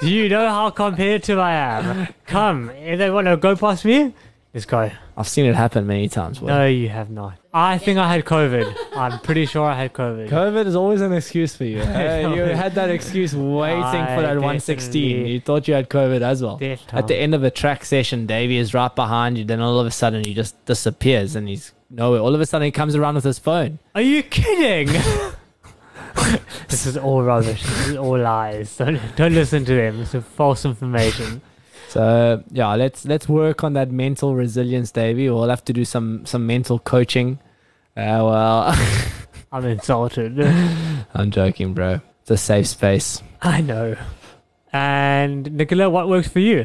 Do 0.00 0.08
you 0.08 0.28
know 0.28 0.48
how 0.48 0.70
competitive 0.70 1.38
I 1.38 1.52
am? 1.54 2.08
Come, 2.26 2.70
if 2.70 2.98
they 2.98 3.10
want 3.10 3.26
to 3.28 3.36
go 3.36 3.54
past 3.54 3.84
me, 3.84 4.14
let's 4.54 4.66
go. 4.66 4.90
I've 5.16 5.28
seen 5.28 5.46
it 5.46 5.54
happen 5.54 5.86
many 5.86 6.08
times. 6.08 6.40
Will. 6.40 6.48
No, 6.48 6.66
you 6.66 6.88
have 6.88 7.10
not. 7.10 7.38
I 7.52 7.78
think 7.78 7.98
I 7.98 8.12
had 8.12 8.24
COVID. 8.24 8.74
I'm 8.96 9.18
pretty 9.20 9.46
sure 9.46 9.66
I 9.66 9.74
had 9.74 9.92
COVID. 9.92 10.28
COVID 10.28 10.66
is 10.66 10.74
always 10.74 11.00
an 11.00 11.12
excuse 11.12 11.54
for 11.54 11.64
you. 11.64 11.78
know. 11.84 12.34
you 12.34 12.42
had 12.42 12.74
that 12.74 12.90
excuse 12.90 13.34
waiting 13.34 13.82
I 13.82 14.14
for 14.14 14.22
that 14.22 14.36
116. 14.36 15.26
You 15.26 15.40
thought 15.40 15.68
you 15.68 15.74
had 15.74 15.88
COVID 15.90 16.22
as 16.22 16.42
well. 16.42 16.58
At 16.92 17.08
the 17.08 17.16
end 17.16 17.34
of 17.34 17.44
a 17.44 17.50
track 17.50 17.84
session, 17.84 18.26
Davey 18.26 18.56
is 18.58 18.72
right 18.74 18.94
behind 18.94 19.38
you. 19.38 19.44
Then 19.44 19.60
all 19.60 19.78
of 19.78 19.86
a 19.86 19.90
sudden, 19.90 20.24
he 20.24 20.34
just 20.34 20.62
disappears 20.64 21.36
and 21.36 21.48
he's 21.48 21.72
nowhere. 21.90 22.20
All 22.20 22.34
of 22.34 22.40
a 22.40 22.46
sudden, 22.46 22.64
he 22.64 22.72
comes 22.72 22.94
around 22.94 23.16
with 23.16 23.24
his 23.24 23.38
phone. 23.38 23.78
Are 23.94 24.02
you 24.02 24.22
kidding? 24.22 24.86
this 26.68 26.86
is 26.86 26.96
all 26.96 27.22
rubbish. 27.22 27.62
This 27.62 27.88
is 27.88 27.96
all 27.96 28.18
lies. 28.18 28.76
Don't, 28.76 29.00
don't 29.16 29.34
listen 29.34 29.64
to 29.66 29.74
them. 29.74 30.00
It's 30.00 30.14
a 30.14 30.22
false 30.22 30.64
information. 30.64 31.42
So 31.92 32.42
yeah, 32.50 32.74
let's 32.74 33.04
let's 33.04 33.28
work 33.28 33.62
on 33.62 33.74
that 33.74 33.90
mental 33.90 34.34
resilience, 34.34 34.90
Davey. 34.90 35.28
We'll 35.28 35.50
have 35.50 35.62
to 35.66 35.74
do 35.74 35.84
some 35.84 36.24
some 36.24 36.46
mental 36.46 36.78
coaching. 36.78 37.38
Uh, 37.94 38.24
well, 38.24 38.74
I'm 39.52 39.66
insulted. 39.66 40.40
I'm 41.14 41.30
joking, 41.30 41.74
bro. 41.74 42.00
It's 42.22 42.30
a 42.30 42.38
safe 42.38 42.68
space. 42.68 43.22
I 43.42 43.60
know. 43.60 43.96
And 44.72 45.52
Nicola, 45.52 45.90
what 45.90 46.08
works 46.08 46.28
for 46.28 46.38
you? 46.38 46.64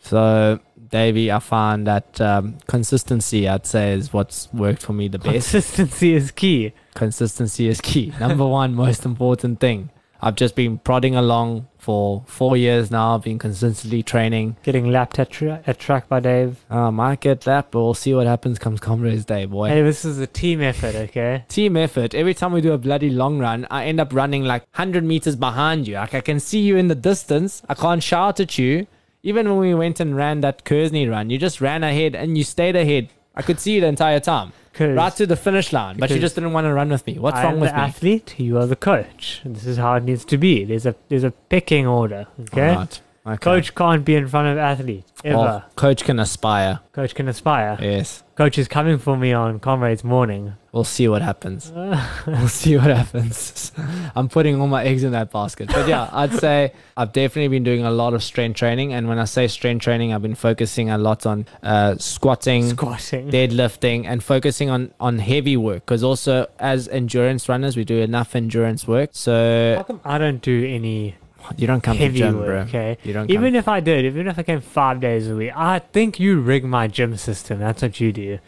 So, 0.00 0.60
Davey, 0.90 1.32
I 1.32 1.38
find 1.38 1.86
that 1.86 2.20
um, 2.20 2.58
consistency, 2.66 3.48
I'd 3.48 3.66
say, 3.66 3.94
is 3.94 4.12
what's 4.12 4.52
worked 4.52 4.82
for 4.82 4.92
me 4.92 5.08
the 5.08 5.18
best. 5.18 5.50
Consistency 5.50 6.12
is 6.12 6.30
key. 6.30 6.74
consistency 6.94 7.68
is 7.68 7.80
key. 7.80 8.12
Number 8.20 8.46
one, 8.46 8.74
most 8.74 9.06
important 9.06 9.60
thing. 9.60 9.88
I've 10.20 10.34
just 10.34 10.54
been 10.54 10.78
prodding 10.78 11.14
along 11.14 11.68
for 11.78 12.24
four 12.26 12.56
years 12.56 12.90
now. 12.90 13.14
I've 13.14 13.22
been 13.22 13.38
consistently 13.38 14.02
training. 14.02 14.56
Getting 14.62 14.90
lapped 14.90 15.18
at, 15.18 15.30
tra- 15.30 15.62
at 15.66 15.78
track 15.78 16.08
by 16.08 16.20
Dave. 16.20 16.64
Um, 16.70 17.00
I 17.00 17.08
might 17.08 17.20
get 17.20 17.42
that, 17.42 17.70
but 17.70 17.80
we'll 17.80 17.94
see 17.94 18.12
what 18.14 18.26
happens 18.26 18.58
comes 18.58 18.80
Comrades 18.80 19.24
Day, 19.24 19.46
boy. 19.46 19.68
Hey, 19.68 19.82
this 19.82 20.04
is 20.04 20.18
a 20.18 20.26
team 20.26 20.60
effort, 20.60 20.94
okay? 20.94 21.44
Team 21.48 21.76
effort. 21.76 22.14
Every 22.14 22.34
time 22.34 22.52
we 22.52 22.60
do 22.60 22.72
a 22.72 22.78
bloody 22.78 23.10
long 23.10 23.38
run, 23.38 23.66
I 23.70 23.86
end 23.86 24.00
up 24.00 24.12
running 24.12 24.44
like 24.44 24.62
100 24.74 25.04
meters 25.04 25.36
behind 25.36 25.88
you. 25.88 25.94
Like 25.94 26.14
I 26.14 26.20
can 26.20 26.40
see 26.40 26.60
you 26.60 26.76
in 26.76 26.88
the 26.88 26.94
distance. 26.94 27.62
I 27.68 27.74
can't 27.74 28.02
shout 28.02 28.40
at 28.40 28.58
you. 28.58 28.86
Even 29.22 29.48
when 29.48 29.58
we 29.58 29.74
went 29.74 29.98
and 30.00 30.16
ran 30.16 30.42
that 30.42 30.64
Kearsney 30.64 31.08
run, 31.08 31.30
you 31.30 31.38
just 31.38 31.60
ran 31.60 31.82
ahead 31.82 32.14
and 32.14 32.36
you 32.36 32.44
stayed 32.44 32.76
ahead. 32.76 33.08
I 33.34 33.42
could 33.42 33.60
see 33.60 33.76
you 33.76 33.80
the 33.80 33.86
entire 33.86 34.20
time. 34.20 34.52
Right 34.80 35.14
to 35.16 35.26
the 35.26 35.36
finish 35.36 35.72
line, 35.72 35.96
but 35.98 36.10
you 36.10 36.18
just 36.18 36.34
didn't 36.34 36.52
want 36.52 36.66
to 36.66 36.72
run 36.72 36.88
with 36.88 37.06
me. 37.06 37.18
What's 37.18 37.36
I 37.36 37.44
wrong 37.44 37.60
with 37.60 37.70
the 37.70 37.76
me? 37.76 37.82
athlete, 37.82 38.34
you 38.38 38.58
are 38.58 38.66
the 38.66 38.76
coach. 38.76 39.40
This 39.44 39.66
is 39.66 39.76
how 39.76 39.94
it 39.94 40.04
needs 40.04 40.24
to 40.26 40.38
be. 40.38 40.64
There's 40.64 40.86
a 40.86 40.94
there's 41.08 41.24
a 41.24 41.30
picking 41.30 41.86
order, 41.86 42.26
okay? 42.40 42.70
Alright, 42.70 43.00
okay. 43.26 43.36
Coach 43.38 43.74
can't 43.74 44.04
be 44.04 44.14
in 44.14 44.28
front 44.28 44.48
of 44.48 44.58
athlete 44.58 45.04
ever. 45.24 45.64
Coach 45.76 46.04
can 46.04 46.18
aspire. 46.18 46.80
Coach 46.92 47.14
can 47.14 47.28
aspire. 47.28 47.76
Yes. 47.80 48.22
Coach 48.36 48.56
is 48.56 48.68
coming 48.68 48.98
for 48.98 49.16
me 49.16 49.32
on 49.32 49.58
Comrades 49.58 50.04
Morning. 50.04 50.54
We'll 50.70 50.84
see 50.84 51.08
what 51.08 51.22
happens. 51.22 51.72
we'll 51.74 52.46
see 52.48 52.76
what 52.76 52.86
happens. 52.86 53.72
I'm 54.14 54.28
putting 54.28 54.60
all 54.60 54.68
my 54.68 54.84
eggs 54.84 55.02
in 55.02 55.10
that 55.10 55.32
basket. 55.32 55.68
But 55.68 55.88
yeah, 55.88 56.08
I'd 56.12 56.32
say 56.34 56.72
I've 56.96 57.12
definitely 57.12 57.48
been 57.48 57.64
doing 57.64 57.84
a 57.84 57.90
lot 57.90 58.14
of 58.14 58.22
strength 58.22 58.56
training. 58.56 58.92
And 58.92 59.08
when 59.08 59.18
I 59.18 59.24
say 59.24 59.48
strength 59.48 59.82
training, 59.82 60.12
I've 60.12 60.22
been 60.22 60.36
focusing 60.36 60.88
a 60.88 60.98
lot 60.98 61.26
on 61.26 61.46
uh, 61.64 61.96
squatting, 61.98 62.68
Squatting. 62.68 63.28
deadlifting, 63.30 64.04
and 64.06 64.22
focusing 64.22 64.70
on, 64.70 64.92
on 65.00 65.18
heavy 65.18 65.56
work. 65.56 65.84
Because 65.84 66.04
also, 66.04 66.46
as 66.60 66.86
endurance 66.88 67.48
runners, 67.48 67.76
we 67.76 67.84
do 67.84 67.98
enough 67.98 68.36
endurance 68.36 68.86
work. 68.86 69.10
How 69.10 69.14
So 69.14 69.84
come 69.84 70.00
I 70.04 70.18
don't 70.18 70.40
do 70.42 70.64
any 70.64 71.16
you 71.56 71.66
don't 71.66 71.80
come 71.82 71.96
to 71.96 72.08
gym, 72.10 72.36
bro. 72.36 72.58
okay? 72.60 72.98
You 73.04 73.12
don't 73.12 73.30
Even 73.30 73.54
if 73.54 73.68
I 73.68 73.80
did, 73.80 74.04
even 74.04 74.26
if 74.28 74.38
I 74.38 74.42
came 74.42 74.60
five 74.60 75.00
days 75.00 75.28
a 75.28 75.34
week, 75.36 75.52
I 75.56 75.78
think 75.78 76.18
you 76.20 76.40
rig 76.40 76.64
my 76.64 76.86
gym 76.88 77.16
system. 77.16 77.58
That's 77.58 77.82
what 77.82 77.98
you 78.00 78.12
do. 78.12 78.38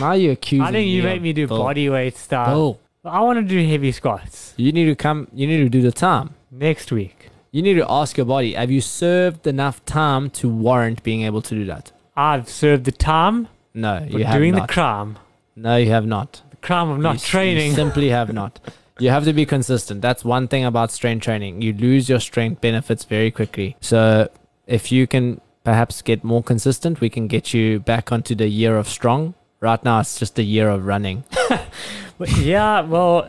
now 0.00 0.12
you're 0.12 0.32
accusing 0.32 0.66
I 0.66 0.72
think 0.72 0.88
you 0.88 1.02
make 1.02 1.22
me 1.22 1.32
do 1.32 1.46
bull. 1.46 1.58
body 1.58 1.88
weight 1.88 2.16
stuff. 2.16 2.48
Bull. 2.48 2.80
I 3.04 3.20
want 3.20 3.38
to 3.38 3.42
do 3.44 3.66
heavy 3.66 3.92
squats 3.92 4.52
You 4.58 4.72
need 4.72 4.84
to 4.86 4.94
come. 4.94 5.28
You 5.32 5.46
need 5.46 5.58
to 5.58 5.68
do 5.70 5.80
the 5.80 5.92
time. 5.92 6.34
next 6.50 6.92
week. 6.92 7.28
You 7.50 7.62
need 7.62 7.74
to 7.74 7.86
ask 7.90 8.16
your 8.16 8.26
body: 8.26 8.52
Have 8.54 8.70
you 8.70 8.80
served 8.80 9.46
enough 9.46 9.84
time 9.86 10.30
to 10.30 10.48
warrant 10.48 11.02
being 11.02 11.22
able 11.22 11.42
to 11.42 11.54
do 11.54 11.64
that? 11.64 11.90
I've 12.16 12.48
served 12.48 12.84
the 12.84 12.92
time 12.92 13.48
No, 13.74 14.06
you 14.08 14.24
have 14.24 14.36
doing 14.38 14.52
not. 14.54 14.68
the 14.68 14.72
crime. 14.74 15.18
no, 15.56 15.76
you 15.76 15.90
have 15.90 16.06
not. 16.06 16.42
The 16.50 16.56
crime 16.58 16.90
of 16.90 16.98
not 17.00 17.14
You 17.14 17.20
training. 17.20 17.70
You 17.70 17.74
simply 17.84 18.10
have 18.10 18.32
not. 18.32 18.60
You 19.00 19.10
have 19.10 19.24
to 19.24 19.32
be 19.32 19.46
consistent. 19.46 20.02
That's 20.02 20.24
one 20.24 20.46
thing 20.48 20.64
about 20.64 20.90
strength 20.90 21.24
training. 21.24 21.62
You 21.62 21.72
lose 21.72 22.08
your 22.08 22.20
strength 22.20 22.60
benefits 22.60 23.04
very 23.04 23.30
quickly. 23.30 23.76
So 23.80 24.28
if 24.66 24.92
you 24.92 25.06
can 25.06 25.40
perhaps 25.64 26.02
get 26.02 26.22
more 26.22 26.42
consistent, 26.42 27.00
we 27.00 27.10
can 27.10 27.26
get 27.26 27.54
you 27.54 27.80
back 27.80 28.12
onto 28.12 28.34
the 28.34 28.48
year 28.48 28.76
of 28.76 28.88
strong. 28.88 29.34
Right 29.60 29.82
now, 29.84 30.00
it's 30.00 30.18
just 30.18 30.36
the 30.36 30.44
year 30.44 30.68
of 30.68 30.86
running. 30.86 31.24
Yeah, 32.38 32.82
well, 32.82 33.26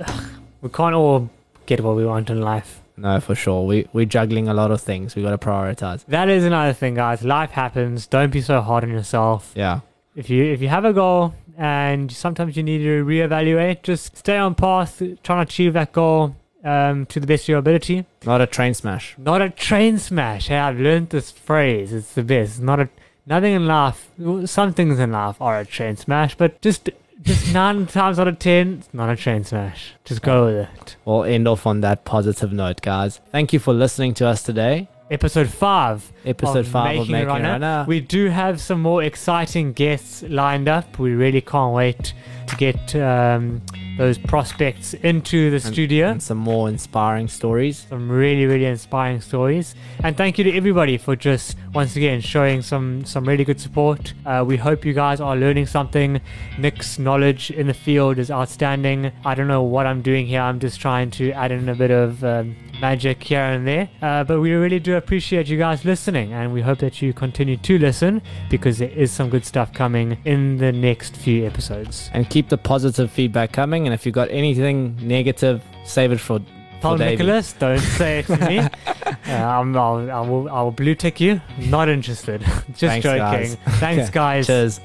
we 0.62 0.70
can't 0.70 0.94
all 0.94 1.30
get 1.66 1.82
what 1.82 1.96
we 1.96 2.06
want 2.06 2.30
in 2.30 2.42
life. 2.42 2.82
No, 2.98 3.20
for 3.22 3.36
sure. 3.36 3.66
We 3.66 3.88
we're 3.94 4.06
juggling 4.06 4.48
a 4.50 4.54
lot 4.54 4.70
of 4.70 4.82
things. 4.82 5.16
We 5.16 5.24
got 5.24 5.32
to 5.32 5.38
prioritize. 5.38 6.06
That 6.08 6.30
is 6.30 6.44
another 6.44 6.74
thing, 6.74 6.96
guys. 6.96 7.24
Life 7.24 7.52
happens. 7.52 8.06
Don't 8.06 8.32
be 8.32 8.42
so 8.42 8.62
hard 8.62 8.84
on 8.84 8.90
yourself. 8.90 9.54
Yeah. 9.56 9.80
If 10.16 10.30
you 10.30 10.44
if 10.44 10.62
you 10.62 10.68
have 10.68 10.84
a 10.84 10.92
goal 10.92 11.34
and 11.62 12.12
sometimes 12.12 12.58
you 12.58 12.64
need 12.64 12.80
to 12.80 13.06
reevaluate, 13.06 13.84
just 13.84 14.18
stay 14.18 14.36
on 14.36 14.56
path, 14.56 15.00
try 15.22 15.36
to 15.36 15.42
achieve 15.42 15.74
that 15.74 15.94
goal 15.94 16.36
um, 16.64 17.06
to 17.06 17.20
the 17.20 17.28
best 17.28 17.44
of 17.44 17.50
your 17.50 17.60
ability. 17.60 18.04
Not 18.26 18.42
a 18.42 18.48
train 18.48 18.74
smash. 18.74 19.16
Not 19.20 19.44
a 19.44 19.52
train 19.52 20.00
smash. 20.00 20.48
Hey, 20.48 20.58
I've 20.58 20.80
learned 20.80 21.12
this 21.12 21.30
phrase. 21.30 21.94
It's 21.94 22.14
the 22.16 22.24
best. 22.24 22.60
Not 22.62 22.80
a 22.80 22.90
nothing 23.28 23.54
in 23.54 23.68
life. 23.68 24.10
Some 24.46 24.74
things 24.74 24.98
in 24.98 25.12
life 25.12 25.40
are 25.40 25.60
a 25.60 25.66
train 25.66 25.98
smash, 25.98 26.34
but 26.34 26.60
just 26.64 26.90
just 27.22 27.54
nine 27.54 27.86
times 27.86 28.18
out 28.18 28.28
of 28.28 28.40
ten, 28.40 28.80
it's 28.80 28.92
not 28.92 29.12
a 29.12 29.16
train 29.16 29.44
smash. 29.44 29.94
Just 30.04 30.24
go 30.24 30.46
with 30.46 30.68
it. 30.68 30.96
We'll 31.06 31.26
end 31.26 31.48
off 31.48 31.68
on 31.68 31.82
that 31.82 32.06
positive 32.06 32.52
note, 32.52 32.82
guys. 32.82 33.22
Thank 33.32 33.54
you 33.54 33.60
for 33.60 33.72
listening 33.72 34.16
to 34.16 34.26
us 34.26 34.42
today. 34.42 34.88
Episode 35.12 35.50
five. 35.50 36.10
Episode 36.26 36.60
of 36.60 36.68
five 36.70 36.86
Making 36.86 37.02
of 37.02 37.10
Making. 37.10 37.28
Runner. 37.28 37.86
We 37.86 38.00
do 38.00 38.30
have 38.30 38.62
some 38.62 38.82
more 38.82 39.04
exciting 39.04 39.74
guests 39.74 40.24
lined 40.24 40.70
up. 40.70 41.00
We 41.00 41.12
really 41.12 41.42
can't 41.42 41.74
wait 41.74 42.14
to 42.52 42.58
get 42.58 42.96
um, 42.96 43.62
those 43.98 44.18
prospects 44.18 44.94
into 44.94 45.50
the 45.52 45.60
studio. 45.60 46.12
And 46.12 46.24
some 46.24 46.38
more 46.38 46.70
inspiring 46.70 47.28
stories. 47.28 47.86
some 47.90 48.10
really 48.10 48.46
really 48.46 48.66
inspiring 48.66 49.22
stories. 49.22 49.76
And 50.04 50.16
thank 50.16 50.38
you 50.38 50.44
to 50.44 50.56
everybody 50.56 50.98
for 50.98 51.16
just 51.16 51.58
once 51.74 51.96
again 51.96 52.22
showing 52.22 52.62
some 52.62 53.06
some 53.06 53.26
really 53.26 53.44
good 53.44 53.60
support. 53.60 54.14
Uh, 54.26 54.44
we 54.46 54.58
hope 54.58 54.86
you 54.86 54.94
guys 54.94 55.22
are 55.22 55.36
learning 55.36 55.66
something. 55.66 56.22
Nic's 56.58 57.00
knowledge 57.00 57.52
in 57.52 57.68
the 57.68 57.74
field 57.74 58.20
is 58.20 58.30
outstanding. 58.30 59.12
I 59.26 59.36
don't 59.36 59.48
know 59.48 59.64
what 59.64 59.86
i'm 59.86 60.02
doing 60.02 60.26
here. 60.28 60.42
I'm 60.42 60.60
just 60.60 60.80
trying 60.80 61.12
to 61.12 61.32
add 61.32 61.52
in 61.52 61.70
a 61.70 61.76
bit 61.76 61.92
of 61.92 62.24
um, 62.24 62.56
magic 62.82 63.24
here 63.24 63.42
and 63.42 63.68
there. 63.68 63.90
Uh, 64.02 64.24
but 64.24 64.42
we 64.42 64.52
really 64.54 64.80
do 64.80 64.96
appreciate 64.96 65.48
you 65.48 65.58
guys 65.58 65.86
listening 65.86 66.34
and 66.34 66.52
we 66.52 66.62
hope 66.62 66.80
that 66.80 67.02
you 67.02 67.14
continue 67.14 67.58
to 67.58 67.78
listen 67.78 68.22
because 68.50 68.80
there 68.80 68.90
is 68.90 69.12
some 69.12 69.30
good 69.30 69.46
stuff 69.46 69.72
coming 69.74 70.18
in 70.26 70.58
the 70.58 70.72
next 70.72 71.16
few 71.16 71.46
episodes. 71.46 72.10
And 72.14 72.30
keep 72.30 72.41
the 72.50 72.58
positive 72.58 73.12
feedback 73.12 73.52
coming. 73.52 73.88
And 73.88 73.94
if 73.94 74.06
you've 74.06 74.16
got 74.16 74.30
anything 74.32 74.98
negative, 75.02 75.64
save 75.86 76.12
it 76.12 76.20
for, 76.20 76.40
Paul 76.82 76.98
for 76.98 77.04
Nicholas, 77.04 77.54
don't 77.54 77.80
say 77.80 78.20
it 78.20 78.26
to 78.28 78.38
me. 78.38 78.60
uh, 78.88 79.10
I'm, 79.28 79.76
I'll, 79.76 80.12
I 80.12 80.20
will, 80.22 80.50
I 80.50 80.62
will 80.62 80.72
blue 80.72 80.96
tick 80.96 81.20
you. 81.20 81.42
Not 81.58 81.90
interested. 81.90 82.42
Just 82.70 82.80
Thanks, 82.80 83.04
joking. 83.04 83.20
guys. 83.20 83.56
Thanks, 83.80 84.10
guys. 84.12 84.48
Cheers. 84.48 84.80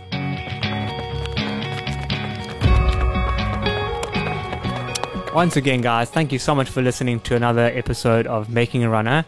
Once 5.35 5.57
again, 5.57 5.83
guys, 5.83 6.09
thank 6.09 6.33
you 6.33 6.39
so 6.39 6.55
much 6.55 6.71
for 6.71 6.81
listening 6.81 7.21
to 7.21 7.37
another 7.37 7.67
episode 7.75 8.27
of 8.27 8.49
Making 8.49 8.85
a 8.85 8.89
Runner. 8.89 9.23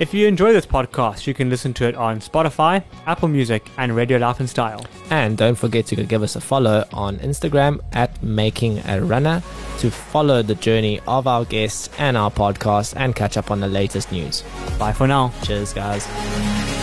If 0.00 0.12
you 0.12 0.26
enjoy 0.26 0.52
this 0.52 0.66
podcast, 0.66 1.26
you 1.26 1.34
can 1.34 1.48
listen 1.48 1.72
to 1.74 1.86
it 1.86 1.94
on 1.94 2.18
Spotify, 2.18 2.82
Apple 3.06 3.28
Music, 3.28 3.70
and 3.78 3.94
Radio 3.94 4.18
Life 4.18 4.40
and 4.40 4.50
Style. 4.50 4.84
And 5.10 5.38
don't 5.38 5.54
forget 5.54 5.86
to 5.86 5.96
give 6.04 6.22
us 6.22 6.34
a 6.34 6.40
follow 6.40 6.84
on 6.92 7.18
Instagram 7.18 7.78
at 7.92 8.20
Making 8.22 8.80
a 8.88 9.00
Runner 9.00 9.40
to 9.78 9.90
follow 9.90 10.42
the 10.42 10.56
journey 10.56 11.00
of 11.06 11.28
our 11.28 11.44
guests 11.44 11.88
and 11.98 12.16
our 12.16 12.30
podcast 12.30 12.94
and 12.96 13.14
catch 13.14 13.36
up 13.36 13.52
on 13.52 13.60
the 13.60 13.68
latest 13.68 14.10
news. 14.10 14.42
Bye 14.80 14.92
for 14.92 15.06
now. 15.06 15.32
Cheers, 15.44 15.72
guys. 15.72 16.73